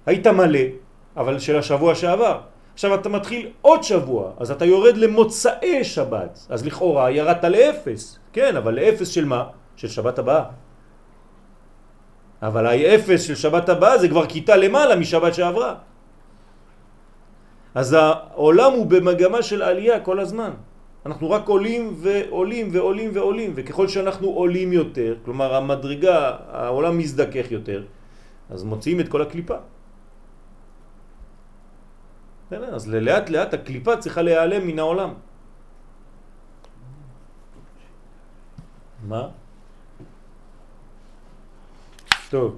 היית 0.06 0.26
מלא, 0.26 0.78
אבל 1.16 1.38
של 1.38 1.58
השבוע 1.58 1.94
שעבר. 1.94 2.40
עכשיו 2.74 2.94
אתה 2.94 3.08
מתחיל 3.08 3.50
עוד 3.60 3.82
שבוע, 3.82 4.38
אז 4.38 4.50
אתה 4.50 4.64
יורד 4.64 4.96
למוצאי 4.96 5.84
שבת. 5.84 6.46
אז 6.48 6.66
לכאורה 6.66 7.10
ירדת 7.10 7.44
לאפס. 7.44 8.18
כן, 8.32 8.56
אבל 8.56 8.74
לאפס 8.74 9.08
של 9.08 9.24
מה? 9.24 9.42
של 9.76 9.88
שבת 9.88 10.18
הבאה. 10.18 10.44
אבל 12.42 12.66
האפס 12.66 13.20
של 13.22 13.34
שבת 13.34 13.68
הבאה 13.68 13.98
זה 13.98 14.08
כבר 14.08 14.26
כיתה 14.26 14.56
למעלה 14.56 14.96
משבת 14.96 15.34
שעברה. 15.34 15.74
אז 17.74 17.92
העולם 17.92 18.72
הוא 18.72 18.86
במגמה 18.86 19.42
של 19.42 19.62
עלייה 19.62 20.00
כל 20.00 20.20
הזמן. 20.20 20.50
אנחנו 21.06 21.30
רק 21.30 21.48
עולים 21.48 21.94
ועולים 21.98 22.68
ועולים 22.72 23.10
ועולים, 23.14 23.52
וככל 23.54 23.88
שאנחנו 23.88 24.28
עולים 24.28 24.72
יותר, 24.72 25.16
כלומר 25.24 25.54
המדרגה, 25.54 26.36
העולם 26.48 26.98
מזדכך 26.98 27.46
יותר, 27.50 27.84
אז 28.50 28.64
מוציאים 28.64 29.00
את 29.00 29.08
כל 29.08 29.22
הקליפה. 29.22 29.56
אז 32.50 32.88
לאט 32.88 33.30
לאט 33.30 33.54
הקליפה 33.54 33.96
צריכה 33.96 34.22
להיעלם 34.22 34.66
מן 34.66 34.78
העולם. 34.78 35.12
מה? 39.04 39.28
טוב. 42.30 42.56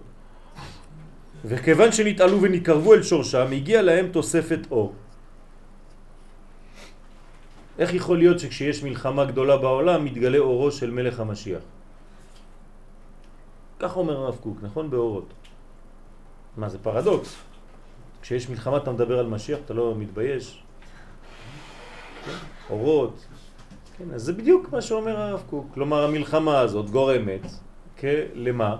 וכיוון 1.45 1.93
שנתעלו 1.93 2.43
ונקרבו 2.43 2.95
אל 2.95 3.03
שורשם, 3.03 3.47
הגיע 3.53 3.83
להם 3.83 4.07
תוספת 4.13 4.71
אור. 4.71 5.06
איך 7.79 7.95
יכול 7.95 8.19
להיות 8.19 8.39
שכשיש 8.39 8.83
מלחמה 8.83 9.25
גדולה 9.25 9.57
בעולם 9.57 10.05
מתגלה 10.05 10.39
אורו 10.39 10.71
של 10.71 10.91
מלך 10.91 11.21
המשיח? 11.21 11.63
כך 13.79 13.97
אומר 13.97 14.17
הרב 14.17 14.37
קוק, 14.37 14.59
נכון? 14.63 14.91
באורות. 14.91 15.33
מה, 16.57 16.69
זה 16.69 16.79
פרדוקס. 16.79 17.37
כשיש 18.23 18.49
מלחמה 18.49 18.77
אתה 18.77 18.93
מדבר 18.93 19.19
על 19.19 19.27
משיח, 19.27 19.59
אתה 19.65 19.75
לא 19.75 19.95
מתבייש. 19.99 20.63
כן? 22.25 22.33
אורות. 22.71 23.27
כן, 23.99 24.05
אז 24.15 24.23
זה 24.23 24.33
בדיוק 24.33 24.73
מה 24.73 24.83
שאומר 24.83 25.21
הרב 25.21 25.43
קוק. 25.51 25.67
כלומר, 25.75 26.05
המלחמה 26.05 26.61
הזאת 26.61 26.91
גורמת, 26.91 27.41
למה? 28.35 28.77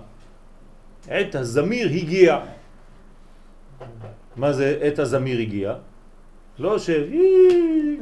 עת 1.09 1.35
הזמיר 1.35 1.89
הגיע. 1.89 2.45
מה 4.37 4.53
זה 4.53 4.79
עת 4.83 4.99
הזמיר 4.99 5.41
הגיע? 5.41 5.75
לא 6.59 6.79
ש... 6.79 6.91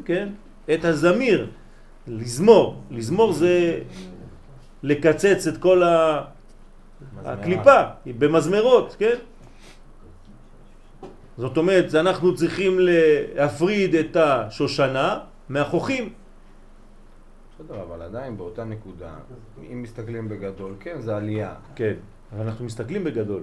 כן? 0.04 0.28
עת 0.68 0.84
הזמיר, 0.84 1.50
לזמור. 2.06 2.82
לזמור 2.90 3.32
זה 3.32 3.80
לקצץ 4.82 5.46
את 5.46 5.58
כל 5.58 5.82
ה... 5.82 6.24
הקליפה, 7.24 7.82
במזמרות, 8.06 8.96
כן? 8.98 9.16
זאת 11.36 11.56
אומרת, 11.56 11.94
אנחנו 11.94 12.34
צריכים 12.34 12.78
להפריד 12.78 13.94
את 13.94 14.16
השושנה 14.16 15.18
מהחוכים. 15.48 16.12
בסדר, 17.54 17.82
אבל 17.82 18.02
עדיין 18.02 18.36
באותה 18.36 18.64
נקודה, 18.64 19.14
אם 19.72 19.82
מסתכלים 19.82 20.28
בגדול, 20.28 20.74
כן, 20.80 21.00
זה 21.00 21.16
עלייה. 21.16 21.54
כן, 21.76 21.94
אבל 22.32 22.42
אנחנו 22.42 22.64
מסתכלים 22.64 23.04
בגדול. 23.04 23.42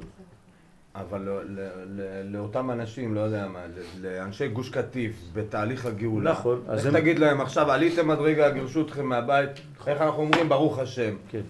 אבל 0.95 1.21
לא- 1.21 1.43
ל- 1.43 1.69
ל- 1.87 2.21
לאותם 2.33 2.71
אנשים, 2.71 3.15
לא 3.15 3.19
יודע 3.19 3.47
מה, 3.47 3.59
לאנשי 4.01 4.47
גוש 4.47 4.69
קטיף, 4.69 5.15
בתהליך 5.33 5.85
הגאולה. 5.85 6.31
נכון, 6.31 6.63
אז 6.67 6.87
איך 6.87 6.95
תגיד 6.95 7.19
להם 7.19 7.41
עכשיו, 7.41 7.71
עליתם 7.71 8.07
מדרגה, 8.07 8.49
גירשו 8.49 8.81
אתכם 8.81 9.05
מהבית, 9.05 9.49
איך 9.87 10.01
אנחנו 10.01 10.21
אומרים, 10.21 10.49
ברוך 10.49 10.79
השם. 10.79 11.15
כן. 11.29 11.41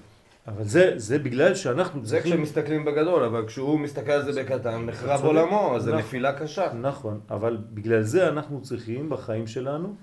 אבל 0.47 0.63
זה, 0.63 0.93
זה 0.95 1.19
בגלל 1.19 1.55
שאנחנו 1.55 2.05
זה 2.05 2.21
כשמסתכלים 2.21 2.85
בגדול, 2.85 3.23
אבל 3.23 3.47
כשהוא 3.47 3.79
מסתכל 3.79 4.11
על 4.11 4.31
זה 4.31 4.43
בקטן, 4.43 4.85
נחרב. 4.85 5.25
עולמו, 5.25 5.75
אז 5.75 5.83
זה 5.83 5.89
נכון. 5.89 6.01
נפילה 6.01 6.33
קשה. 6.39 6.73
נכון, 6.73 7.19
אבל 7.29 7.57
בגלל 7.73 8.01
זה 8.01 8.27
אנחנו 8.29 8.61
צריכים 8.61 9.09
בחיים 9.09 9.47
שלנו 9.47 9.95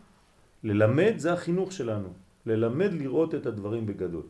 ללמד, 0.65 1.13
זה 1.17 1.33
החינוך 1.33 1.73
שלנו, 1.73 2.09
ללמד 2.47 2.93
לראות 2.93 3.35
את 3.35 3.47
הדברים 3.47 3.87
בגדול. 3.87 4.23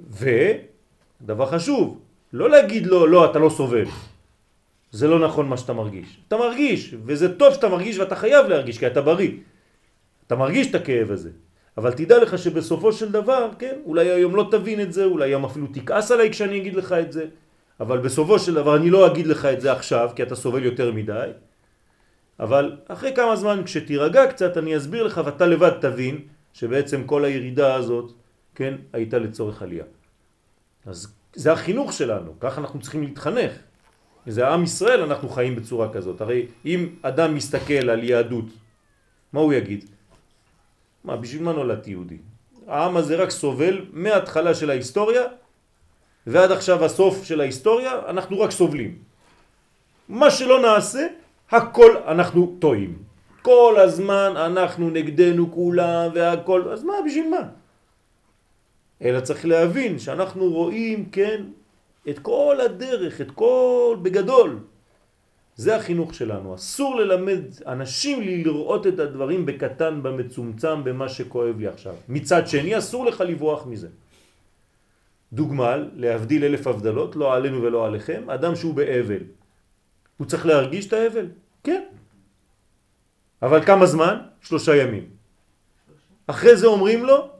ודבר 0.00 1.46
חשוב, 1.46 2.00
לא 2.32 2.50
להגיד 2.50 2.86
לו, 2.86 3.06
לא, 3.06 3.30
אתה 3.30 3.38
לא 3.38 3.48
סובל. 3.48 3.84
זה 4.90 5.08
לא 5.08 5.18
נכון 5.18 5.48
מה 5.48 5.56
שאתה 5.56 5.72
מרגיש. 5.72 6.20
אתה 6.28 6.36
מרגיש, 6.36 6.94
וזה 7.04 7.38
טוב 7.38 7.54
שאתה 7.54 7.68
מרגיש 7.68 7.98
ואתה 7.98 8.16
חייב 8.16 8.46
להרגיש, 8.46 8.78
כי 8.78 8.86
אתה 8.86 9.02
בריא. 9.02 9.30
אתה 10.26 10.36
מרגיש 10.36 10.70
את 10.70 10.74
הכאב 10.74 11.10
הזה. 11.10 11.30
אבל 11.78 11.92
תדע 11.92 12.22
לך 12.22 12.38
שבסופו 12.38 12.92
של 12.92 13.12
דבר, 13.12 13.48
כן, 13.58 13.76
אולי 13.84 14.10
היום 14.10 14.36
לא 14.36 14.48
תבין 14.50 14.80
את 14.80 14.92
זה, 14.92 15.04
אולי 15.04 15.30
היום 15.30 15.44
אפילו 15.44 15.66
תכעס 15.72 16.10
עליי 16.10 16.30
כשאני 16.30 16.56
אגיד 16.58 16.74
לך 16.74 16.92
את 16.92 17.12
זה, 17.12 17.26
אבל 17.80 17.98
בסופו 17.98 18.38
של 18.38 18.54
דבר 18.54 18.76
אני 18.76 18.90
לא 18.90 19.06
אגיד 19.06 19.26
לך 19.26 19.44
את 19.44 19.60
זה 19.60 19.72
עכשיו, 19.72 20.10
כי 20.16 20.22
אתה 20.22 20.34
סובל 20.34 20.64
יותר 20.64 20.92
מדי, 20.92 21.30
אבל 22.40 22.76
אחרי 22.88 23.14
כמה 23.14 23.36
זמן 23.36 23.62
כשתירגע 23.64 24.26
קצת 24.26 24.56
אני 24.56 24.76
אסביר 24.76 25.02
לך 25.02 25.20
ואתה 25.24 25.46
לבד 25.46 25.72
תבין 25.80 26.18
שבעצם 26.52 27.04
כל 27.06 27.24
הירידה 27.24 27.74
הזאת, 27.74 28.12
כן, 28.54 28.74
הייתה 28.92 29.18
לצורך 29.18 29.62
עלייה. 29.62 29.84
אז 30.86 31.14
זה 31.38 31.52
החינוך 31.52 31.92
שלנו, 31.92 32.34
ככה 32.40 32.60
אנחנו 32.60 32.80
צריכים 32.80 33.02
להתחנך. 33.02 33.52
זה 34.26 34.48
עם 34.48 34.64
ישראל 34.64 35.02
אנחנו 35.02 35.28
חיים 35.28 35.56
בצורה 35.56 35.92
כזאת. 35.92 36.20
הרי 36.20 36.46
אם 36.64 36.88
אדם 37.02 37.34
מסתכל 37.34 37.90
על 37.90 38.04
יהדות, 38.04 38.44
מה 39.32 39.40
הוא 39.40 39.52
יגיד? 39.52 39.84
מה, 41.04 41.16
בשביל 41.16 41.42
מה 41.42 41.52
נולדתי 41.52 41.90
יהודי? 41.90 42.16
העם 42.66 42.96
הזה 42.96 43.16
רק 43.16 43.30
סובל 43.30 43.84
מההתחלה 43.92 44.54
של 44.54 44.70
ההיסטוריה 44.70 45.22
ועד 46.26 46.50
עכשיו 46.50 46.84
הסוף 46.84 47.24
של 47.24 47.40
ההיסטוריה, 47.40 47.92
אנחנו 48.08 48.40
רק 48.40 48.50
סובלים. 48.50 48.98
מה 50.08 50.30
שלא 50.30 50.62
נעשה, 50.62 51.06
הכל 51.50 51.96
אנחנו 52.06 52.56
טועים. 52.58 52.98
כל 53.42 53.74
הזמן 53.78 54.32
אנחנו 54.36 54.90
נגדנו 54.90 55.52
כולם 55.52 56.10
והכל, 56.14 56.68
אז 56.72 56.82
מה, 56.82 56.94
בשביל 57.06 57.30
מה? 57.30 57.42
אלא 59.02 59.20
צריך 59.20 59.46
להבין 59.46 59.98
שאנחנו 59.98 60.52
רואים, 60.52 61.10
כן, 61.10 61.42
את 62.08 62.18
כל 62.18 62.56
הדרך, 62.64 63.20
את 63.20 63.30
כל, 63.30 63.96
בגדול. 64.02 64.58
זה 65.56 65.76
החינוך 65.76 66.14
שלנו. 66.14 66.54
אסור 66.54 66.96
ללמד 66.96 67.40
אנשים 67.66 68.22
לראות 68.22 68.86
את 68.86 68.98
הדברים 68.98 69.46
בקטן, 69.46 70.02
במצומצם, 70.02 70.84
במה 70.84 71.08
שכואב 71.08 71.58
לי 71.58 71.66
עכשיו. 71.66 71.94
מצד 72.08 72.48
שני, 72.48 72.78
אסור 72.78 73.06
לך 73.06 73.20
לברוח 73.20 73.66
מזה. 73.66 73.88
דוגמה, 75.32 75.76
להבדיל 75.94 76.44
אלף 76.44 76.66
הבדלות, 76.66 77.16
לא 77.16 77.34
עלינו 77.34 77.62
ולא 77.62 77.86
עליכם, 77.86 78.30
אדם 78.30 78.56
שהוא 78.56 78.74
באבל. 78.74 79.22
הוא 80.16 80.26
צריך 80.26 80.46
להרגיש 80.46 80.86
את 80.86 80.92
האבל? 80.92 81.26
כן. 81.64 81.82
אבל 83.42 83.64
כמה 83.64 83.86
זמן? 83.86 84.16
שלושה 84.42 84.76
ימים. 84.76 85.06
אחרי 86.26 86.56
זה 86.56 86.66
אומרים 86.66 87.04
לו, 87.04 87.37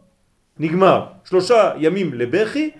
נגמר. 0.58 1.06
שלושה 1.24 1.72
ימים 1.78 2.14
לבכי, 2.14 2.70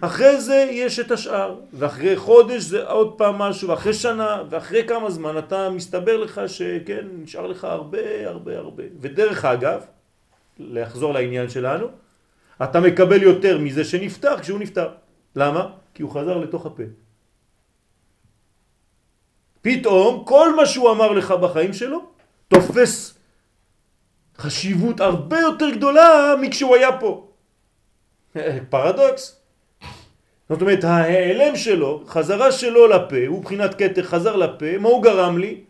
אחרי 0.00 0.40
זה 0.40 0.68
יש 0.70 0.98
את 0.98 1.10
השאר, 1.10 1.54
ואחרי 1.72 2.16
חודש 2.16 2.62
זה 2.62 2.88
עוד 2.88 3.14
פעם 3.18 3.38
משהו, 3.38 3.68
ואחרי 3.68 3.94
שנה, 3.94 4.42
ואחרי 4.50 4.88
כמה 4.88 5.10
זמן 5.10 5.38
אתה 5.38 5.70
מסתבר 5.70 6.16
לך 6.16 6.40
שכן, 6.46 7.06
נשאר 7.22 7.46
לך 7.46 7.64
הרבה 7.64 8.28
הרבה 8.28 8.58
הרבה. 8.58 8.82
ודרך 9.00 9.44
אגב, 9.44 9.84
לחזור 10.58 11.14
לעניין 11.14 11.48
שלנו, 11.48 11.86
אתה 12.62 12.80
מקבל 12.80 13.22
יותר 13.22 13.58
מזה 13.58 13.84
שנפטר 13.84 14.40
כשהוא 14.40 14.58
נפטר. 14.58 14.88
למה? 15.36 15.70
כי 15.94 16.02
הוא 16.02 16.10
חזר 16.10 16.38
לתוך 16.38 16.66
הפה. 16.66 16.82
פתאום 19.62 20.24
כל 20.24 20.56
מה 20.56 20.66
שהוא 20.66 20.90
אמר 20.90 21.12
לך 21.12 21.30
בחיים 21.30 21.72
שלו 21.72 22.04
תופס 22.48 23.13
חשיבות 24.38 25.00
הרבה 25.00 25.40
יותר 25.40 25.70
גדולה 25.70 26.34
מכשהוא 26.40 26.76
היה 26.76 27.00
פה. 27.00 27.28
פרדוקס. 28.70 29.40
זאת 30.48 30.60
אומרת, 30.60 30.84
ההיעלם 30.84 31.56
שלו, 31.56 32.02
חזרה 32.06 32.52
שלו 32.52 32.86
לפה, 32.86 33.26
הוא 33.26 33.42
בחינת 33.42 33.74
קטר 33.74 34.02
חזר 34.02 34.36
לפה, 34.36 34.78
מה 34.78 34.88
הוא 34.88 35.02
גרם 35.02 35.38
לי? 35.38 35.64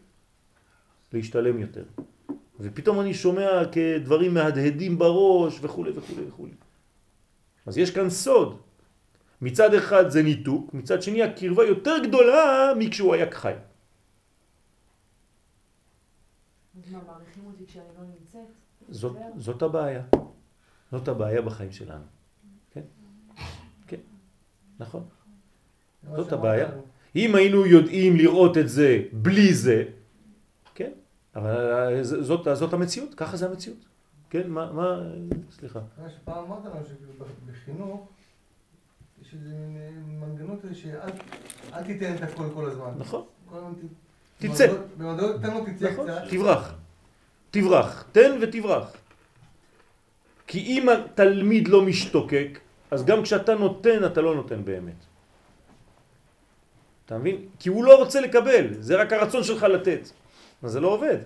להשתלם 1.13 1.59
יותר. 1.59 1.85
ופתאום 2.61 3.01
אני 3.01 3.15
שומע 3.15 3.63
כדברים 3.73 4.35
מהדהדים 4.35 4.99
בראש 4.99 5.59
וכו' 5.63 5.85
וכו' 5.95 6.15
וכו'. 6.29 6.47
אז 7.67 7.79
יש 7.79 7.91
כאן 7.91 8.11
סוד. 8.11 8.61
מצד 9.43 9.75
אחד 9.75 10.09
זה 10.09 10.23
ניתוק, 10.23 10.75
מצד 10.75 11.03
שני 11.03 11.23
הקרבה 11.23 11.65
יותר 11.65 11.99
גדולה 12.05 12.73
מכשהוא 12.79 13.15
היה 13.15 13.27
חי. 13.31 13.53
אז 16.77 16.93
מה, 16.93 16.99
מעריכים 17.07 17.47
אותי 17.47 17.67
כשאני 17.67 17.85
לא 17.99 18.05
נמצאת? 18.05 18.49
זאת, 18.89 19.17
זאת 19.37 19.63
הבעיה. 19.63 20.03
זאת 20.93 21.09
הבעיה 21.09 21.43
בחיים 21.43 21.73
שלנו. 21.73 22.05
כן? 22.71 22.81
כן, 23.87 24.01
נכון. 24.79 25.05
זאת 26.17 26.33
הבעיה. 26.33 26.69
אם 27.17 27.35
היינו 27.35 27.67
יודעים 27.67 28.17
לראות 28.17 28.59
את 28.59 28.69
זה 28.69 29.03
בלי 29.13 29.55
זה, 29.55 29.85
כן, 30.75 30.91
אבל 31.37 32.03
זאת, 32.03 32.49
זאת 32.53 32.73
המציאות, 32.73 33.15
ככה 33.15 33.37
זה 33.37 33.47
המציאות. 33.47 33.79
כן, 34.31 34.51
מה, 34.51 34.73
מה, 34.73 35.01
סליחה. 35.51 35.81
פעם 36.25 36.45
אמרת 36.45 36.65
לנו 36.65 36.81
שבחינוך 36.87 38.09
יש 39.23 39.35
איזה 39.35 39.55
מנגנון 40.07 40.61
כזה 40.63 40.75
שאל 40.75 41.83
תיתן 41.87 42.15
את 42.15 42.23
הכל 42.23 42.45
כל 42.55 42.71
הזמן. 42.71 42.91
נכון. 42.99 43.25
כל 43.49 43.57
הזמן 43.57 43.73
תצא. 44.39 44.77
במדעות 44.99 45.41
תן 45.41 45.55
לו 45.55 45.65
תצא 45.65 45.93
נכון, 45.93 46.07
קצת. 46.11 46.23
תברח. 46.31 46.75
תברח. 47.55 48.05
תן 48.13 48.39
ותברח. 48.41 48.97
כי 50.47 50.59
אם 50.59 50.89
התלמיד 50.89 51.69
לא 51.69 51.83
משתוקק, 51.83 52.59
אז 52.91 53.05
גם 53.05 53.23
כשאתה 53.23 53.55
נותן, 53.55 54.05
אתה 54.05 54.21
לא 54.21 54.35
נותן 54.35 54.65
באמת. 54.65 55.01
אתה 57.07 57.19
מבין? 57.19 57.37
כי 57.59 57.69
הוא 57.69 57.85
לא 57.85 57.99
רוצה 57.99 58.21
לקבל, 58.21 58.75
זה 58.81 58.97
רק 58.97 59.13
הרצון 59.13 59.45
שלך 59.45 59.63
לתת. 59.63 60.09
אז 60.63 60.71
זה 60.73 60.81
לא 60.81 60.89
עובד. 60.89 61.19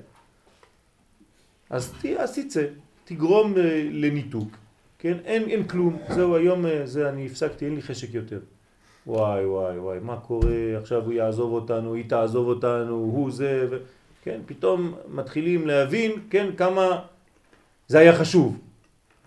אז, 1.70 1.92
ת, 2.00 2.06
תצא, 2.06 2.64
תגרום 3.04 3.56
אה, 3.56 3.88
לניתוק, 3.92 4.48
כן? 4.98 5.16
אין, 5.24 5.42
אין 5.48 5.68
כלום, 5.68 5.96
זהו 6.08 6.36
היום, 6.36 6.66
אה, 6.66 6.86
זה 6.86 7.08
אני 7.08 7.26
הפסקתי, 7.26 7.64
אין 7.64 7.74
לי 7.74 7.82
חשק 7.82 8.14
יותר. 8.14 8.40
וואי 9.06 9.46
וואי 9.46 9.78
וואי, 9.78 9.98
מה 10.02 10.16
קורה, 10.20 10.78
עכשיו 10.80 11.04
הוא 11.04 11.12
יעזוב 11.12 11.52
אותנו, 11.52 11.94
היא 11.94 12.08
תעזוב 12.08 12.48
אותנו, 12.48 12.94
הוא 12.94 13.30
זה, 13.30 13.66
ו... 13.70 13.76
כן, 14.22 14.40
פתאום 14.46 14.94
מתחילים 15.08 15.66
להבין, 15.66 16.12
כן, 16.30 16.56
כמה 16.56 17.04
זה 17.88 17.98
היה 17.98 18.16
חשוב. 18.16 18.58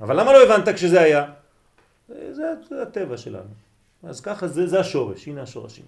אבל 0.01 0.19
למה 0.19 0.33
לא 0.33 0.43
הבנת 0.43 0.69
כשזה 0.75 1.01
היה? 1.01 1.31
זה, 2.07 2.53
זה 2.69 2.81
הטבע 2.81 3.17
שלנו. 3.17 3.49
אז 4.03 4.21
ככה 4.21 4.47
זה, 4.47 4.67
זה 4.67 4.79
השורש, 4.79 5.27
הנה 5.27 5.41
השורשים. 5.41 5.85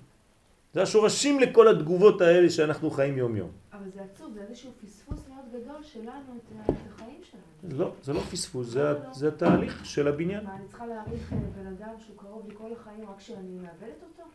זה 0.73 0.81
השורשים 0.81 1.39
לכל 1.39 1.67
התגובות 1.67 2.21
האלה 2.21 2.49
שאנחנו 2.49 2.91
חיים 2.91 3.17
יום 3.17 3.35
יום. 3.35 3.49
אבל 3.73 3.81
זה 3.95 4.01
עצוב, 4.13 4.33
זה 4.33 4.41
איזשהו 4.49 4.71
פספוס 4.85 5.19
מאוד 5.29 5.45
גדול 5.63 5.83
שלנו 5.83 6.37
את 6.69 6.69
החיים 6.95 7.19
שלנו. 7.31 7.79
לא, 7.79 7.91
זה 8.03 8.13
לא 8.13 8.19
פספוס, 8.19 8.67
זה, 8.67 8.89
ה- 8.91 9.13
זה 9.13 9.27
התהליך 9.27 9.85
של 9.85 10.07
הבניין. 10.07 10.43
מה, 10.43 10.55
אני 10.55 10.67
צריכה 10.67 10.85
להעריך 10.85 11.33
אה, 11.33 11.37
בן 11.61 11.67
אדם 11.67 11.93
שהוא 12.05 12.17
קרוב 12.17 12.49
לי 12.49 12.55
כל 12.57 12.69
החיים 12.81 13.09
רק 13.09 13.17
כשאני 13.17 13.57
מאבדת 13.61 14.03
אותו? 14.03 14.29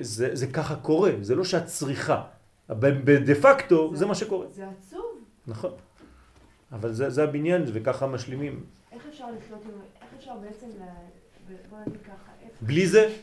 זה, 0.00 0.30
זה 0.32 0.46
ככה 0.46 0.76
קורה, 0.76 1.10
זה 1.20 1.34
לא 1.34 1.44
שאת 1.44 1.66
צריכה. 1.66 2.22
בדה 2.78 3.34
פקטו 3.34 3.96
זה 3.96 4.06
מה 4.06 4.14
שקורה. 4.14 4.46
זה 4.48 4.64
עצוב. 4.78 5.04
נכון. 5.46 5.72
אבל 6.72 6.92
זה, 6.92 7.10
זה 7.10 7.24
הבניין 7.24 7.62
וככה 7.72 8.06
משלימים. 8.06 8.64
איך 8.92 9.06
אפשר 9.08 9.24
לחיות 9.30 9.60
עם... 9.64 9.70
איך 10.02 10.10
אפשר 10.18 10.32
בעצם 10.36 10.66
ל... 10.66 10.82
בוא 11.70 11.78
נגיד 11.86 12.00
ככה, 12.02 12.12
איך- 12.42 12.52
בלי 12.62 12.86
זה, 12.86 13.14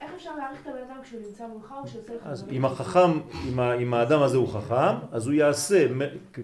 איך 0.00 0.10
אפשר 0.16 0.36
להעריך 0.36 0.60
את 0.62 0.66
הבן 0.66 0.78
אדם 0.90 1.02
כשהוא 1.02 1.20
נמצא 1.26 1.46
מולך 1.46 1.72
או 1.82 1.88
שעושה 1.88 2.14
לך... 2.16 2.26
אז 2.26 2.44
אם? 2.50 2.64
החכם, 2.64 3.20
אם, 3.48 3.60
ה, 3.60 3.74
אם 3.74 3.94
האדם 3.94 4.22
הזה 4.22 4.36
הוא 4.36 4.48
חכם, 4.48 5.06
אז 5.12 5.26
הוא 5.26 5.34
יעשה 5.34 5.86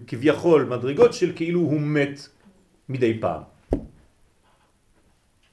כביכול 0.07 0.65
מדרגות 0.65 1.13
של 1.13 1.33
כאילו 1.35 1.59
הוא 1.59 1.81
מת 1.81 2.19
מדי 2.89 3.19
פעם. 3.21 3.41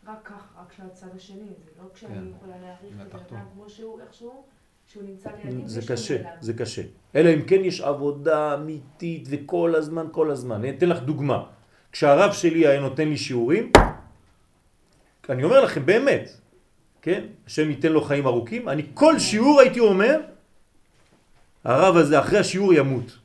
רק 0.07 0.19
כך, 0.25 0.55
רק 0.61 0.73
שהצד 0.77 1.07
השני, 1.17 1.39
זה 1.65 1.83
לא 1.83 1.89
כשאני 1.95 2.15
כן. 2.15 2.25
יכולה 2.37 2.55
להעריך 2.63 2.95
את 3.07 3.15
הבן. 3.15 3.37
אדם 3.37 3.45
כמו 3.55 3.69
שהוא, 3.71 4.01
איכשהו, 4.01 4.45
שהוא 4.93 5.03
נמצא 5.03 5.31
לידי. 5.45 5.69
זה 5.69 5.81
קשה. 5.89 6.17
זה 6.41 6.53
קשה. 6.53 6.83
אלא 7.15 7.35
אם 7.35 7.43
כן 7.43 7.65
יש 7.65 7.81
עבודה 7.81 8.55
אמיתית 8.55 9.29
וכל 9.31 9.75
הזמן, 9.75 10.07
כל 10.13 10.31
הזמן. 10.31 10.57
אני 10.57 10.71
אתן 10.71 10.89
לך 10.89 10.99
דוגמה. 11.03 11.43
כשהרב 11.93 12.33
שלי 12.33 12.67
היה 12.67 12.81
נותן 12.81 13.09
לי 13.09 13.17
שיעורים, 13.17 13.73
אני 15.29 15.45
אומר 15.45 15.61
לכם 15.65 15.87
באמת, 15.87 16.31
כן? 17.03 17.27
השם 17.47 17.71
ייתן 17.71 17.93
לו 17.93 18.01
חיים 18.01 18.27
ארוכים, 18.27 18.69
אני 18.69 18.83
כל 18.95 19.19
שיעור 19.19 19.61
הייתי 19.61 19.81
אומר, 19.81 20.21
הרב 21.65 21.97
הזה 21.97 22.21
אחרי 22.21 22.39
השיעור 22.39 22.75
ימות. 22.75 23.19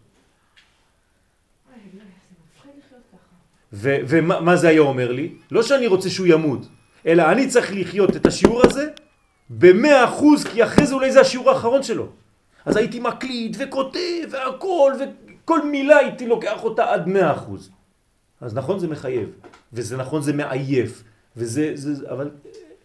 ומה 3.74 4.42
מה 4.42 4.56
זה 4.56 4.68
היה 4.70 4.82
אומר 4.82 5.12
לי? 5.12 5.36
לא 5.52 5.64
שאני 5.64 5.88
רוצה 5.88 6.10
שהוא 6.10 6.28
ימות, 6.28 6.68
אלא 7.06 7.32
אני 7.32 7.48
צריך 7.48 7.72
לחיות 7.76 8.16
את 8.16 8.26
השיעור 8.26 8.62
הזה 8.66 8.88
במאה 9.58 10.06
אחוז, 10.06 10.44
כי 10.44 10.64
אחרי 10.64 10.86
זה 10.86 10.94
אולי 10.94 11.12
זה 11.12 11.22
השיעור 11.22 11.50
האחרון 11.50 11.84
שלו. 11.84 12.08
אז 12.66 12.78
הייתי 12.78 13.00
מקליט 13.00 13.58
וכותב 13.60 14.28
והכל, 14.30 14.94
וכל 15.00 15.66
מילה 15.66 15.98
הייתי 15.98 16.28
לוקח 16.28 16.64
אותה 16.64 16.94
עד 16.94 17.08
מאה 17.08 17.32
אחוז. 17.32 17.70
אז 18.42 18.56
נכון 18.56 18.80
זה 18.80 18.88
מחייב, 18.88 19.30
וזה 19.74 19.98
נכון 19.98 20.22
זה 20.22 20.34
מעייף, 20.34 21.04
וזה, 21.38 21.72
זה, 21.76 22.10
אבל 22.10 22.30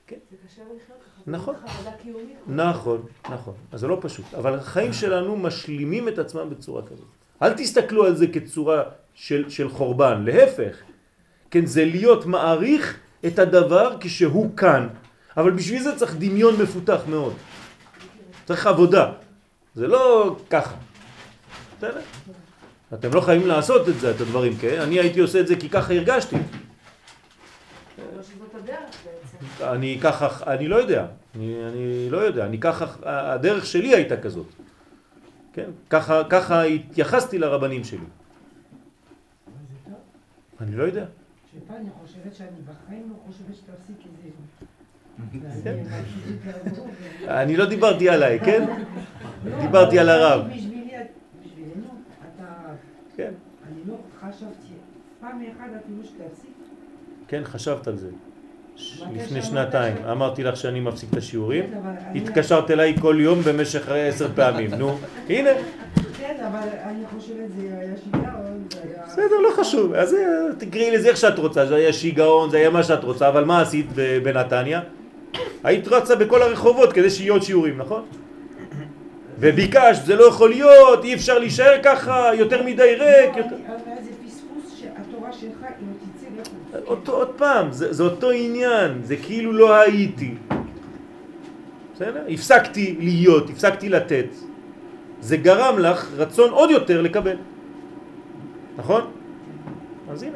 כן, 0.06 0.16
זה 0.30 0.36
קשה 0.46 0.62
לחיות. 0.62 0.98
נכון. 1.26 1.54
נכון, 2.46 3.02
נכון. 3.30 3.54
אז 3.72 3.80
זה 3.80 3.86
לא 3.86 3.98
פשוט. 4.00 4.34
אבל 4.34 4.54
החיים 4.54 4.92
שלנו 4.92 5.36
משלימים 5.36 6.08
את 6.08 6.18
עצמם 6.18 6.50
בצורה 6.50 6.82
כזאת. 6.82 7.06
אל 7.42 7.52
תסתכלו 7.52 8.04
על 8.04 8.16
זה 8.16 8.26
כצורה 8.26 8.82
של, 9.14 9.50
של 9.50 9.68
חורבן, 9.68 10.22
להפך. 10.24 10.76
כן, 11.50 11.66
זה 11.66 11.84
להיות 11.84 12.26
מעריך 12.26 12.98
את 13.26 13.38
הדבר 13.38 13.96
כשהוא 14.00 14.56
כאן. 14.56 14.88
אבל 15.36 15.50
בשביל 15.50 15.82
זה 15.82 15.96
צריך 15.96 16.16
דמיון 16.18 16.62
מפותח 16.62 17.00
מאוד. 17.08 17.34
צריך 18.44 18.66
עבודה. 18.66 19.12
זה 19.74 19.86
לא 19.86 20.36
ככה. 20.50 20.74
אתם 22.94 23.14
לא 23.14 23.20
חייבים 23.20 23.48
לעשות 23.48 23.88
את 23.88 24.00
זה, 24.00 24.10
את 24.10 24.20
הדברים, 24.20 24.56
כן? 24.56 24.80
אני 24.80 25.00
הייתי 25.00 25.20
עושה 25.20 25.40
את 25.40 25.46
זה 25.46 25.56
כי 25.56 25.68
ככה 25.68 25.94
הרגשתי. 25.94 26.36
אני 29.60 29.98
ככה, 30.02 30.52
אני 30.52 30.68
לא 30.68 30.76
יודע, 30.76 31.06
אני, 31.34 31.68
אני 31.68 32.10
לא 32.10 32.18
יודע, 32.18 32.46
אני 32.46 32.60
ככה, 32.60 32.86
הדרך 33.02 33.66
שלי 33.66 33.94
הייתה 33.94 34.16
כזאת, 34.16 34.46
כן? 35.52 35.70
ככה, 35.90 36.22
ככה 36.30 36.62
התייחסתי 36.62 37.38
לרבנים 37.38 37.84
שלי. 37.84 38.06
אני 40.60 40.76
לא 40.76 40.82
יודע. 40.84 41.04
שפה 41.52 41.74
אני 41.76 41.88
חושבת 42.02 42.34
שאני 42.34 42.60
בחיים 42.62 43.10
לא 43.10 43.16
חושבת 43.26 43.56
שתפסיק 43.56 43.96
את 44.06 44.10
זה. 44.22 44.66
כן. 45.64 45.76
אני 47.28 47.56
לא 47.56 47.66
דיברתי 47.66 48.08
עליי, 48.08 48.40
כן? 48.40 48.64
לא, 49.44 49.60
דיברתי 49.60 49.98
על 49.98 50.08
הרב. 50.08 50.48
כן. 53.16 53.32
אני 53.68 53.80
לא 53.86 53.94
חשבתי 54.20 54.74
פעם 55.20 55.42
אחת 55.56 55.70
אפילו 55.84 56.04
שתפסיק. 56.04 56.50
כן, 57.28 57.42
חשבת 57.44 57.86
על 57.86 57.96
זה. 57.96 58.08
לפני 59.14 59.42
שנתיים. 59.42 59.96
אמרתי 60.12 60.42
לך 60.42 60.56
שאני 60.56 60.80
מפסיק 60.80 61.10
את 61.12 61.16
השיעורים. 61.16 61.64
כן, 61.64 62.18
התקשרת 62.18 62.70
אליי 62.70 62.96
כל 63.00 63.16
יום 63.20 63.40
במשך 63.40 63.88
עשר 63.88 64.28
פעמים, 64.34 64.74
נו. 64.74 64.98
הנה, 65.28 65.50
כן, 66.18 66.36
אבל 66.46 66.68
אני 66.82 67.04
חושבת 67.16 67.50
זה 67.56 67.78
היה 67.80 67.94
שיגעון. 68.04 68.64
בסדר, 69.06 69.38
לא 69.48 69.50
חשוב. 69.56 69.94
אז 69.94 70.14
אה, 70.14 70.18
תקראי 70.58 70.90
לזה 70.90 71.08
איך 71.08 71.16
שאת 71.16 71.38
רוצה. 71.38 71.66
זה 71.66 71.74
היה 71.74 71.92
שיגעון, 71.92 72.50
זה 72.50 72.56
היה 72.56 72.70
מה 72.70 72.82
שאת 72.82 73.04
רוצה, 73.04 73.28
אבל 73.28 73.44
מה 73.44 73.60
עשית 73.60 73.86
בנתניה? 74.22 74.80
היית 75.64 75.88
רצה 75.88 76.16
בכל 76.16 76.42
הרחובות 76.42 76.92
כדי 76.92 77.10
שיהיו 77.10 77.34
עוד 77.34 77.42
שיעורים, 77.42 77.78
נכון? 77.78 78.02
וביקשת, 79.38 80.04
זה 80.04 80.16
לא 80.16 80.24
יכול 80.28 80.50
להיות, 80.50 81.04
אי 81.04 81.14
אפשר 81.14 81.38
להישאר 81.38 81.82
ככה, 81.82 82.30
יותר 82.34 82.62
מדי 82.62 82.82
ריק. 82.82 83.36
יותר... 83.36 83.48
אני- 83.56 83.66
אבל 83.68 84.04
זה 84.04 84.10
פספוס 84.26 84.78
שהתורה 84.80 85.32
שלך 85.32 85.62
היא 85.62 86.28
לא. 86.74 86.78
אותו, 86.86 87.12
עוד 87.12 87.28
פעם, 87.36 87.72
זה, 87.72 87.92
זה 87.92 88.02
אותו 88.02 88.30
עניין, 88.30 88.90
זה 89.02 89.16
כאילו 89.16 89.52
לא 89.52 89.74
הייתי. 89.74 90.34
בסדר? 91.94 92.24
הפסקתי 92.28 92.96
להיות, 93.00 93.50
הפסקתי 93.50 93.88
לתת. 93.88 94.26
זה 95.20 95.36
גרם 95.36 95.78
לך 95.78 96.08
רצון 96.16 96.50
עוד 96.50 96.70
יותר 96.70 97.00
לקבל. 97.02 97.36
נכון? 98.76 99.00
אז 100.10 100.22
הנה. 100.22 100.32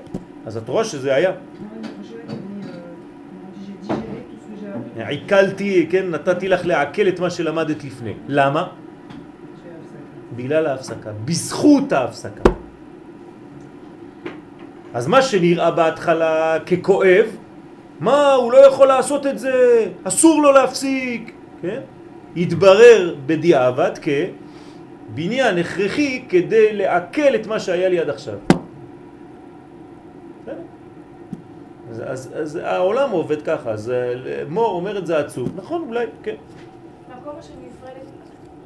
אז 0.46 0.57
את 0.57 0.68
רואה 0.68 0.84
שזה 0.84 1.14
היה. 1.14 1.32
עיכלתי, 5.09 5.86
כן? 5.90 6.11
נתתי 6.11 6.48
לך 6.48 6.66
לעכל 6.66 7.09
את 7.09 7.20
מה 7.20 7.30
שלמדת 7.30 7.84
לפני. 7.84 8.14
למה? 8.28 8.68
בגלל 10.36 10.66
ההפסקה. 10.66 11.11
בזכות 11.24 11.92
ההפסקה. 11.92 12.51
אז 14.94 15.07
מה 15.07 15.22
שנראה 15.22 15.70
בהתחלה 15.70 16.57
ככואב, 16.66 17.26
מה, 18.01 18.32
הוא 18.32 18.53
לא 18.53 18.59
יכול 18.66 18.88
לעשות 18.88 19.26
את 19.26 19.38
זה, 19.38 19.86
אסור 20.05 20.42
לו 20.42 20.53
להפסיק, 20.53 21.32
כן? 21.62 21.80
יתברר 22.36 23.14
בדיעבד 23.26 23.90
כבניין 25.12 25.59
הכרחי 25.59 26.24
כדי 26.28 26.72
לעכל 26.72 27.34
את 27.34 27.46
מה 27.46 27.61
שהיה 27.61 27.88
לי 27.88 27.98
עד 27.98 28.11
עכשיו. 28.11 28.34
בסדר? 30.42 30.62
אז, 31.91 32.03
אז, 32.07 32.32
אז 32.36 32.57
העולם 32.57 33.11
עובד 33.11 33.43
ככה, 33.43 33.70
אז 33.70 33.93
מור 34.49 34.72
אומר 34.76 34.99
את 34.99 35.07
זה 35.07 35.18
עצוב, 35.18 35.49
נכון 35.57 35.84
אולי, 35.88 36.07
כן. 36.22 36.34
מהכובע 37.09 37.43
של 37.43 37.53
נפרדת 37.66 38.07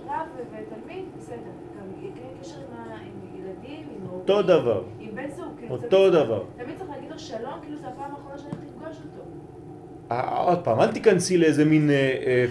רב 0.07 0.12
ותלמיד, 0.37 1.05
בסדר. 1.18 1.37
גם 1.37 2.05
יקרה 2.05 2.29
קשר 2.41 2.55
עם 2.57 2.79
ה- 2.79 2.95
עם 2.95 3.41
ילדים, 3.41 3.87
עם 3.97 4.07
ההורים. 4.07 4.20
אותו 4.20 4.43
דבר. 4.43 4.83
עם 5.01 5.09
בן 5.14 5.31
זוג. 5.37 5.47
כאילו, 5.59 5.75
אותו 5.75 5.87
תמיד 5.89 6.01
צריך- 6.12 6.25
דבר. 6.25 6.43
תמיד 6.57 6.77
צריך 6.79 6.91
להגיד 6.91 7.11
לו 7.11 7.18
שלום, 7.18 7.55
כאילו 7.62 7.79
זה 7.79 7.87
הפעם 7.89 8.11
האחרונה 8.11 8.39
שאני 8.39 8.51
הולכת 8.51 8.64
לפגוש 8.77 8.97
אותו. 8.97 9.22
אה, 10.12 10.39
עוד 10.39 10.59
פעם, 10.64 10.81
אל 10.81 10.93
תיכנסי 10.93 11.39
לאיזה 11.39 11.64
מין... 11.64 11.91
אה, 11.91 12.47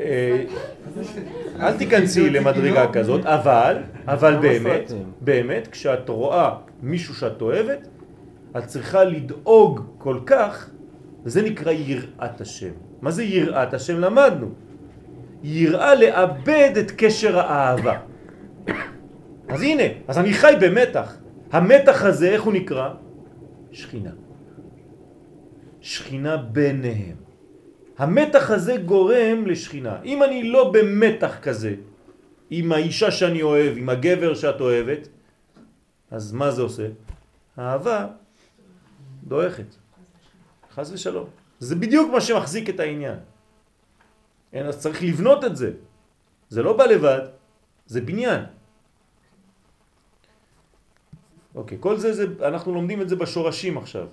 אה, 0.00 0.44
אל 1.60 1.76
תיכנסי 1.78 2.30
למדרגה 2.30 2.92
כזאת, 2.92 3.26
אבל, 3.26 3.76
אבל 4.06 4.36
באמת, 4.36 4.92
באמת, 5.20 5.68
כשאת 5.68 6.08
רואה 6.08 6.50
מישהו 6.82 7.14
שאת 7.14 7.42
אוהבת, 7.42 7.88
את 8.58 8.66
צריכה 8.66 9.04
לדאוג 9.04 9.80
כל 9.98 10.18
כך, 10.26 10.70
וזה 11.24 11.42
נקרא 11.42 11.72
יראת 11.72 12.40
השם. 12.40 12.72
מה 13.00 13.10
זה 13.10 13.24
יראת 13.24 13.74
השם? 13.74 14.00
למדנו. 14.00 14.48
יראה 15.42 15.94
לאבד 15.94 16.72
את 16.80 16.90
קשר 16.96 17.38
האהבה. 17.38 17.98
אז 19.52 19.62
הנה, 19.62 19.82
אז 20.08 20.18
אני 20.18 20.32
חי 20.32 20.52
במתח. 20.60 21.16
המתח 21.52 22.04
הזה, 22.04 22.28
איך 22.28 22.42
הוא 22.42 22.52
נקרא? 22.52 22.88
שכינה. 23.72 24.10
שכינה 25.80 26.36
ביניהם. 26.36 27.16
המתח 27.98 28.50
הזה 28.50 28.76
גורם 28.76 29.46
לשכינה. 29.46 30.02
אם 30.04 30.22
אני 30.22 30.50
לא 30.50 30.72
במתח 30.72 31.38
כזה 31.42 31.74
עם 32.50 32.72
האישה 32.72 33.10
שאני 33.10 33.42
אוהב, 33.42 33.76
עם 33.76 33.88
הגבר 33.88 34.34
שאת 34.34 34.60
אוהבת, 34.60 35.08
אז 36.10 36.32
מה 36.32 36.50
זה 36.50 36.62
עושה? 36.62 36.86
האהבה 37.56 38.06
דועכת. 39.22 39.74
חס 40.74 40.90
ושלום. 40.92 41.26
זה 41.58 41.74
בדיוק 41.76 42.12
מה 42.12 42.20
שמחזיק 42.20 42.68
את 42.68 42.80
העניין. 42.80 43.18
אין, 44.52 44.66
אז 44.66 44.78
צריך 44.78 45.02
לבנות 45.02 45.44
את 45.44 45.56
זה. 45.56 45.70
זה 46.48 46.62
לא 46.62 46.76
בא 46.76 46.84
לבד, 46.84 47.20
זה 47.86 48.00
בניין. 48.00 48.44
אוקיי, 51.54 51.78
כל 51.80 51.96
זה, 51.96 52.12
זה, 52.12 52.26
אנחנו 52.42 52.74
לומדים 52.74 53.00
את 53.00 53.08
זה 53.08 53.16
בשורשים 53.16 53.78
עכשיו. 53.78 54.06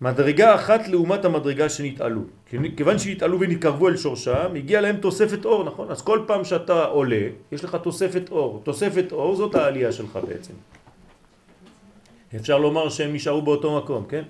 מדרגה 0.00 0.54
אחת 0.54 0.88
לעומת 0.88 1.24
המדרגה 1.24 1.68
שנתעלו. 1.68 2.22
כיוון 2.76 2.98
שהתעלו 2.98 3.40
ונתקרבו 3.40 3.88
אל 3.88 3.96
שורשם, 3.96 4.56
הגיע 4.56 4.80
להם 4.80 4.96
תוספת 4.96 5.44
אור, 5.44 5.64
נכון? 5.64 5.90
אז 5.90 6.02
כל 6.02 6.24
פעם 6.26 6.44
שאתה 6.44 6.84
עולה, 6.84 7.28
יש 7.52 7.64
לך 7.64 7.76
תוספת 7.82 8.30
אור. 8.30 8.60
תוספת 8.64 9.12
אור 9.12 9.36
זאת 9.36 9.54
העלייה 9.54 9.92
שלך 9.92 10.18
בעצם. 10.28 10.54
אפשר 12.36 12.58
לומר 12.58 12.88
שהם 12.88 13.12
נשארו 13.12 13.42
באותו 13.42 13.78
מקום, 13.78 14.06
כן? 14.08 14.22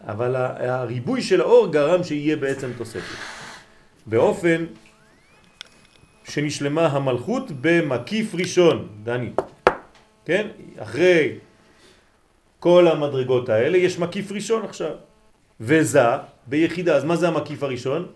אבל 0.00 0.36
הריבוי 0.36 1.22
של 1.22 1.40
האור 1.40 1.72
גרם 1.72 2.04
שיהיה 2.04 2.36
בעצם 2.36 2.70
תוספת. 2.78 3.16
באופן 4.06 4.66
שנשלמה 6.24 6.86
המלכות 6.86 7.50
במקיף 7.60 8.34
ראשון, 8.34 8.88
דני, 9.02 9.30
כן? 10.24 10.48
אחרי 10.78 11.38
כל 12.58 12.88
המדרגות 12.88 13.48
האלה 13.48 13.78
יש 13.78 13.98
מקיף 13.98 14.32
ראשון 14.32 14.64
עכשיו, 14.64 14.94
וזה 15.60 16.00
ביחידה. 16.46 16.96
אז 16.96 17.04
מה 17.04 17.16
זה 17.16 17.28
המקיף 17.28 17.62
הראשון? 17.62 18.06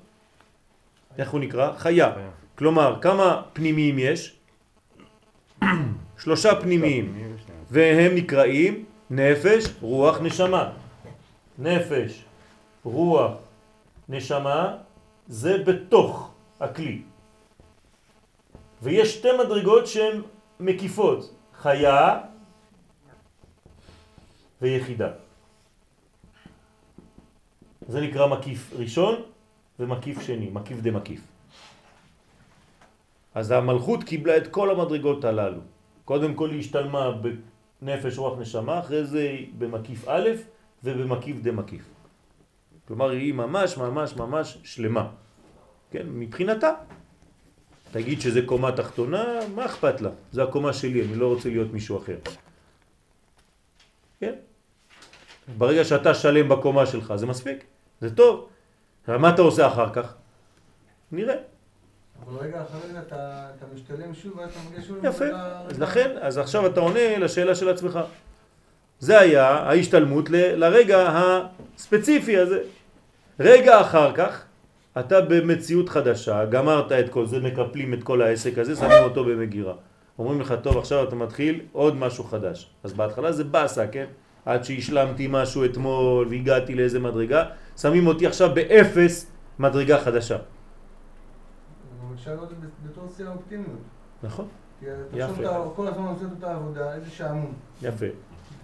איך 1.18 1.30
הוא 1.30 1.40
נקרא? 1.40 1.72
חיה. 1.76 2.12
כלומר, 2.54 2.98
כמה 3.00 3.42
פנימיים 3.52 3.98
יש? 3.98 4.34
שלושה 6.22 6.60
פנימיים, 6.60 7.33
והם 7.74 8.14
נקראים 8.14 8.84
נפש, 9.10 9.64
רוח, 9.82 10.20
נשמה. 10.22 10.64
נפש, 11.58 12.22
רוח, 12.84 13.32
נשמה, 14.08 14.76
זה 15.26 15.58
בתוך 15.66 16.30
הכלי. 16.60 17.02
ויש 18.82 19.14
שתי 19.18 19.28
מדרגות 19.42 19.86
שהן 19.86 20.22
מקיפות, 20.60 21.34
חיה 21.58 22.20
ויחידה. 24.62 25.10
זה 27.90 28.00
נקרא 28.00 28.26
מקיף 28.26 28.70
ראשון 28.78 29.14
ומקיף 29.82 30.22
שני, 30.22 30.46
מקיף 30.50 30.78
דה 30.78 30.90
מקיף. 30.90 31.20
אז 33.34 33.50
המלכות 33.50 34.04
קיבלה 34.04 34.36
את 34.36 34.46
כל 34.54 34.70
המדרגות 34.70 35.24
הללו. 35.24 35.60
קודם 36.04 36.34
כל 36.38 36.50
היא 36.50 36.60
השתלמה 36.60 37.18
בנפש 37.84 38.18
רוח 38.18 38.38
נשמה, 38.38 38.78
אחרי 38.78 39.04
זה 39.04 39.36
במקיף 39.58 40.08
א' 40.08 40.28
ובמקיף 40.84 41.36
דה 41.40 41.52
מקיף. 41.52 41.84
כלומר 42.88 43.10
היא 43.10 43.34
ממש 43.34 43.76
ממש 43.76 44.16
ממש 44.16 44.58
שלמה. 44.64 45.08
כן, 45.90 46.06
מבחינתה. 46.08 46.70
תגיד 47.90 48.20
שזה 48.20 48.42
קומה 48.46 48.72
תחתונה, 48.72 49.24
מה 49.54 49.64
אכפת 49.64 50.00
לה? 50.00 50.10
זה 50.32 50.42
הקומה 50.42 50.72
שלי, 50.72 51.04
אני 51.04 51.16
לא 51.16 51.28
רוצה 51.34 51.48
להיות 51.48 51.72
מישהו 51.72 51.98
אחר. 51.98 52.16
כן? 54.20 54.34
ברגע 55.58 55.84
שאתה 55.84 56.14
שלם 56.14 56.48
בקומה 56.48 56.86
שלך, 56.86 57.14
זה 57.16 57.26
מספיק, 57.26 57.64
זה 58.00 58.16
טוב. 58.16 58.48
מה 59.08 59.34
אתה 59.34 59.42
עושה 59.42 59.66
אחר 59.66 59.92
כך? 59.92 60.14
נראה. 61.12 61.53
אבל 62.28 62.46
רגע 62.46 62.62
אחרי 62.62 62.90
זה 62.92 62.98
אתה 62.98 63.16
אתה 63.58 63.66
משתלם 63.74 64.14
שוב 64.14 64.32
ואתה 64.38 64.52
מגיע 64.70 64.82
שוב 64.82 65.04
יפה. 65.04 65.24
אז 65.68 65.80
לכן, 65.80 66.10
אז 66.20 66.38
עכשיו 66.38 66.66
אתה 66.66 66.80
עונה 66.80 67.18
לשאלה 67.18 67.54
של 67.54 67.68
עצמך. 67.68 67.98
זה 68.98 69.18
היה 69.20 69.48
ההשתלמות 69.48 70.30
ל- 70.30 70.54
לרגע 70.64 71.08
הספציפי 71.76 72.36
הזה. 72.36 72.58
רגע 73.40 73.80
אחר 73.80 74.12
כך, 74.14 74.44
אתה 74.98 75.20
במציאות 75.20 75.88
חדשה, 75.88 76.44
גמרת 76.44 76.92
את 76.92 77.08
כל 77.08 77.26
זה, 77.26 77.40
מקפלים 77.40 77.94
את 77.94 78.02
כל 78.02 78.22
העסק 78.22 78.58
הזה, 78.58 78.76
שמים 78.76 79.02
אותו 79.02 79.24
במגירה. 79.24 79.74
אומרים 80.18 80.40
לך, 80.40 80.54
טוב, 80.62 80.78
עכשיו 80.78 81.04
אתה 81.08 81.16
מתחיל 81.16 81.60
עוד 81.72 81.96
משהו 81.96 82.24
חדש. 82.24 82.70
אז 82.84 82.92
בהתחלה 82.92 83.32
זה 83.32 83.44
באסה, 83.44 83.86
כן? 83.86 84.04
עד 84.46 84.64
שהשלמתי 84.64 85.26
משהו 85.30 85.64
אתמול 85.64 86.26
והגעתי 86.30 86.74
לאיזה 86.74 87.00
מדרגה, 87.00 87.44
שמים 87.80 88.06
אותי 88.06 88.26
עכשיו 88.26 88.50
באפס 88.54 89.26
מדרגה 89.58 90.00
חדשה. 90.00 90.36
אבל 92.24 92.44
את 92.44 92.48
זה 92.48 92.54
בתור 92.88 93.08
שיא 93.16 93.24
האופטימיות. 93.26 93.78
נכון? 94.22 94.48
כי 94.80 94.86
אתה 95.24 95.64
כל 95.76 95.88
הזמן 95.88 96.06
עושה 96.06 96.24
את 96.24 96.30
אותה 96.30 96.54
עבודה, 96.54 96.94
איזה 96.94 97.10
שעמום. 97.10 97.52
יפה. 97.82 98.06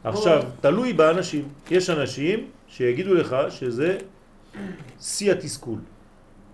עכשיו, 0.05 0.43
תלוי 0.61 0.93
באנשים. 0.93 1.49
יש 1.71 1.91
אנשים 1.91 2.47
שיגידו 2.67 3.15
לך 3.15 3.37
שזה 3.49 3.99
שיא 5.01 5.33
התסכול. 5.33 5.79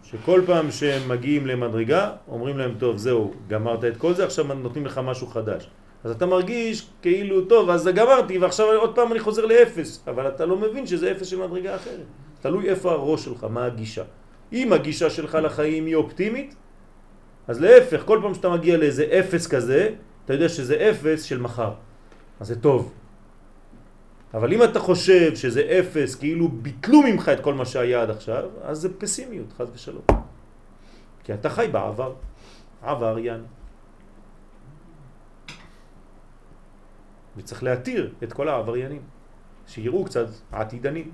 שכל 0.05 0.43
פעם 0.47 0.71
שהם 0.71 1.09
מגיעים 1.09 1.47
למדרגה, 1.47 2.13
אומרים 2.29 2.59
להם, 2.59 2.75
טוב, 2.79 2.97
זהו, 2.97 3.33
גמרת 3.49 3.85
את 3.85 3.97
כל 3.97 4.15
זה, 4.15 4.25
עכשיו 4.25 4.45
נותנים 4.55 4.87
לך 4.87 5.01
משהו 5.05 5.27
חדש. 5.27 5.71
אז 6.05 6.11
אתה 6.11 6.27
מרגיש 6.27 6.87
כאילו, 7.03 7.45
טוב, 7.45 7.71
אז 7.71 7.89
גמרתי, 7.95 8.39
ועכשיו 8.39 8.67
עוד 8.67 8.95
פעם 8.95 9.13
אני 9.13 9.21
חוזר 9.21 9.45
לאפס. 9.45 10.05
אבל 10.07 10.29
אתה 10.29 10.47
לא 10.47 10.57
מבין 10.57 10.87
שזה 10.87 11.13
אפס 11.13 11.27
של 11.27 11.47
מדרגה 11.47 11.75
אחרת. 11.75 12.07
תלוי 12.41 12.69
איפה 12.69 12.93
הראש 12.93 13.25
שלך, 13.25 13.45
מה 13.45 13.65
הגישה. 13.65 14.03
אם 14.53 14.73
הגישה 14.73 15.11
שלך 15.11 15.39
לחיים 15.43 15.87
היא 15.87 15.95
אופטימית, 15.95 16.55
אז 17.49 17.61
להפך, 17.61 18.03
כל 18.05 18.19
פעם 18.23 18.35
שאתה 18.35 18.49
מגיע 18.49 18.77
לאיזה 18.77 19.05
אפס 19.05 19.47
כזה, 19.47 19.91
אתה 20.25 20.33
יודע 20.33 20.49
שזה 20.49 20.91
אפס 20.91 21.23
של 21.23 21.41
מחר. 21.41 21.73
אז 22.41 22.47
זה 22.47 22.61
טוב. 22.61 22.93
אבל 24.35 24.53
אם 24.53 24.63
אתה 24.63 24.81
חושב 24.81 25.35
שזה 25.35 25.61
אפס, 25.81 26.15
כאילו 26.15 26.49
ביטלו 26.49 27.03
ממך 27.03 27.29
את 27.29 27.41
כל 27.41 27.55
מה 27.55 27.65
שהיה 27.65 28.03
עד 28.03 28.11
עכשיו, 28.11 28.45
אז 28.63 28.79
זה 28.79 28.99
פסימיות, 28.99 29.53
חז 29.53 29.71
ושלום. 29.75 30.05
כי 31.25 31.35
אתה 31.35 31.51
חי 31.51 31.69
בעבר, 31.73 32.15
עבריין. 32.83 33.45
וצריך 37.37 37.63
להתיר 37.63 38.15
את 38.23 38.33
כל 38.33 38.49
העבריינים, 38.49 39.03
שיראו 39.67 40.05
קצת 40.05 40.27
עתידנים. 40.53 41.13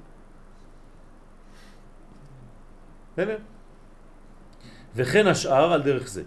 בסדר? 3.12 3.38
וכן 4.96 5.26
השאר 5.26 5.72
על 5.72 5.82
דרך 5.82 6.08
זה. 6.08 6.22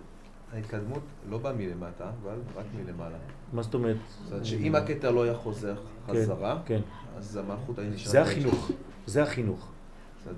ההתקדמות 0.53 1.03
לא 1.30 1.38
באה 1.38 1.53
מלמטה, 1.53 2.09
אבל 2.24 2.38
רק 2.55 2.66
מלמעלה. 2.76 3.18
מה 3.53 3.61
זאת 3.61 3.74
אומרת? 3.74 3.95
זאת 4.24 4.32
אומרת 4.32 4.45
שאם 4.45 4.76
הקטע 4.76 5.11
לא 5.11 5.24
היה 5.24 5.36
חוזר 5.36 5.76
חזרה, 6.07 6.59
כן. 6.66 6.82
אז 7.18 7.38
המלכות 7.38 7.80
היה 7.80 7.89
נשארת... 7.89 8.11
זה 8.11 8.22
החינוך, 8.22 8.72
זה 9.05 9.24
החינוך. 9.24 9.72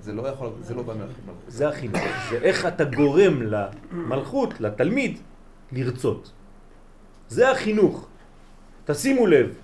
זה 0.00 0.12
לא 0.12 0.28
יכול, 0.28 0.50
זה 0.60 0.74
לא 0.74 0.82
בא 0.82 0.94
מהמלכות. 0.94 1.34
זה 1.46 1.68
החינוך. 1.68 2.00
זה 2.30 2.38
איך 2.42 2.66
אתה 2.66 2.84
גורם 2.84 3.42
למלכות, 3.42 4.60
לתלמיד, 4.60 5.18
לרצות. 5.72 6.32
זה 7.28 7.50
החינוך. 7.50 8.08
תשימו 8.84 9.26
לב, 9.26 9.54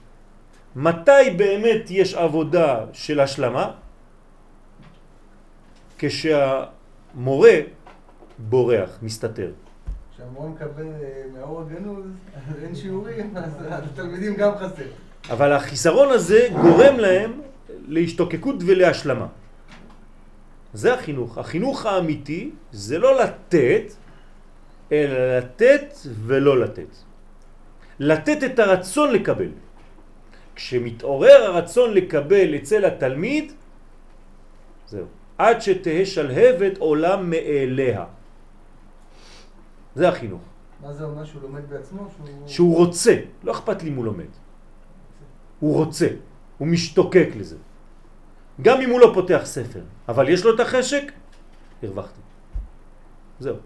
מתי 0.76 1.30
באמת 1.36 1.90
יש 1.90 2.14
עבודה 2.14 2.84
של 2.92 3.20
השלמה? 3.20 3.70
כשהמורה 5.98 7.58
בורח, 8.38 8.98
מסתתר. 9.02 9.50
כשהמורה 10.14 10.48
מקבל 10.48 10.86
אה, 10.86 11.22
מהאור 11.34 11.60
הגנוז, 11.60 12.06
אין 12.62 12.74
שיעורים, 12.74 13.36
אז 13.36 13.52
התלמידים 13.68 14.34
גם 14.34 14.52
חסר. 14.56 14.86
אבל 15.30 15.52
החיסרון 15.52 16.10
הזה 16.10 16.48
גורם 16.52 16.98
להם 16.98 17.40
להשתוקקות 17.88 18.56
ולהשלמה. 18.66 19.26
זה 20.74 20.94
החינוך. 20.94 21.38
החינוך 21.38 21.86
האמיתי 21.86 22.50
זה 22.72 22.98
לא 22.98 23.20
לתת, 23.22 23.92
אלא 24.92 25.38
לתת 25.38 25.94
ולא 26.04 26.60
לתת. 26.60 26.96
לתת 27.98 28.44
את 28.44 28.58
הרצון 28.58 29.12
לקבל. 29.12 29.48
כשמתעורר 30.54 31.42
הרצון 31.44 31.94
לקבל 31.94 32.54
אצל 32.56 32.84
התלמיד, 32.84 33.52
זהו. 34.86 35.06
עד 35.38 35.62
שתהא 35.62 36.04
שלהבת 36.04 36.78
עולם 36.78 37.30
מאליה. 37.30 38.04
זה 39.94 40.08
החינוך. 40.08 40.42
מה 40.82 40.92
זה 40.92 41.04
אומר 41.04 41.24
שהוא 41.24 41.42
לומד 41.42 41.70
בעצמו? 41.70 42.08
שהוא... 42.16 42.48
שהוא 42.48 42.76
רוצה, 42.76 43.16
לא 43.44 43.52
אכפת 43.52 43.82
לי 43.82 43.88
אם 43.90 43.94
הוא 43.94 44.04
לומד. 44.04 44.32
הוא 45.60 45.74
רוצה, 45.74 46.08
הוא 46.58 46.68
משתוקק 46.68 47.28
לזה. 47.36 47.56
גם 48.62 48.80
אם 48.80 48.90
הוא 48.90 49.00
לא 49.00 49.10
פותח 49.14 49.40
ספר, 49.44 49.80
אבל 50.08 50.28
יש 50.28 50.44
לו 50.44 50.54
את 50.54 50.60
החשק, 50.60 51.12
הרווחתי. 51.82 52.20
זהו. 53.40 53.56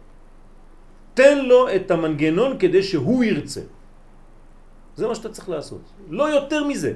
תן 1.15 1.45
לו 1.45 1.75
את 1.77 1.91
המנגנון 1.91 2.59
כדי 2.59 2.83
שהוא 2.83 3.25
ירצה. 3.25 3.61
זה 4.97 5.07
מה 5.07 5.15
שאתה 5.15 5.29
צריך 5.29 5.49
לעשות. 5.49 5.81
לא 6.09 6.31
יותר 6.31 6.65
מזה. 6.65 6.93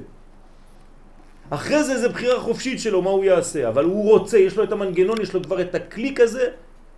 אחרי 1.51 1.85
זה 1.85 1.99
זה 1.99 2.09
בחירה 2.09 2.41
חופשית 2.41 2.81
שלו 2.81 3.03
מה 3.03 3.11
הוא 3.11 3.25
יעשה, 3.25 3.69
אבל 3.69 3.85
הוא 3.85 4.11
רוצה, 4.11 4.39
יש 4.39 4.57
לו 4.57 4.65
את 4.65 4.73
המנגנון, 4.73 5.21
יש 5.21 5.35
לו 5.35 5.43
כבר 5.43 5.61
את 5.61 5.75
הקליק 5.75 6.21
הזה 6.21 6.51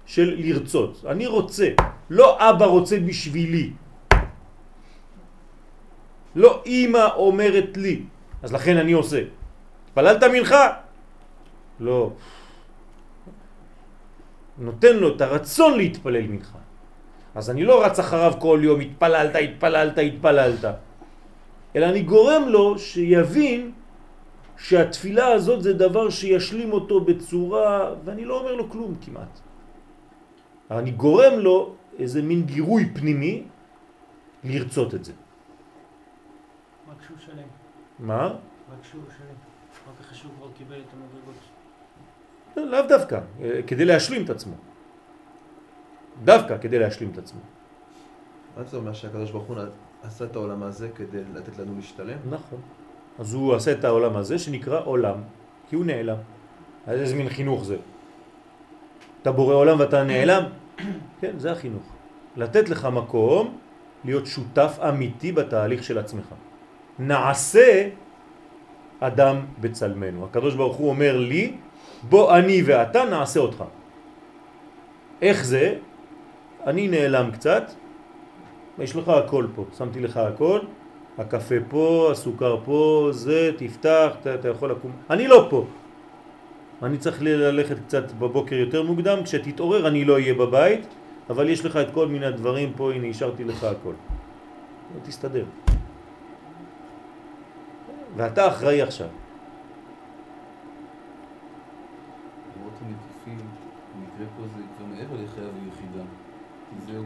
של 0.06 0.34
לרצות. 0.38 1.04
אני 1.08 1.26
רוצה, 1.26 1.68
לא 2.10 2.50
אבא 2.50 2.66
רוצה 2.66 3.00
בשבילי. 3.00 3.70
לא 6.34 6.62
אמא 6.66 7.08
אומרת 7.16 7.76
לי, 7.76 8.02
אז 8.42 8.52
לכן 8.52 8.76
אני 8.76 8.92
עושה. 8.92 9.22
התפללת 9.88 10.22
מנחה? 10.22 10.66
לא. 11.80 12.12
נותן 14.58 14.96
לו 14.96 15.16
את 15.16 15.20
הרצון 15.20 15.76
להתפלל 15.76 16.26
מנחה. 16.26 16.58
אז 17.34 17.50
אני 17.50 17.64
לא 17.64 17.84
רץ 17.84 17.98
אחריו 17.98 18.32
כל 18.38 18.60
יום, 18.62 18.80
התפללת, 18.80 19.36
התפללת, 19.36 19.98
התפללת. 19.98 20.64
אלא 21.76 21.86
אני 21.86 22.02
גורם 22.02 22.48
לו 22.48 22.78
שיבין 22.78 23.72
שהתפילה 24.58 25.26
הזאת 25.26 25.62
זה 25.62 25.72
דבר 25.72 26.10
שישלים 26.10 26.72
אותו 26.72 27.00
בצורה, 27.00 27.94
ואני 28.04 28.24
לא 28.24 28.40
אומר 28.40 28.54
לו 28.54 28.70
כלום 28.70 28.94
כמעט. 29.02 29.43
אני 30.78 30.90
גורם 30.90 31.38
לו 31.38 31.74
איזה 31.98 32.22
מין 32.22 32.42
גירוי 32.42 32.90
פנימי 32.94 33.42
לרצות 34.44 34.94
את 34.94 35.04
זה. 35.04 35.12
רק 36.90 37.00
כשהוא 37.00 37.18
שלם. 37.18 37.48
מה? 37.98 38.26
רק 38.26 38.36
כשהוא 38.82 39.02
שלם. 39.16 39.34
רק 39.88 40.00
אחרי 40.00 40.16
שהוא 40.16 40.32
כבר 40.38 40.48
קיבל 40.56 40.80
את 40.80 40.92
המדרגות. 40.92 41.34
לא, 42.56 42.66
לאו 42.66 42.88
דווקא, 42.88 43.20
אה, 43.40 43.60
כדי 43.66 43.84
להשלים 43.84 44.24
את 44.24 44.30
עצמו. 44.30 44.54
דווקא 46.24 46.58
כדי 46.58 46.78
להשלים 46.78 47.10
את 47.10 47.18
עצמו. 47.18 47.40
מה 48.56 48.64
זה 48.64 48.76
אומר 48.76 48.92
שהקדוש 48.92 49.30
ברוך 49.30 49.44
הוא 49.44 49.56
עשה 50.02 50.24
את 50.24 50.36
העולם 50.36 50.62
הזה 50.62 50.88
כדי 50.94 51.20
לתת 51.34 51.58
לנו 51.58 51.76
להשתלם? 51.76 52.18
נכון. 52.30 52.60
אז 53.18 53.34
הוא 53.34 53.54
עשה 53.54 53.72
את 53.72 53.84
העולם 53.84 54.16
הזה 54.16 54.38
שנקרא 54.38 54.80
עולם, 54.84 55.18
כי 55.68 55.76
הוא 55.76 55.84
נעלם. 55.84 56.16
אז 56.86 57.00
איזה 57.00 57.14
מין 57.14 57.28
חינוך 57.28 57.64
זה? 57.64 57.76
אתה 59.22 59.32
בורא 59.32 59.54
עולם 59.54 59.80
ואתה 59.80 60.04
נעלם? 60.04 60.42
כן, 61.20 61.38
זה 61.38 61.52
החינוך. 61.52 61.82
לתת 62.36 62.68
לך 62.68 62.88
מקום 62.92 63.58
להיות 64.04 64.26
שותף 64.26 64.78
אמיתי 64.88 65.32
בתהליך 65.32 65.84
של 65.84 65.98
עצמך. 65.98 66.24
נעשה 66.98 67.88
אדם 69.00 69.36
בצלמנו. 69.60 70.24
הקדוש 70.24 70.54
ברוך 70.54 70.76
הוא 70.76 70.88
אומר 70.88 71.16
לי, 71.16 71.56
בוא 72.08 72.36
אני 72.36 72.62
ואתה 72.66 73.04
נעשה 73.04 73.40
אותך. 73.40 73.64
איך 75.22 75.44
זה? 75.44 75.74
אני 76.66 76.88
נעלם 76.88 77.30
קצת, 77.30 77.70
יש 78.78 78.96
לך 78.96 79.08
הכל 79.08 79.46
פה, 79.54 79.64
שמתי 79.78 80.00
לך 80.00 80.16
הכל, 80.16 80.60
הקפה 81.18 81.54
פה, 81.68 82.08
הסוכר 82.12 82.58
פה, 82.64 83.08
זה, 83.10 83.50
תפתח, 83.56 84.10
אתה, 84.20 84.34
אתה 84.34 84.48
יכול 84.48 84.70
לקום. 84.70 84.92
אני 85.10 85.28
לא 85.28 85.46
פה. 85.50 85.64
אני 86.84 86.98
צריך 86.98 87.22
ללכת 87.22 87.76
קצת 87.86 88.12
בבוקר 88.12 88.54
יותר 88.56 88.82
מוקדם, 88.82 89.22
כשתתעורר 89.24 89.88
אני 89.88 90.04
לא 90.04 90.14
אהיה 90.14 90.34
בבית, 90.34 90.86
אבל 91.30 91.48
יש 91.48 91.64
לך 91.64 91.76
את 91.76 91.86
כל 91.94 92.08
מיני 92.08 92.30
דברים 92.30 92.72
פה, 92.76 92.92
הנה 92.92 93.06
השארתי 93.06 93.44
לך 93.44 93.64
הכל. 93.64 93.92
תסתדר. 95.02 95.44
ואתה 98.16 98.48
אחראי 98.48 98.82
עכשיו. 98.82 99.08
למרות 102.56 102.72
הנטיפים, 102.80 103.46
המקרה 103.94 104.26
פה 104.36 104.42
זה 104.56 104.62
כבר 104.76 104.86
מעבר 104.86 105.24
לחייו 105.24 105.48
ויחידה. 105.64 106.04
כי 106.70 106.92
זה, 106.92 106.98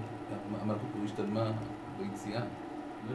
המלכות 0.61 0.89
פה 0.93 1.05
השתלמה 1.05 1.53
ביציאה. 1.99 2.43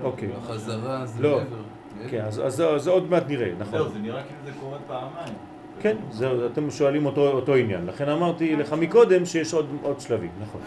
אוקיי. 0.03 0.29
החזרה 0.37 1.05
זה 1.05 1.23
לא. 1.23 1.37
מעבר. 1.37 1.63
כן, 2.09 2.25
אז, 2.25 2.39
אז, 2.39 2.61
אז 2.61 2.87
עוד 2.87 3.09
מעט 3.09 3.23
נראה, 3.27 3.51
נכון. 3.59 3.79
זהו, 3.79 3.89
זה 3.89 3.99
נראה 3.99 4.23
כאילו 4.23 4.39
זה 4.45 4.51
קורה 4.59 4.77
פעמיים. 4.87 5.52
כן, 5.81 5.95
זה, 6.11 6.29
אתם 6.53 6.71
שואלים 6.71 7.05
אותו, 7.05 7.31
אותו 7.31 7.55
עניין. 7.55 7.85
לכן 7.85 8.09
אמרתי 8.09 8.55
לך 8.55 8.73
מקודם 8.73 9.25
שיש 9.25 9.53
עוד, 9.53 9.65
עוד 9.81 9.99
שלבים, 9.99 10.29
נכון. 10.41 10.61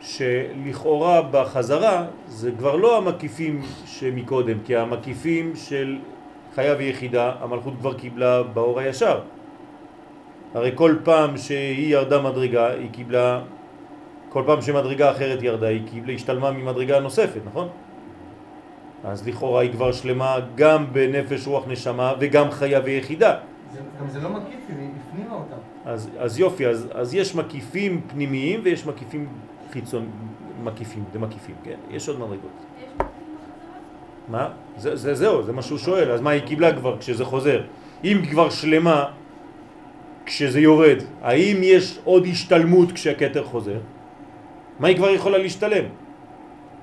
שלכאורה 0.00 1.22
בחזרה 1.22 2.06
זה 2.28 2.50
כבר 2.58 2.76
לא 2.76 2.96
המקיפים 2.98 3.62
שמקודם, 3.86 4.58
כי 4.64 4.76
המקיפים 4.76 5.56
של 5.56 5.98
חיה 6.54 6.74
ויחידה 6.78 7.32
המלכות 7.40 7.74
כבר 7.80 7.94
קיבלה 7.94 8.42
באור 8.42 8.80
הישר. 8.80 9.20
הרי 10.54 10.70
כל 10.74 10.96
פעם 11.04 11.36
שהיא 11.36 11.92
ירדה 11.92 12.22
מדרגה, 12.22 12.70
היא 12.70 12.90
קיבלה, 12.92 13.40
כל 14.28 14.42
פעם 14.46 14.62
שמדרגה 14.62 15.10
אחרת 15.10 15.42
ירדה, 15.42 15.66
היא 15.66 15.82
קיבלה, 15.90 16.12
השתלמה 16.12 16.50
ממדרגה 16.50 17.00
נוספת, 17.00 17.40
נכון? 17.46 17.68
אז 19.04 19.28
לכאורה 19.28 19.62
היא 19.62 19.72
כבר 19.72 19.92
שלמה 19.92 20.36
גם 20.54 20.86
בנפש 20.92 21.46
רוח 21.46 21.64
נשמה 21.68 22.12
וגם 22.20 22.50
חיה 22.50 22.80
ויחידה. 22.84 23.34
זה, 23.74 23.80
גם 24.00 24.08
זה 24.08 24.20
לא 24.20 24.30
מקיף, 24.30 24.60
היא 24.68 24.88
הפנימה 25.10 25.34
אותם. 25.34 25.56
אז, 25.84 26.10
אז 26.18 26.38
יופי, 26.38 26.66
אז, 26.66 26.88
אז 26.94 27.14
יש 27.14 27.34
מקיפים 27.34 28.00
פנימיים 28.06 28.60
ויש 28.64 28.86
מקיפים 28.86 29.28
חיצון, 29.72 30.10
מקיפים, 30.62 31.04
זה 31.12 31.18
מקיפים, 31.18 31.54
כן? 31.64 31.76
יש 31.90 32.08
עוד 32.08 32.18
מדרגות. 32.18 32.50
מה? 34.28 34.50
זה, 34.76 34.96
זה 34.96 35.14
זהו, 35.14 35.42
זה 35.42 35.52
מה 35.52 35.62
שהוא 35.62 35.78
שואל, 35.78 36.10
אז 36.10 36.20
מה 36.20 36.30
היא 36.30 36.42
קיבלה 36.42 36.76
כבר 36.76 36.98
כשזה 36.98 37.24
חוזר? 37.24 37.62
אם 38.04 38.16
היא 38.22 38.30
כבר 38.30 38.50
שלמה 38.50 39.04
כשזה 40.26 40.60
יורד, 40.60 40.98
האם 41.22 41.56
יש 41.62 41.98
עוד 42.04 42.26
השתלמות 42.26 42.92
כשהכתר 42.92 43.44
חוזר? 43.44 43.78
מה 44.78 44.88
היא 44.88 44.96
כבר 44.96 45.10
יכולה 45.10 45.38
להשתלם? 45.38 45.84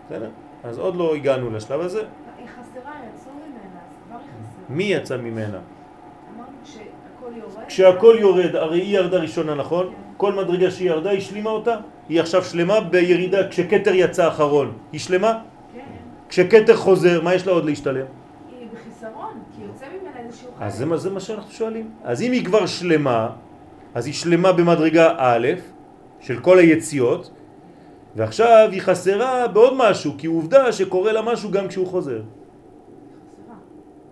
בסדר? 0.06 0.30
אז 0.64 0.78
עוד 0.78 0.96
לא 0.96 1.16
הגענו 1.16 1.50
לשלב 1.50 1.82
הזה. 1.82 2.00
היא 2.00 2.48
חסרה, 2.48 2.94
יצאו 3.14 3.32
ממנה, 3.34 3.80
אז 3.90 3.96
כבר 4.08 4.18
היא 4.18 4.26
חסרה. 4.26 4.76
מי 4.76 4.84
יצא 4.84 5.18
ממנה? 5.18 5.60
יורד. 7.38 7.66
כשהכל 7.68 8.16
יורד, 8.20 8.56
הרי 8.56 8.80
היא 8.82 8.98
ירדה 8.98 9.18
ראשונה, 9.18 9.56
נכון? 9.56 9.94
כל 10.18 10.34
מדרגה 10.34 10.72
שהיא 10.72 10.90
ירדה, 10.90 11.10
היא 11.10 11.20
שלימה 11.22 11.50
אותה? 11.50 11.76
היא 12.10 12.20
עכשיו 12.20 12.44
שלמה 12.44 12.80
בירידה, 12.82 13.48
כשכתר 13.48 13.92
יצא 13.94 14.28
אחרון, 14.28 14.74
היא 14.92 15.00
שלמה? 15.00 15.40
כן, 15.74 15.80
כשכתר 16.30 16.76
חוזר, 16.76 17.22
מה 17.22 17.34
יש 17.34 17.48
לה 17.48 17.54
עוד 17.54 17.66
להשתלם? 17.66 18.06
היא 18.60 18.68
בחיסרון, 18.74 19.34
כי 19.56 19.64
יוצא 19.64 19.86
ממנה 19.86 20.12
איזשהו 20.28 20.48
חלק. 20.58 20.68
אז 20.68 20.78
זה, 20.78 20.86
מה- 20.86 20.98
זה 20.98 21.10
מה 21.10 21.20
שאנחנו 21.20 21.52
שואלים. 21.52 21.90
אז 22.04 22.22
אם 22.22 22.32
היא 22.32 22.46
כבר 22.46 22.66
שלמה, 22.66 23.30
אז 23.96 24.06
היא 24.06 24.14
שלמה 24.14 24.52
במדרגה 24.54 25.14
א' 25.18 25.48
של 26.20 26.40
כל 26.40 26.60
היציאות, 26.60 27.32
ועכשיו 28.16 28.70
היא 28.72 28.82
חסרה 28.82 29.48
בעוד 29.48 29.74
משהו, 29.78 30.12
כי 30.18 30.28
עובדה 30.28 30.72
שקורה 30.72 31.12
לה 31.12 31.22
משהו 31.22 31.52
גם 31.52 31.68
כשהוא 31.68 31.88
חוזר. 31.88 32.22
חסרה. 32.22 33.56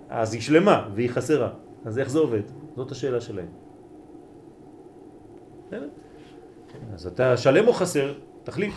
אז 0.10 0.34
היא 0.34 0.41
שלמה 0.41 0.84
והיא 0.95 1.10
חסרה. 1.10 1.50
אז 1.86 2.00
איך 2.00 2.10
זה 2.10 2.20
עובד? 2.20 2.42
זאת 2.76 2.92
השאלה 2.92 3.22
שלהם. 3.22 3.48
אז 6.94 7.08
אתה 7.08 7.38
שלם 7.38 7.68
או 7.68 7.74
חסר? 7.74 8.14
תחליט. 8.44 8.74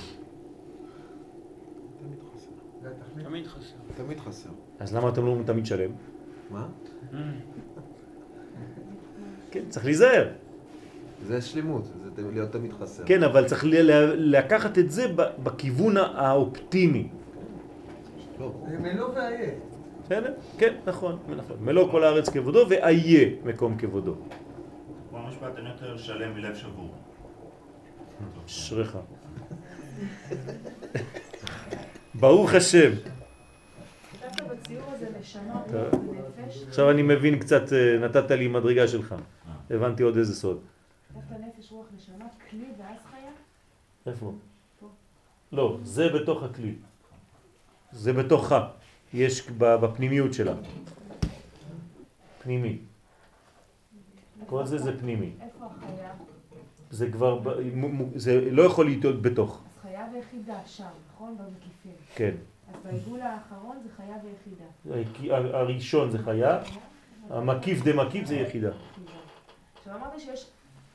תמיד 3.25 3.47
חסר. 3.47 3.75
תמיד 3.97 4.21
חסר. 4.21 4.51
אז 4.81 4.95
למה 4.95 5.09
אתם 5.09 5.25
לא 5.25 5.29
אומרים 5.31 5.47
תמיד 5.47 5.67
שלם? 5.67 5.91
מה? 6.51 6.67
כן, 9.51 9.61
צריך 9.69 9.85
להיזהר. 9.85 10.29
זה 11.27 11.41
שלמות, 11.43 11.85
זה 12.17 12.23
להיות 12.33 12.53
תמיד 12.53 12.73
חסר. 12.73 13.03
כן, 13.07 13.23
אבל 13.23 13.47
צריך 13.49 13.65
לקחת 14.15 14.79
את 14.79 14.91
זה 14.91 15.09
ב- 15.17 15.43
בכיוון 15.43 15.97
האופטימי. 15.97 17.09
לא, 18.41 18.53
זה 18.69 18.79
מלוא 18.79 19.09
ואיה. 19.15 19.51
בסדר? 20.05 20.33
כן, 20.59 20.75
נכון, 20.87 21.19
נכון. 21.37 21.57
מלוא 21.61 21.91
כל 21.91 22.05
הארץ 22.05 22.29
כבודו 22.29 22.67
ואיה 22.69 23.29
מקום 23.45 23.77
כבודו. 23.79 24.15
כמו 25.11 25.19
המשפט 25.19 25.57
אין 25.57 25.67
יותר 25.67 25.97
שלם 25.97 26.35
מלב 26.35 26.55
שבור. 26.55 26.95
אשריך. 28.47 28.99
ברוך 32.15 32.55
השם. 32.55 32.91
עכשיו 36.69 36.91
אני 36.91 37.03
מבין 37.03 37.39
קצת, 37.39 37.73
אה, 37.73 37.99
נתת 37.99 38.31
לי 38.31 38.49
מדרגה 38.49 38.89
שלך. 38.89 39.15
הבנתי 39.71 40.03
עוד 40.03 40.17
איזה 40.17 40.35
סוד. 40.35 40.61
דווקא 41.15 41.35
נפש 41.35 41.73
רוח 41.73 41.87
נשמה, 41.97 42.25
כלי 42.51 42.65
ואז 42.79 42.99
חיה. 43.11 43.31
איפה? 44.07 44.33
פה. 44.81 44.87
לא, 45.53 45.79
זה 45.83 46.09
בתוך 46.09 46.43
הכלי. 46.43 46.75
זה 47.93 48.13
בתוכה. 48.13 48.69
יש 49.15 49.51
בפנימיות 49.59 50.35
שלה. 50.35 50.55
פנימי. 52.43 52.79
כל 54.47 54.67
זה 54.67 54.79
זה 54.79 55.01
פנימי. 55.01 55.33
איפה 55.41 55.67
החיה? 55.67 56.13
זה 56.91 57.11
כבר, 57.13 57.41
זה 58.15 58.51
לא 58.51 58.63
יכול 58.63 58.85
להיות 58.87 59.23
בתוך. 59.23 59.63
אז 59.67 59.83
חיה 59.83 60.07
ויחידה 60.15 60.59
שם, 60.67 60.85
נכון? 61.15 61.37
במקיפים. 61.39 61.93
כן. 62.15 62.35
אז 62.69 62.81
בעיגול 62.85 63.21
האחרון 63.21 63.77
זה 63.83 63.89
חיה 63.97 64.17
ויחידה. 64.25 64.99
הראשון 65.59 66.11
זה 66.11 66.19
חיה, 66.19 66.63
המקיף 67.31 67.83
דה 67.83 67.93
מקיף 67.97 68.27
זה 68.27 68.35
יחידה. 68.35 68.69
יחידה. 68.69 69.13
עכשיו 69.79 69.97
אמרת 69.97 70.21
שיש 70.21 70.47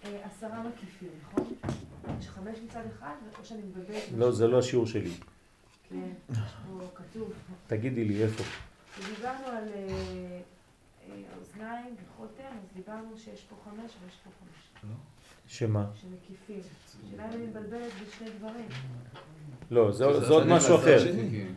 אה, 0.05 0.25
עשרה 0.25 0.63
מקיפים, 0.63 1.09
נכון? 1.21 1.45
יש 2.19 2.29
חמש 2.29 2.57
מצד 2.65 2.81
אחד, 2.97 3.13
או 3.39 3.45
שאני 3.45 3.61
מבלבלת? 3.61 4.03
לא, 4.17 4.31
זה 4.31 4.47
לא 4.47 4.59
השיעור 4.59 4.85
שלי. 4.85 5.11
כן, 5.89 6.33
כתוב. 6.95 7.33
תגידי 7.67 8.05
לי 8.05 8.23
איפה. 8.23 8.43
כשדיברנו 8.93 9.47
על 9.47 9.63
אה, 9.75 10.39
אה, 11.09 11.15
אוזניים 11.39 11.95
וחותם, 11.95 12.43
אז 12.43 12.75
דיברנו 12.75 13.17
שיש 13.17 13.45
פה 13.49 13.55
חמש 13.65 13.91
ויש 14.03 14.15
פה 14.23 14.29
חמש. 14.39 14.91
שמה? 15.47 15.85
שמקיפים. 16.01 16.59
השאלה 17.05 17.25
אם 17.25 17.33
אני 17.33 17.45
מבלבלת 17.45 17.91
בשני 18.01 18.29
דברים. 18.39 18.67
לא, 19.71 19.91
זה 19.91 20.05
עוד 20.05 20.47
משהו 20.47 20.75
אחר. 20.75 20.99
כן. 21.13 21.53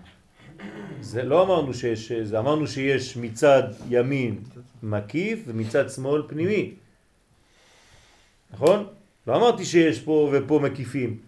זה 1.01 1.22
לא 1.22 1.43
אמרנו 1.43 1.74
שיש, 1.74 2.12
זה 2.12 2.39
אמרנו 2.39 2.66
שיש 2.66 3.16
מצד 3.16 3.62
ימין 3.89 4.43
מקיף 4.83 5.43
ומצד 5.47 5.91
שמאל 5.91 6.22
פנימי. 6.28 6.74
נכון? 8.51 8.87
לא 9.26 9.37
אמרתי 9.37 9.64
שיש 9.64 10.01
פה 10.01 10.31
ופה 10.33 10.61
מקיפים. 10.62 11.18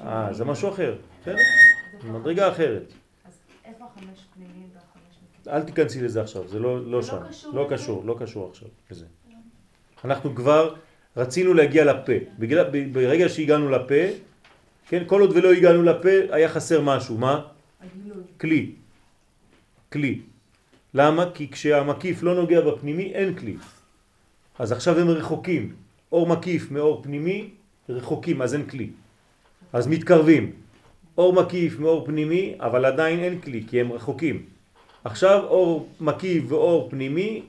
אה. 0.00 0.32
זה 0.32 0.44
משהו 0.44 0.68
אחר. 0.68 0.96
איפה 1.30 2.08
מדרגה 2.18 2.52
אחרת. 2.52 2.92
אז 3.24 3.32
איפה 3.64 3.84
החמש 3.84 4.18
פנימיים 4.34 4.68
והחמש 4.74 5.18
מקיפים? 5.34 5.52
אל 5.52 5.62
תיכנסי 5.62 6.00
לזה 6.00 6.22
עכשיו, 6.22 6.48
זה 6.48 6.58
לא, 6.58 6.84
לא 6.84 6.90
לא 6.90 7.02
שם. 7.02 7.18
קשור 7.28 7.54
לא? 7.54 7.66
קשור, 7.70 8.04
לא 8.04 8.16
קשור 8.20 8.48
עכשיו 8.50 8.68
לזה. 8.90 9.06
אנחנו 10.04 10.34
כבר 10.34 10.74
רצינו 11.16 11.54
להגיע 11.54 11.84
לפה. 11.84 12.12
בגלל, 12.38 12.64
ברגע 12.92 13.28
שהגענו 13.28 13.70
לפה, 13.70 14.04
כן, 14.88 15.02
כל 15.06 15.20
עוד 15.20 15.30
ולא 15.36 15.52
הגענו 15.52 15.82
לפה, 15.82 16.08
היה 16.30 16.48
חסר 16.48 16.80
משהו. 16.80 17.18
מה? 17.18 17.42
כלי. 18.40 18.72
כלי. 19.92 20.20
למה? 20.94 21.24
כי 21.34 21.50
כשהמקיף 21.50 22.22
לא 22.22 22.34
נוגע 22.34 22.60
בפנימי, 22.60 23.14
אין 23.14 23.34
כלי. 23.34 23.56
אז 24.58 24.72
עכשיו 24.72 24.98
הם 24.98 25.08
רחוקים. 25.08 25.76
אור 26.12 26.26
מקיף 26.26 26.70
מאור 26.70 27.02
פנימי, 27.02 27.50
רחוקים, 27.88 28.42
אז 28.42 28.54
אין 28.54 28.66
כלי. 28.66 28.90
אז 29.72 29.86
מתקרבים. 29.86 30.52
אור 31.18 31.32
מקיף 31.32 31.78
מאור 31.78 32.06
פנימי, 32.06 32.54
אבל 32.60 32.84
עדיין 32.84 33.20
אין 33.20 33.40
כלי, 33.40 33.64
כי 33.68 33.80
הם 33.80 33.92
רחוקים. 33.92 34.46
עכשיו 35.04 35.44
אור 35.44 35.88
מקיף 36.00 36.44
ואור 36.48 36.90
פנימי 36.90 37.42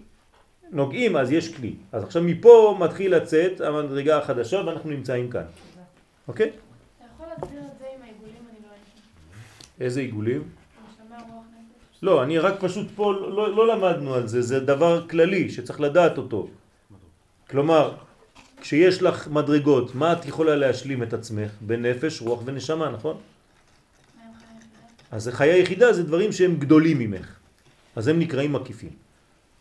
נוגעים, 0.72 1.18
אז 1.18 1.32
יש 1.32 1.56
כלי. 1.56 1.74
אז 1.92 2.04
עכשיו 2.04 2.24
מפה 2.24 2.78
מתחיל 2.80 3.16
לצאת 3.16 3.62
המדרגה 3.62 4.18
החדשה 4.18 4.62
ואנחנו 4.66 4.90
נמצאים 4.90 5.30
כאן. 5.30 5.44
אוקיי? 6.28 6.48
אתה 6.50 7.06
יכול 7.16 7.26
להסביר 7.28 7.60
את 7.60 7.80
זה 7.80 7.86
עם 7.96 8.02
העיגולים? 8.02 8.44
אני 8.50 8.60
לא. 8.64 9.86
איזה 9.86 10.00
עיגולים? 10.02 10.44
לא, 12.02 12.24
אני 12.24 12.40
רק 12.40 12.56
פשוט 12.60 12.88
פה 12.96 13.14
לא, 13.14 13.56
לא 13.56 13.68
למדנו 13.68 14.14
על 14.14 14.28
זה, 14.28 14.42
זה 14.42 14.60
דבר 14.60 15.08
כללי 15.08 15.50
שצריך 15.50 15.82
לדעת 15.82 16.18
אותו. 16.18 16.48
כלומר, 17.50 17.94
כשיש 18.62 19.02
לך 19.02 19.28
מדרגות, 19.28 19.96
מה 19.96 20.14
את 20.14 20.26
יכולה 20.26 20.56
להשלים 20.56 21.04
את 21.04 21.14
עצמך? 21.14 21.52
בנפש, 21.62 22.22
רוח 22.22 22.42
ונשמה, 22.46 22.90
נכון? 22.90 23.18
מה 23.18 24.24
עם 24.24 24.32
חיה 24.40 24.48
יחידה? 24.58 24.99
אז 25.12 25.30
חיי 25.34 25.52
היחידה 25.52 25.94
זה 25.94 26.04
דברים 26.04 26.32
שהם 26.32 26.56
גדולים 26.56 27.00
ממך. 27.00 27.40
אז 27.96 28.08
הם 28.08 28.20
נקראים 28.20 28.54
מקיפים. 28.54 28.90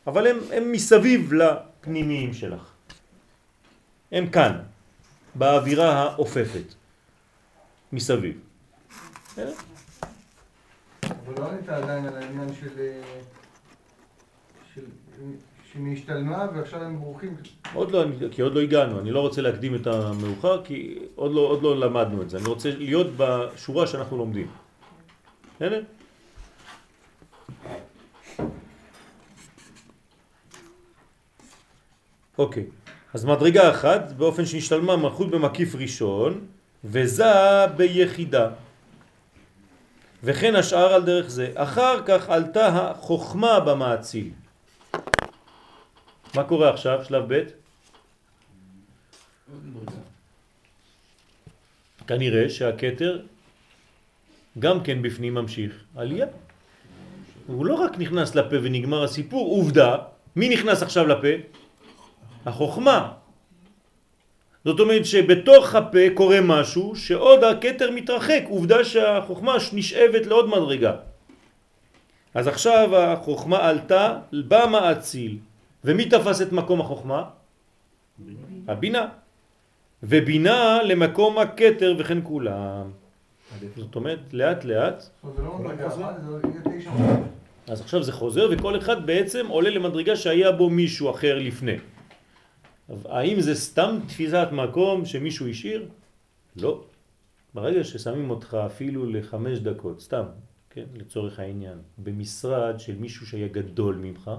אבל 0.07 0.26
הם, 0.26 0.36
הם 0.53 0.72
מסביב 0.72 1.32
לפנימיים 1.32 2.34
שלך. 2.34 2.72
הם 4.12 4.30
כאן, 4.30 4.59
באווירה 5.34 6.03
האופפת. 6.03 6.74
מסביב. 7.92 8.40
אבל 9.36 11.34
לא 11.38 11.51
ענית 11.51 11.68
עדיין 11.68 12.07
על 12.07 12.16
העניין 12.16 12.49
של... 12.61 12.68
אה, 12.78 13.03
של... 14.74 14.82
שהיא 15.72 15.92
השתלמה 15.92 16.46
ועכשיו 16.55 16.82
הם 16.82 17.01
ברוכים. 17.01 17.36
עוד 17.74 17.90
לא, 17.90 18.05
כי 18.30 18.42
עוד 18.42 18.55
לא 18.55 18.61
הגענו, 18.61 19.01
אני 19.01 19.11
לא 19.11 19.20
רוצה 19.20 19.42
להקדים 19.42 19.74
את 19.74 19.86
המאוחר 19.86 20.64
כי 20.64 20.99
עוד 21.14 21.32
לא, 21.32 21.40
עוד 21.40 21.62
לא 21.62 21.78
למדנו 21.78 22.22
את 22.22 22.30
זה, 22.30 22.38
אני 22.38 22.46
רוצה 22.46 22.70
להיות 22.70 23.07
בשורה 23.16 23.86
שאנחנו 23.86 24.16
לומדים. 24.16 24.46
בסדר? 25.59 25.82
אוקיי, 32.38 32.66
אז 33.14 33.24
מדרגה 33.24 33.70
אחת 33.70 34.12
באופן 34.12 34.46
שהשתלמה 34.46 34.96
מלכות 34.96 35.30
במקיף 35.30 35.74
ראשון 35.74 36.46
וזה 36.84 37.66
ביחידה. 37.76 38.50
וכן 40.24 40.56
השאר 40.56 40.94
על 40.94 41.02
דרך 41.04 41.28
זה. 41.28 41.52
אחר 41.54 42.02
כך 42.06 42.28
עלתה 42.28 42.66
החוכמה 42.66 43.61
במעציל. 43.61 44.30
מה 46.34 46.44
קורה 46.44 46.70
עכשיו? 46.70 47.04
שלב 47.04 47.34
ב'? 47.34 47.42
כנראה 52.06 52.50
שהכתר 52.50 53.22
גם 54.59 54.80
כן 54.80 55.02
בפנים 55.02 55.34
ממשיך 55.34 55.72
עלייה. 55.96 56.26
הוא 57.46 57.66
לא 57.66 57.74
רק 57.74 57.98
נכנס 57.98 58.34
לפה 58.34 58.56
ונגמר 58.62 59.04
הסיפור, 59.04 59.46
עובדה, 59.56 59.96
מי 60.36 60.48
נכנס 60.48 60.82
עכשיו 60.82 61.06
לפה? 61.06 61.28
החוכמה. 62.46 63.12
זאת 64.64 64.80
אומרת 64.80 65.06
שבתוך 65.06 65.74
הפה 65.74 66.04
קורה 66.14 66.40
משהו 66.40 66.96
שעוד 66.96 67.44
הכתר 67.44 67.90
מתרחק, 67.90 68.42
עובדה 68.48 68.84
שהחוכמה 68.84 69.56
נשאבת 69.72 70.26
לעוד 70.26 70.48
מדרגה. 70.48 70.94
אז 72.34 72.46
עכשיו 72.46 72.96
החוכמה 72.96 73.59
עלתה, 73.59 74.18
בא 74.32 74.66
מאציל, 74.70 75.38
ומי 75.84 76.04
תפס 76.04 76.42
את 76.42 76.52
מקום 76.52 76.80
החוכמה? 76.80 77.22
הבינה. 78.68 79.06
ובינה 80.02 80.82
למקום 80.82 81.38
הכתר 81.38 81.94
וכן 81.98 82.18
כולם. 82.22 82.90
זאת 83.76 83.96
אומרת, 83.96 84.18
לאט 84.32 84.64
לאט. 84.64 85.03
זה 85.36 85.42
לא 85.42 85.59
מדרגות. 85.59 85.92
אז 87.68 87.80
עכשיו 87.80 88.03
זה 88.03 88.12
חוזר 88.12 88.49
וכל 88.53 88.78
אחד 88.78 89.07
בעצם 89.07 89.46
עולה 89.46 89.70
למדרגה 89.70 90.16
שהיה 90.16 90.53
בו 90.53 90.70
מישהו 90.70 91.11
אחר 91.11 91.38
לפני. 91.38 91.76
האם 93.05 93.40
זה 93.40 93.55
סתם 93.55 93.99
תפיסת 94.07 94.49
מקום 94.53 95.05
שמישהו 95.05 95.49
השאיר? 95.49 95.88
לא. 96.57 96.84
ברגע 97.55 97.84
ששמים 97.84 98.30
אותך 98.30 98.57
אפילו 98.66 99.07
לחמש 99.07 99.59
דקות, 99.59 100.01
סתם, 100.01 100.24
כן, 100.70 100.84
לצורך 100.94 101.38
העניין, 101.38 101.78
במשרד 101.99 102.80
של 102.80 102.96
מישהו 102.96 103.26
שהיה 103.26 103.49
גדול 103.49 103.94
ממך, 103.94 104.30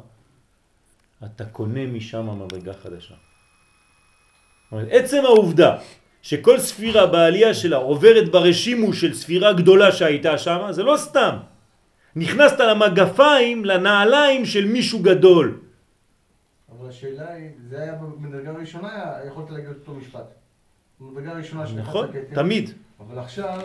אתה 1.25 1.45
קונה 1.45 1.85
משם 1.85 2.43
מדרגה 2.45 2.73
חדשה. 2.73 3.15
זאת 3.15 4.71
אומרת, 4.71 4.87
עצם 4.91 5.21
העובדה 5.25 5.77
שכל 6.21 6.59
ספירה 6.59 7.07
בעלייה 7.07 7.53
שלה 7.53 7.77
עוברת 7.77 8.31
ברשימו 8.31 8.93
של 8.93 9.13
ספירה 9.13 9.53
גדולה 9.53 9.91
שהייתה 9.91 10.37
שם, 10.37 10.67
זה 10.71 10.83
לא 10.83 10.97
סתם. 10.97 11.35
נכנסת 12.15 12.59
למגפיים, 12.59 13.65
לנעליים 13.65 14.45
של 14.45 14.65
מישהו 14.65 14.99
גדול. 14.99 15.59
אבל 16.71 16.89
השאלה 16.89 17.33
היא, 17.33 17.49
זה 17.69 17.81
היה 17.81 17.93
במדרגה 17.93 18.51
הראשונה, 18.51 19.13
יכולת 19.27 19.49
להגיד 19.49 19.69
אותו 19.69 19.93
משפט. 19.93 20.33
במדרגה 20.99 21.31
הראשונה 21.31 21.67
שנכנסת 21.67 21.89
נכון. 21.89 22.07
תמיד. 22.33 22.69
אבל 22.99 23.19
עכשיו, 23.19 23.59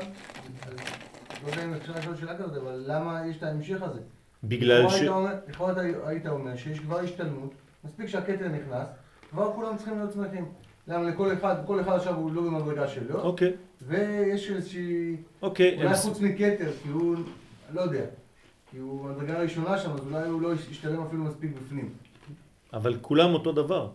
לא 1.44 1.50
יודע 1.50 1.64
אם 1.64 1.74
אפשר 1.74 1.92
לשאול 1.98 2.16
שאלה 2.16 2.38
כזאת, 2.38 2.56
אבל 2.62 2.84
למה 2.86 3.22
יש 3.30 3.36
את 3.36 3.42
ההמשך 3.42 3.82
הזה? 3.82 4.00
בגלל 4.44 4.88
ש... 4.88 5.02
לכאורה 5.48 5.72
היית 6.04 6.26
אומר 6.26 6.56
שיש 6.56 6.80
כבר 6.80 6.98
השתלמות, 6.98 7.54
מספיק 7.84 8.06
שהכתר 8.06 8.48
נכנס, 8.48 8.88
כבר 9.30 9.52
כולם 9.54 9.76
צריכים 9.76 9.98
להיות 9.98 10.12
שמחים. 10.12 10.52
למה 10.88 11.10
לכל 11.10 11.32
אחד, 11.32 11.54
כל 11.66 11.80
אחד 11.80 11.92
עכשיו 11.92 12.14
הוא 12.14 12.32
לא 12.32 12.42
במדרגה 12.42 12.88
שלו, 12.88 13.20
אוקיי, 13.20 13.52
ויש 13.82 14.50
איזושהי, 14.50 15.16
אוקיי. 15.42 15.76
אולי 15.76 15.96
חוץ 15.96 16.20
מכתר, 16.20 16.72
כי 16.82 16.88
הוא, 16.88 17.16
לא 17.74 17.80
יודע, 17.80 18.04
כי 18.70 18.78
הוא 18.78 19.08
במדרגה 19.08 19.38
הראשונה 19.38 19.78
שם, 19.78 19.90
אז 19.90 20.00
אולי 20.00 20.28
הוא 20.28 20.42
לא 20.42 20.54
ישתלם 20.70 21.02
אפילו 21.02 21.24
מספיק 21.24 21.50
בפנים. 21.64 21.88
אבל 22.72 22.96
כולם 23.00 23.34
אותו 23.34 23.52
דבר. 23.52 23.88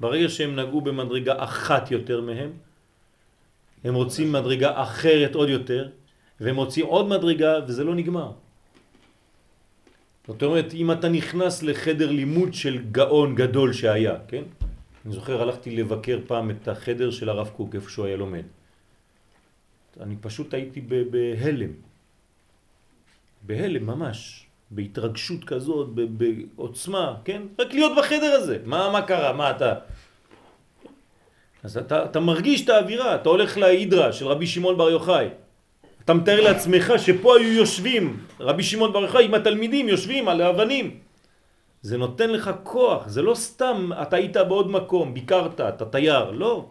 ברגע 0.00 0.28
שהם 0.28 0.56
נגעו 0.56 0.80
במדרגה 0.80 1.34
אחת 1.44 1.90
יותר 1.90 2.20
מהם, 2.20 2.50
הם 3.84 3.94
רוצים 3.94 4.32
מדרגה 4.32 4.82
אחרת 4.82 5.34
עוד 5.34 5.48
יותר, 5.48 5.88
והם 6.40 6.56
רוצים 6.56 6.86
עוד 6.86 7.08
מדרגה 7.08 7.54
וזה 7.66 7.84
לא 7.84 7.94
נגמר. 7.94 8.32
זאת 10.26 10.42
אומרת, 10.42 10.74
אם 10.74 10.92
אתה 10.92 11.08
נכנס 11.08 11.62
לחדר 11.62 12.10
לימוד 12.10 12.54
של 12.54 12.78
גאון 12.92 13.34
גדול 13.34 13.72
שהיה, 13.72 14.14
כן? 14.28 14.42
אני 15.06 15.14
זוכר, 15.14 15.42
הלכתי 15.42 15.76
לבקר 15.76 16.18
פעם 16.26 16.50
את 16.50 16.68
החדר 16.68 17.10
של 17.10 17.28
הרב 17.28 17.48
קוק, 17.48 17.74
איפה 17.74 17.90
שהוא 17.90 18.06
היה 18.06 18.16
לומד. 18.16 18.42
אני 20.00 20.16
פשוט 20.20 20.54
הייתי 20.54 20.80
בהלם. 20.80 21.70
בהלם 23.42 23.86
ממש. 23.86 24.46
בהתרגשות 24.70 25.44
כזאת, 25.44 25.88
בעוצמה, 25.94 27.16
כן? 27.24 27.42
רק 27.58 27.74
להיות 27.74 27.92
בחדר 27.98 28.32
הזה. 28.32 28.58
מה, 28.64 28.90
מה 28.92 29.02
קרה? 29.02 29.32
מה 29.32 29.50
אתה... 29.50 29.74
אז 31.62 31.78
אתה, 31.78 32.04
אתה 32.04 32.20
מרגיש 32.20 32.64
את 32.64 32.68
האווירה, 32.68 33.14
אתה 33.14 33.28
הולך 33.28 33.56
להידרה 33.56 34.12
של 34.12 34.26
רבי 34.26 34.46
שמעון 34.46 34.76
בר 34.76 34.90
יוחאי. 34.90 35.28
אתה 36.04 36.14
מתאר 36.14 36.40
לעצמך 36.40 36.92
שפה 36.98 37.38
היו 37.38 37.52
יושבים, 37.52 38.20
רבי 38.40 38.62
שמעון 38.62 38.92
בר 38.92 39.02
יוחאי 39.02 39.24
עם 39.24 39.34
התלמידים 39.34 39.88
יושבים 39.88 40.28
על 40.28 40.40
האבנים. 40.40 41.05
זה 41.86 41.98
נותן 41.98 42.30
לך 42.30 42.50
כוח, 42.62 43.08
זה 43.08 43.22
לא 43.22 43.34
סתם 43.34 43.90
אתה 44.02 44.16
היית 44.16 44.36
בעוד 44.36 44.70
מקום, 44.70 45.14
ביקרת, 45.14 45.60
אתה 45.60 45.84
תייר, 45.84 46.30
לא. 46.30 46.66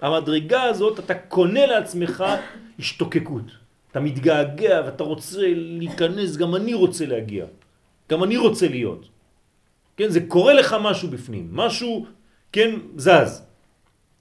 המדרגה 0.00 0.62
הזאת 0.62 1.00
אתה 1.00 1.14
קונה 1.14 1.66
לעצמך 1.66 2.24
השתוקקות. 2.78 3.48
אתה 3.90 4.00
מתגעגע 4.00 4.82
ואתה 4.84 5.04
רוצה 5.04 5.40
להיכנס, 5.56 6.36
גם 6.36 6.52
אני 6.56 6.74
רוצה 6.74 7.06
להגיע. 7.06 7.46
גם 8.10 8.24
אני 8.24 8.36
רוצה 8.36 8.68
להיות. 8.68 9.08
כן, 9.96 10.08
זה 10.08 10.20
קורה 10.28 10.52
לך 10.52 10.76
משהו 10.80 11.08
בפנים, 11.08 11.48
משהו, 11.56 12.06
כן, 12.52 12.70
זז. 12.96 13.42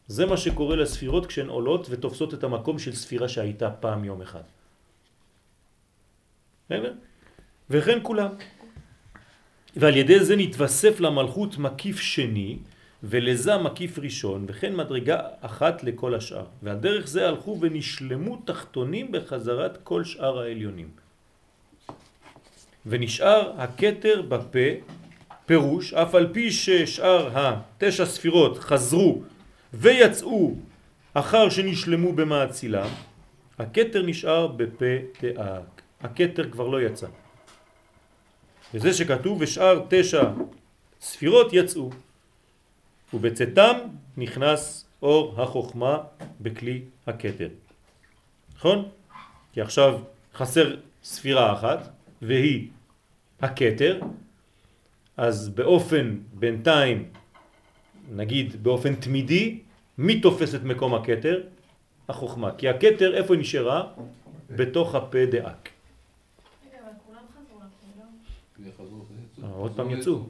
זה 0.07 0.23
מה 0.25 0.37
שקורה 0.37 0.75
לספירות 0.75 1.25
כשהן 1.25 1.47
עולות 1.51 1.87
ותופסות 1.89 2.33
את 2.33 2.43
המקום 2.43 2.79
של 2.79 2.95
ספירה 2.95 3.27
שהייתה 3.27 3.69
פעם 3.83 4.07
יום 4.07 4.21
אחד. 4.21 4.47
וכן 7.69 7.99
כולם. 8.03 8.29
ועל 9.75 9.97
ידי 9.97 10.19
זה 10.19 10.35
נתווסף 10.35 10.99
למלכות 10.99 11.57
מקיף 11.57 11.99
שני 11.99 12.57
ולזה 13.03 13.57
מקיף 13.57 13.99
ראשון 13.99 14.45
וכן 14.47 14.75
מדרגה 14.75 15.19
אחת 15.41 15.83
לכל 15.83 16.15
השאר. 16.15 16.45
ועל 16.63 16.77
דרך 16.77 17.07
זה 17.07 17.27
הלכו 17.27 17.57
ונשלמו 17.61 18.41
תחתונים 18.45 19.11
בחזרת 19.11 19.77
כל 19.83 20.03
שאר 20.03 20.39
העליונים. 20.39 20.89
ונשאר 22.85 23.51
הכתר 23.57 24.21
בפה 24.21 24.69
פירוש 25.45 25.93
אף 25.93 26.15
על 26.15 26.33
פי 26.33 26.51
ששאר 26.51 27.29
התשע 27.33 28.05
ספירות 28.05 28.57
חזרו 28.57 29.21
ויצאו 29.73 30.55
אחר 31.13 31.49
שנשלמו 31.49 32.13
במאצילם, 32.13 32.89
הכתר 33.59 34.01
נשאר 34.01 34.47
בפה 34.47 34.95
דאק. 35.21 35.81
הכתר 36.01 36.49
כבר 36.51 36.67
לא 36.67 36.81
יצא. 36.81 37.07
וזה 38.73 38.93
שכתוב 38.93 39.37
ושאר 39.41 39.85
תשע 39.89 40.23
ספירות 41.01 41.53
יצאו. 41.53 41.89
ובצאתם 43.13 43.77
נכנס 44.17 44.85
אור 45.01 45.41
החוכמה 45.41 45.97
בכלי 46.41 46.81
הכתר. 47.07 47.49
נכון? 48.55 48.89
כי 49.53 49.61
עכשיו 49.61 49.99
חסר 50.33 50.75
ספירה 51.03 51.53
אחת 51.53 51.89
והיא 52.21 52.67
הכתר, 53.41 53.99
אז 55.17 55.49
באופן 55.49 56.17
בינתיים, 56.33 57.09
נגיד 58.11 58.63
באופן 58.63 58.95
תמידי, 58.95 59.59
מי 59.97 60.21
תופס 60.21 60.55
את 60.55 60.63
מקום 60.63 60.93
הכתר? 60.93 61.43
החוכמה. 62.09 62.51
כי 62.57 62.69
הכתר 62.69 63.15
איפה 63.15 63.35
נשארה? 63.35 63.87
בתוך 64.49 64.95
הפה 64.95 65.25
דאק. 65.31 65.69
רגע, 66.65 66.77
אבל 66.83 66.91
כולם 67.05 67.23
חזרו 67.33 67.59
לפה, 67.59 67.87
לא? 67.97 68.69
יחזרו 68.69 69.05
ויצאו. 69.09 69.43
אה, 69.43 69.44
עוד 69.55 69.75
פעם 69.75 69.89
יצאו. 69.89 70.23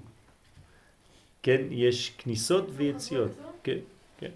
כן, 1.44 1.62
יש 1.70 2.10
כניסות 2.18 2.66
ויציאות. 2.76 3.32
כן, 3.64 3.78
כן. 4.18 4.32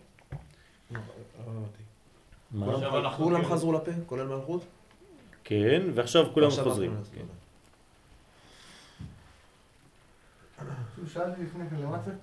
מה? 2.51 2.65
כולם- 2.65 3.11
כולם 3.17 3.45
חזרו 3.45 3.73
לפה, 3.73 3.91
כולל 4.05 4.27
מלכות? 4.27 4.61
כן, 5.43 5.81
ועכשיו 5.95 6.25
כולם 6.33 6.49
חוזרים. 6.63 6.95
כן. 7.15 7.25
שוב, 10.95 11.09
שאלתי 11.09 11.43
לפני 11.43 11.69
כן, 11.69 11.75
למה 11.75 11.99
צריך 12.03 12.15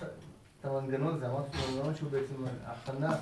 את 0.60 0.64
המנגנון 0.64 1.14
הזה? 1.14 1.26
אמרתי 1.28 1.58
שהוא 1.58 1.74
מנגנון 1.76 1.94
שהוא 1.94 2.10
בעצם 2.10 2.34
הכנה 2.64 3.16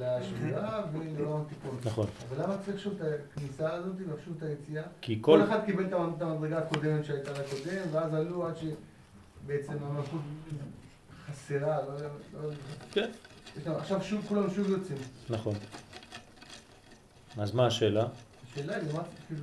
לשבירה 0.00 0.82
ולעולם 0.92 1.40
התיקון. 1.46 1.78
נכון. 1.84 2.06
אבל 2.28 2.44
למה 2.44 2.56
צריך 2.64 2.80
שוב 2.80 2.92
את 3.00 3.06
הכניסה 3.32 3.72
הזאת 3.72 3.94
ושוב 3.98 4.34
את 4.38 4.42
היציאה? 4.42 4.82
כי 5.00 5.18
כל 5.20 5.38
כל... 5.40 5.44
אחד 5.48 5.64
קיבל 5.66 5.84
את 5.86 5.92
המ- 5.92 6.12
את 6.16 6.22
המדרגה 6.22 6.58
הקודמת 6.58 7.04
שהייתה 7.04 7.30
לקודם, 7.32 7.82
ואז 7.92 8.14
עלו 8.14 8.46
עד 8.46 8.54
שבעצם 8.56 9.72
המלכות 9.84 10.20
חסרה, 11.26 11.58
לא 11.82 11.92
יודע, 11.92 12.08
לא. 12.42 12.48
כן. 12.92 13.10
עכשיו 13.66 14.02
שוב, 14.02 14.24
כולם 14.28 14.50
שוב 14.54 14.70
יוצאים. 14.70 14.98
נכון. 15.30 15.54
אז 17.38 17.54
מה 17.54 17.66
השאלה? 17.66 18.06
השאלה 18.52 18.76
היא, 18.76 18.82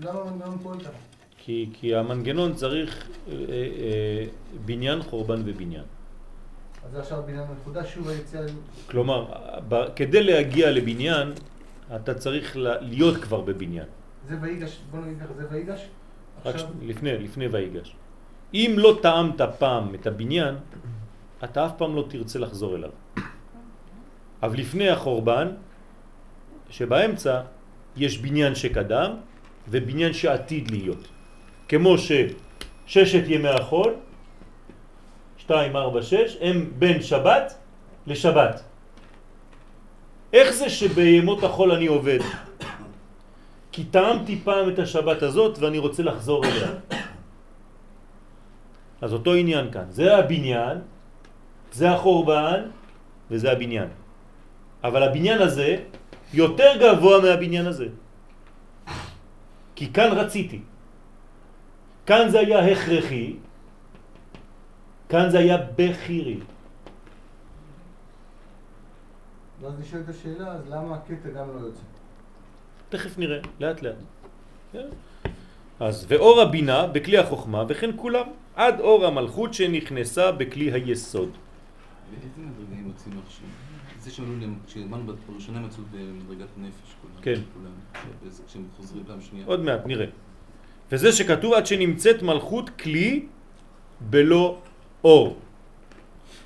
למה- 0.01 0.19
המנגנון 0.21 0.57
פועל 0.63 0.79
ככה? 0.79 0.89
כי, 1.37 1.69
המנגנון 1.95 2.55
צריך 2.55 3.09
אה, 3.27 3.33
אה, 3.33 4.25
בניין, 4.65 5.01
חורבן 5.01 5.41
ובניין. 5.45 5.83
אז 6.89 6.93
זה 6.93 6.99
עכשיו 6.99 7.23
בניין 7.25 7.43
מחודש, 7.61 7.93
שוב 7.93 8.09
היציאה... 8.09 8.41
כלומר, 8.89 9.25
כדי 9.95 10.23
להגיע 10.23 10.71
לבניין, 10.71 11.33
אתה 11.95 12.13
צריך 12.13 12.57
להיות 12.81 13.17
כבר 13.17 13.41
בבניין. 13.41 13.85
זה 14.27 14.35
ויגש, 14.41 14.79
בוא 14.91 14.99
נגיד 14.99 15.17
ככה, 15.19 15.33
זה 15.33 15.45
ויגש? 15.51 15.87
עכשיו, 16.45 16.67
לפני, 16.81 17.17
לפני 17.17 17.47
ויגש. 17.47 17.95
אם 18.53 18.75
לא 18.77 18.99
טעמת 19.01 19.41
פעם 19.59 19.95
את 19.95 20.07
הבניין, 20.07 20.55
אתה 21.43 21.65
אף 21.65 21.71
פעם 21.77 21.95
לא 21.95 22.05
תרצה 22.09 22.39
לחזור 22.39 22.75
אליו. 22.75 22.89
אבל 24.43 24.57
לפני 24.57 24.89
החורבן, 24.89 25.47
שבאמצע 26.69 27.41
יש 27.97 28.17
בניין 28.17 28.55
שקדם 28.55 29.11
ובניין 29.67 30.13
שעתיד 30.13 30.71
להיות. 30.71 31.07
כמו 31.67 31.95
שששת 31.97 33.23
ימי 33.27 33.49
החול, 33.49 33.93
2, 35.49 35.75
4, 35.75 36.01
6, 36.01 36.37
הם 36.41 36.71
בין 36.77 37.01
שבת 37.01 37.57
לשבת. 38.07 38.61
איך 40.33 40.51
זה 40.51 40.69
שבימות 40.69 41.43
החול 41.43 41.71
אני 41.71 41.87
עובד? 41.87 42.19
כי 43.71 43.83
טעמתי 43.83 44.41
פעם 44.43 44.69
את 44.69 44.79
השבת 44.79 45.21
הזאת 45.25 45.57
ואני 45.57 45.77
רוצה 45.77 46.03
לחזור 46.03 46.45
אליה. 46.45 46.69
אז 49.01 49.13
אותו 49.13 49.33
עניין 49.33 49.71
כאן, 49.73 49.89
זה 49.89 50.17
הבניין, 50.17 50.77
זה 51.73 51.91
החורבן 51.91 52.69
וזה 53.31 53.51
הבניין. 53.51 53.89
אבל 54.83 55.03
הבניין 55.03 55.41
הזה 55.41 55.77
יותר 56.33 56.71
גבוה 56.77 57.21
מהבניין 57.21 57.65
הזה. 57.65 57.87
כי 59.75 59.93
כאן 59.93 60.09
רציתי. 60.13 60.61
כאן 62.05 62.29
זה 62.29 62.39
היה 62.39 62.59
הכרחי, 62.71 63.48
כאן 65.09 65.29
זה 65.29 65.39
היה 65.39 65.57
בחירי. 65.75 66.39
ואז 69.61 69.79
נשאלת 69.79 70.09
השאלה, 70.09 70.47
אז 70.51 70.61
למה 70.69 70.95
הקטע 70.95 71.29
גם 71.29 71.47
לא 71.55 71.59
יוצא? 71.59 71.81
תכף 72.89 73.17
נראה, 73.17 73.39
לאט 73.59 73.81
לאט. 73.81 73.95
כן? 74.71 74.87
אז 75.79 76.05
ואור 76.09 76.41
הבינה 76.41 76.87
בכלי 76.87 77.17
החוכמה 77.17 77.63
וכן 77.69 77.89
כולם, 77.95 78.25
עד 78.55 78.79
אור 78.79 79.05
המלכות 79.05 79.53
שנכנסה 79.53 80.31
בכלי 80.31 80.71
היסוד. 80.71 81.29
ואיזה 82.11 82.27
מדרגים 82.37 82.87
יוצאים 82.87 83.19
עכשיו? 83.25 83.47
זה 83.99 84.11
שעלו 84.11 84.39
להם, 84.39 84.59
כשאמרנו 84.67 85.13
בראשונה 85.27 85.59
מצאו 85.59 85.83
במדרגת 85.91 86.49
נפש 86.57 86.95
כולם. 87.01 87.13
כן. 87.21 87.41
כשהם 88.47 88.67
חוזרים 88.77 89.03
פעם 89.07 89.21
שנייה. 89.21 89.45
עוד 89.45 89.59
מעט, 89.59 89.85
נראה. 89.85 90.05
וזה 90.91 91.11
שכתוב 91.11 91.53
עד 91.53 91.65
שנמצאת 91.65 92.21
מלכות 92.23 92.69
כלי 92.69 93.25
בלא 94.01 94.61
אור, 95.03 95.37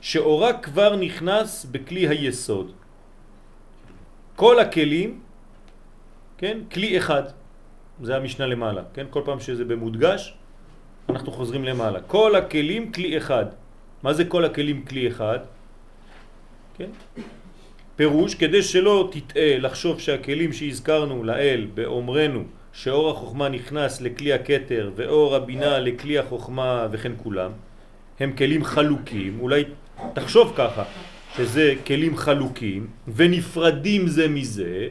שאורה 0.01 0.53
כבר 0.53 0.95
נכנס 0.95 1.65
בכלי 1.71 2.07
היסוד. 2.07 2.71
כל 4.35 4.59
הכלים, 4.59 5.19
כן, 6.37 6.57
כלי 6.71 6.97
אחד, 6.97 7.23
זה 8.01 8.15
המשנה 8.15 8.45
למעלה, 8.45 8.81
כן, 8.93 9.05
כל 9.09 9.21
פעם 9.25 9.39
שזה 9.39 9.65
במודגש, 9.65 10.33
אנחנו 11.09 11.31
חוזרים 11.31 11.63
למעלה. 11.63 12.01
כל 12.01 12.35
הכלים 12.35 12.91
כלי 12.91 13.17
אחד. 13.17 13.45
מה 14.03 14.13
זה 14.13 14.25
כל 14.25 14.45
הכלים 14.45 14.85
כלי 14.85 15.07
אחד? 15.07 15.39
כן? 16.77 16.89
פירוש, 17.95 18.35
כדי 18.35 18.61
שלא 18.63 19.09
תטעה 19.11 19.57
לחשוב 19.57 19.99
שהכלים 19.99 20.53
שהזכרנו 20.53 21.23
לאל 21.23 21.67
באומרנו 21.73 22.43
שאור 22.73 23.09
החוכמה 23.09 23.49
נכנס 23.49 24.01
לכלי 24.01 24.33
הכתר 24.33 24.91
ואור 24.95 25.35
הבינה 25.35 25.79
לכלי 25.79 26.17
החוכמה 26.19 26.87
וכן 26.91 27.11
כולם, 27.23 27.51
הם 28.19 28.33
כלים 28.37 28.63
חלוקים, 28.63 29.39
אולי 29.39 29.63
תחשוב 30.13 30.53
ככה, 30.57 30.83
שזה 31.35 31.73
כלים 31.87 32.17
חלוקים 32.17 32.87
ונפרדים 33.07 34.07
זה 34.07 34.27
מזה, 34.27 34.87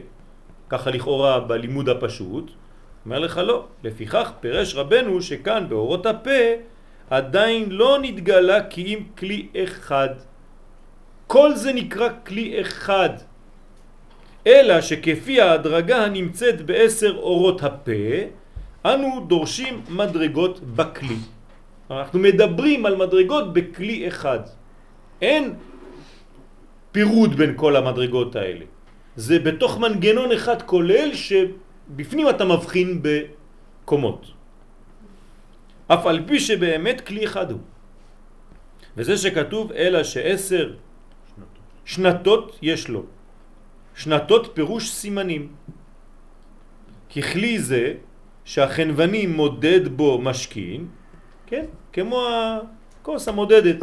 ככה 0.69 0.89
לכאורה 0.89 1.39
בלימוד 1.39 1.89
הפשוט, 1.89 2.51
אומר 3.05 3.19
לך 3.19 3.37
לא, 3.37 3.65
לפיכך 3.83 4.31
פירש 4.39 4.75
רבנו 4.75 5.21
שכאן 5.21 5.65
באורות 5.69 6.05
הפה 6.05 6.41
עדיין 7.09 7.71
לא 7.71 7.97
נתגלה 8.01 8.63
כי 8.69 8.81
אם 8.85 8.99
כלי 9.17 9.47
אחד. 9.63 10.09
כל 11.27 11.55
זה 11.55 11.73
נקרא 11.73 12.09
כלי 12.25 12.61
אחד. 12.61 13.09
אלא 14.47 14.81
שכפי 14.81 15.41
ההדרגה 15.41 16.05
הנמצאת 16.05 16.61
בעשר 16.61 17.15
אורות 17.17 17.63
הפה, 17.63 17.91
אנו 18.85 19.25
דורשים 19.27 19.81
מדרגות 19.89 20.59
בכלי. 20.75 21.17
אנחנו 21.91 22.19
מדברים 22.19 22.85
על 22.85 22.95
מדרגות 22.95 23.53
בכלי 23.53 24.07
אחד. 24.07 24.39
אין 25.21 25.53
פירוד 26.91 27.35
בין 27.35 27.53
כל 27.55 27.75
המדרגות 27.75 28.35
האלה. 28.35 28.65
זה 29.15 29.39
בתוך 29.39 29.77
מנגנון 29.77 30.31
אחד 30.31 30.61
כולל 30.61 31.13
שבפנים 31.13 32.29
אתה 32.29 32.45
מבחין 32.45 33.01
בקומות. 33.01 34.21
אף 35.87 36.05
על 36.05 36.19
פי 36.27 36.39
שבאמת 36.39 37.01
כלי 37.01 37.25
אחד 37.25 37.51
הוא. 37.51 37.59
וזה 38.97 39.17
שכתוב 39.17 39.71
אלא 39.71 40.03
שעשר 40.03 40.73
שנתות 41.85 42.59
יש 42.61 42.89
לו. 42.89 43.03
שנתות 43.95 44.51
פירוש 44.53 44.89
סימנים. 44.89 45.43
ככלי 47.15 47.59
זה 47.59 47.93
שהחנווני 48.45 49.27
מודד 49.27 49.87
בו 49.97 50.21
משכין, 50.21 50.87
כן? 51.53 51.65
כמו 51.93 52.27
הכוס 52.27 53.27
המודדת 53.27 53.77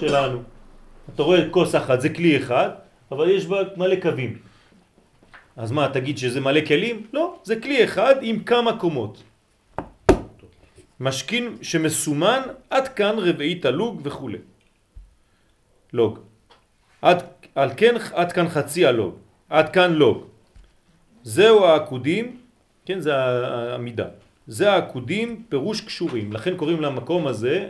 שלנו. 0.00 0.42
אתה 1.14 1.22
רואה 1.22 1.50
כוס 1.50 1.74
אחת, 1.74 2.00
זה 2.00 2.08
כלי 2.08 2.36
אחד, 2.36 2.70
אבל 3.12 3.30
יש 3.30 3.46
בה 3.46 3.62
מלא 3.76 3.96
קווים. 4.00 4.38
אז 5.56 5.72
מה, 5.72 5.88
תגיד 5.88 6.18
שזה 6.18 6.40
מלא 6.40 6.60
כלים? 6.66 7.06
לא, 7.12 7.40
זה 7.44 7.60
כלי 7.60 7.84
אחד 7.84 8.14
עם 8.20 8.44
כמה 8.44 8.76
קומות. 8.78 9.22
משכין 11.00 11.56
שמסומן 11.62 12.42
עד 12.70 12.88
כאן 12.88 13.14
רביעית 13.18 13.64
הלוג 13.64 14.00
וכו'. 14.04 14.30
לוג. 15.92 16.18
עד, 17.02 17.22
על 17.54 17.70
כן 17.76 17.94
עד 18.12 18.32
כאן 18.32 18.48
חצי 18.48 18.86
הלוג. 18.86 19.14
עד 19.48 19.68
כאן 19.72 19.92
לוג. 19.92 20.24
זהו 21.22 21.64
העקודים, 21.64 22.36
כן, 22.84 23.00
זה 23.00 23.16
העמידה. 23.16 24.23
זה 24.46 24.72
העקודים 24.72 25.42
פירוש 25.48 25.80
קשורים. 25.80 26.32
לכן 26.32 26.56
קוראים 26.56 26.80
למקום 26.80 27.26
הזה 27.26 27.68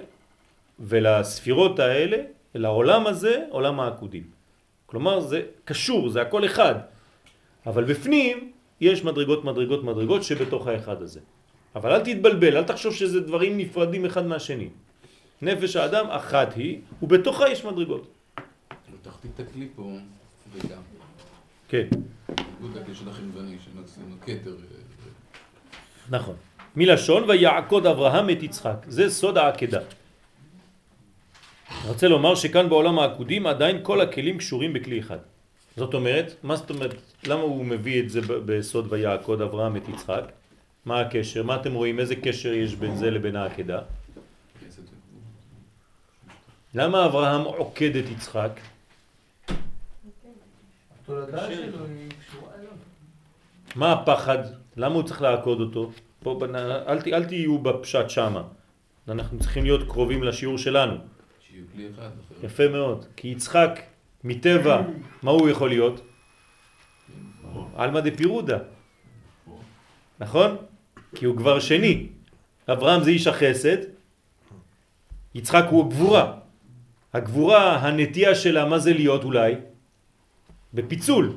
ולספירות 0.81 1.79
האלה, 1.79 2.17
לעולם 2.55 3.07
הזה, 3.07 3.45
עולם 3.51 3.81
העקודים. 3.81 4.25
כלומר 4.87 5.21
זה 5.21 5.43
קשור, 5.65 6.09
זה 6.09 6.23
הכל 6.23 6.45
אחד. 6.45 6.75
אבל 7.67 7.85
בפנים 7.85 8.53
יש 8.81 9.05
מדרגות 9.05 9.45
מדרגות 9.45 9.85
מדרגות 9.85 10.23
שבתוך 10.23 10.67
האחד 10.67 11.03
הזה. 11.03 11.21
אבל 11.75 11.93
אל 11.93 12.01
תתבלבל, 12.01 12.57
אל 12.57 12.65
תחשוב 12.65 12.95
שזה 12.95 13.21
דברים 13.21 13.59
נפרדים 13.59 14.05
אחד 14.05 14.27
מהשני. 14.27 14.69
נפש 15.43 15.77
האדם 15.77 16.07
אחת 16.07 16.55
היא, 16.55 16.81
ובתוכה 17.03 17.49
יש 17.49 17.65
מדרגות. 17.65 18.07
תחתית 19.03 19.41
הכלי 19.41 19.69
פה, 19.77 19.91
וגם. 20.53 20.83
כן. 21.69 21.87
איגוד 22.29 22.73
שמקסימו 23.65 24.15
כתר. 24.21 24.57
נכון. 26.11 26.37
מלשון 26.77 27.31
ויעקוד 27.31 27.87
אברהם 27.87 28.31
את 28.31 28.43
יצחק. 28.43 28.87
זה 28.89 29.11
סוד 29.11 29.39
העקדה. 29.39 29.81
אני 31.71 31.89
רוצה 31.89 32.09
לומר 32.09 32.35
שכאן 32.35 32.69
בעולם 32.69 32.99
העקודים 32.99 33.47
עדיין 33.47 33.79
כל 33.83 34.01
הכלים 34.01 34.39
קשורים 34.39 34.73
בכלי 34.73 35.01
אחד. 35.01 35.19
זאת 35.77 35.95
אומרת, 35.95 36.35
מה 36.43 36.57
זאת 36.57 36.71
אומרת, 36.71 36.95
למה 37.27 37.43
הוא 37.43 37.65
מביא 37.65 38.01
את 38.03 38.11
זה 38.11 38.21
בסוד 38.27 38.87
ויעקוד 38.93 39.41
אברהם 39.41 39.77
את 39.77 39.89
יצחק? 39.89 40.25
מה 40.85 41.01
הקשר? 41.01 41.43
מה 41.43 41.57
אתם 41.57 41.75
רואים? 41.75 42.01
איזה 42.01 42.17
קשר 42.17 42.53
יש 42.53 42.75
בין 42.75 42.97
זה 42.97 43.11
לבין 43.11 43.37
העקדה? 43.37 43.81
למה 46.75 47.07
אברהם 47.07 47.41
עוקד 47.41 47.97
את 47.97 48.05
יצחק? 48.11 48.51
מה 53.75 53.93
הפחד? 53.93 54.39
למה 54.77 54.95
הוא 54.95 55.03
צריך 55.03 55.23
לעקוד 55.23 55.61
אותו? 55.61 55.91
פה, 56.25 56.39
בנ- 56.41 56.57
אל, 56.89 57.01
ת- 57.03 57.07
אל 57.09 57.25
תהיו 57.25 57.59
בפשט 57.59 58.11
שמה. 58.11 58.43
אנחנו 59.09 59.39
צריכים 59.39 59.65
להיות 59.65 59.83
קרובים 59.89 60.23
לשיעור 60.25 60.59
שלנו. 60.59 60.95
שיהיו 61.41 61.65
כלי 61.73 61.89
אחד. 61.95 62.11
יפה 62.43 62.69
מאוד. 62.69 63.05
כי 63.17 63.29
יצחק, 63.29 63.81
מטבע, 64.25 64.83
מה 65.23 65.31
הוא 65.31 65.49
יכול 65.49 65.69
להיות? 65.69 66.01
עלמא 67.77 68.01
דפירודה. 68.01 68.59
נכון? 70.21 70.57
כי 71.15 71.25
הוא 71.25 71.37
כבר 71.37 71.61
שני. 71.61 72.07
אברהם 72.69 73.03
זה 73.05 73.11
איש 73.11 73.27
החסד, 73.27 73.77
יצחק 75.35 75.65
הוא 75.71 75.85
הגבורה. 75.87 76.33
הגבורה, 77.13 77.77
הנטייה 77.77 78.35
שלה, 78.35 78.65
מה 78.65 78.79
זה 78.79 78.93
להיות 78.93 79.25
אולי? 79.25 79.55
בפיצול. 80.75 81.33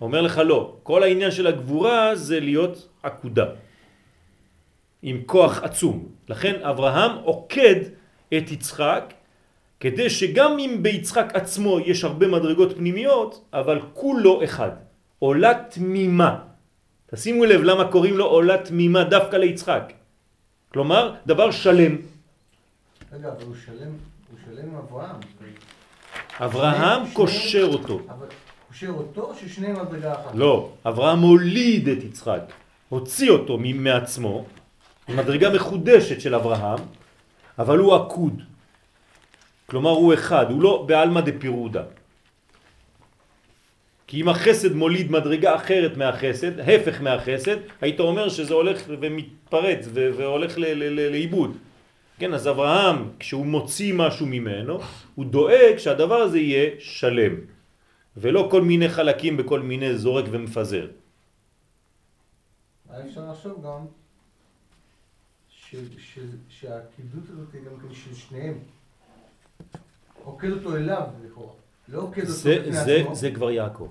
אומר 0.00 0.20
לך 0.22 0.38
לא. 0.44 0.76
כל 0.82 1.02
העניין 1.02 1.30
של 1.30 1.46
הגבורה 1.46 2.16
זה 2.16 2.40
להיות 2.40 2.88
עקודה. 3.02 3.46
עם 5.02 5.20
כוח 5.26 5.62
עצום. 5.62 6.08
לכן 6.28 6.62
אברהם 6.62 7.10
עוקד 7.24 7.76
את 8.36 8.50
יצחק 8.50 9.14
כדי 9.80 10.10
שגם 10.10 10.58
אם 10.58 10.78
ביצחק 10.82 11.30
עצמו 11.34 11.80
יש 11.80 12.04
הרבה 12.04 12.28
מדרגות 12.28 12.76
פנימיות, 12.76 13.44
אבל 13.52 13.80
כולו 13.92 14.44
אחד. 14.44 14.70
עולה 15.18 15.52
תמימה. 15.70 16.38
תשימו 17.14 17.44
לב 17.44 17.60
למה 17.60 17.90
קוראים 17.90 18.16
לו 18.16 18.24
עולה 18.26 18.58
תמימה 18.58 19.04
דווקא 19.04 19.36
ליצחק. 19.36 19.92
כלומר, 20.72 21.14
דבר 21.26 21.50
שלם. 21.50 21.96
רגע, 23.12 23.28
אבל 23.28 23.44
הוא 23.46 23.54
שלם, 23.66 23.92
הוא 24.30 24.38
שלם 24.44 24.68
עם 24.68 24.76
אברהם. 24.76 25.16
אברהם 26.40 27.02
קושר 27.12 27.68
אותו. 27.72 28.00
אבל 28.08 28.26
קושר 28.68 28.88
אותו 28.88 29.22
או 29.22 29.34
ששניהם 29.34 29.76
מדרגה 29.80 30.12
אחת? 30.12 30.34
לא, 30.34 30.72
אברהם 30.86 31.20
הוליד 31.20 31.88
את 31.88 32.04
יצחק, 32.04 32.42
הוציא 32.88 33.30
אותו 33.30 33.58
מעצמו, 33.58 34.44
מדרגה 35.16 35.50
מחודשת 35.50 36.20
של 36.20 36.34
אברהם, 36.34 36.78
אבל 37.58 37.78
הוא 37.78 37.94
עקוד. 37.94 38.42
כלומר 39.66 39.90
הוא 39.90 40.14
אחד, 40.14 40.50
הוא 40.50 40.62
לא 40.62 40.84
בעלמא 40.88 41.20
דפירודה. 41.20 41.82
כי 44.06 44.20
אם 44.20 44.28
החסד 44.28 44.74
מוליד 44.74 45.10
מדרגה 45.10 45.56
אחרת 45.56 45.96
מהחסד, 45.96 46.60
הפך 46.60 47.00
מהחסד, 47.00 47.56
היית 47.80 48.00
אומר 48.00 48.28
שזה 48.28 48.54
הולך 48.54 48.82
ומתפרץ 48.88 49.88
והולך 49.94 50.58
לאיבוד. 50.90 51.56
כן, 52.18 52.34
אז 52.34 52.48
אברהם, 52.48 53.08
כשהוא 53.18 53.46
מוציא 53.46 53.94
משהו 53.94 54.26
ממנו, 54.26 54.78
הוא 55.14 55.24
דואג 55.24 55.78
שהדבר 55.78 56.14
הזה 56.14 56.38
יהיה 56.38 56.70
שלם, 56.78 57.34
ולא 58.16 58.48
כל 58.50 58.62
מיני 58.62 58.88
חלקים 58.88 59.36
בכל 59.36 59.60
מיני 59.60 59.94
זורק 59.94 60.24
ומפזר. 60.30 60.86
אפשר 62.90 63.30
לחשוב 63.30 63.62
גם 63.64 63.86
ש- 65.70 65.76
ש- 65.98 66.18
שהקידות 66.48 67.24
הזאת 67.32 67.54
היא 67.54 67.62
גם 67.62 67.80
כן 67.80 67.94
של 67.94 68.14
שניהם. 68.14 68.58
עוקד 70.24 70.50
אותו 70.50 70.76
אליו 70.76 71.02
לכאורה. 71.24 71.52
לא 71.88 72.00
עוקד 72.00 72.22
אותו 72.22 72.32
בפני 72.38 73.00
עצמו. 73.00 73.14
זה 73.14 73.30
כבר 73.30 73.50
יעקב. 73.50 73.88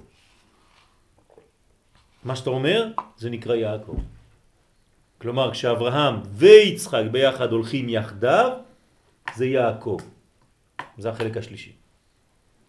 מה 2.23 2.35
שאתה 2.35 2.49
אומר, 2.49 2.91
זה 3.17 3.29
נקרא 3.29 3.55
יעקב. 3.55 3.97
כלומר, 5.17 5.51
כשאברהם 5.51 6.15
ויצחק 6.31 7.03
ביחד 7.11 7.51
הולכים 7.51 7.89
יחדיו, 7.89 8.57
זה 9.35 9.45
יעקב. 9.45 9.97
זה 10.97 11.09
החלק 11.09 11.37
השלישי. 11.37 11.75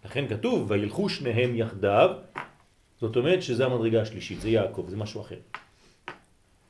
לכן 0.05 0.27
כתוב, 0.27 0.71
וילכו 0.71 1.09
שניהם 1.09 1.55
יחדיו, 1.55 2.09
זאת 3.01 3.15
אומרת 3.15 3.43
שזה 3.43 3.65
המדרגה 3.65 4.01
השלישית, 4.01 4.41
זה 4.41 4.49
יעקב, 4.49 4.85
זה 4.89 4.97
משהו 4.97 5.21
אחר. 5.21 5.39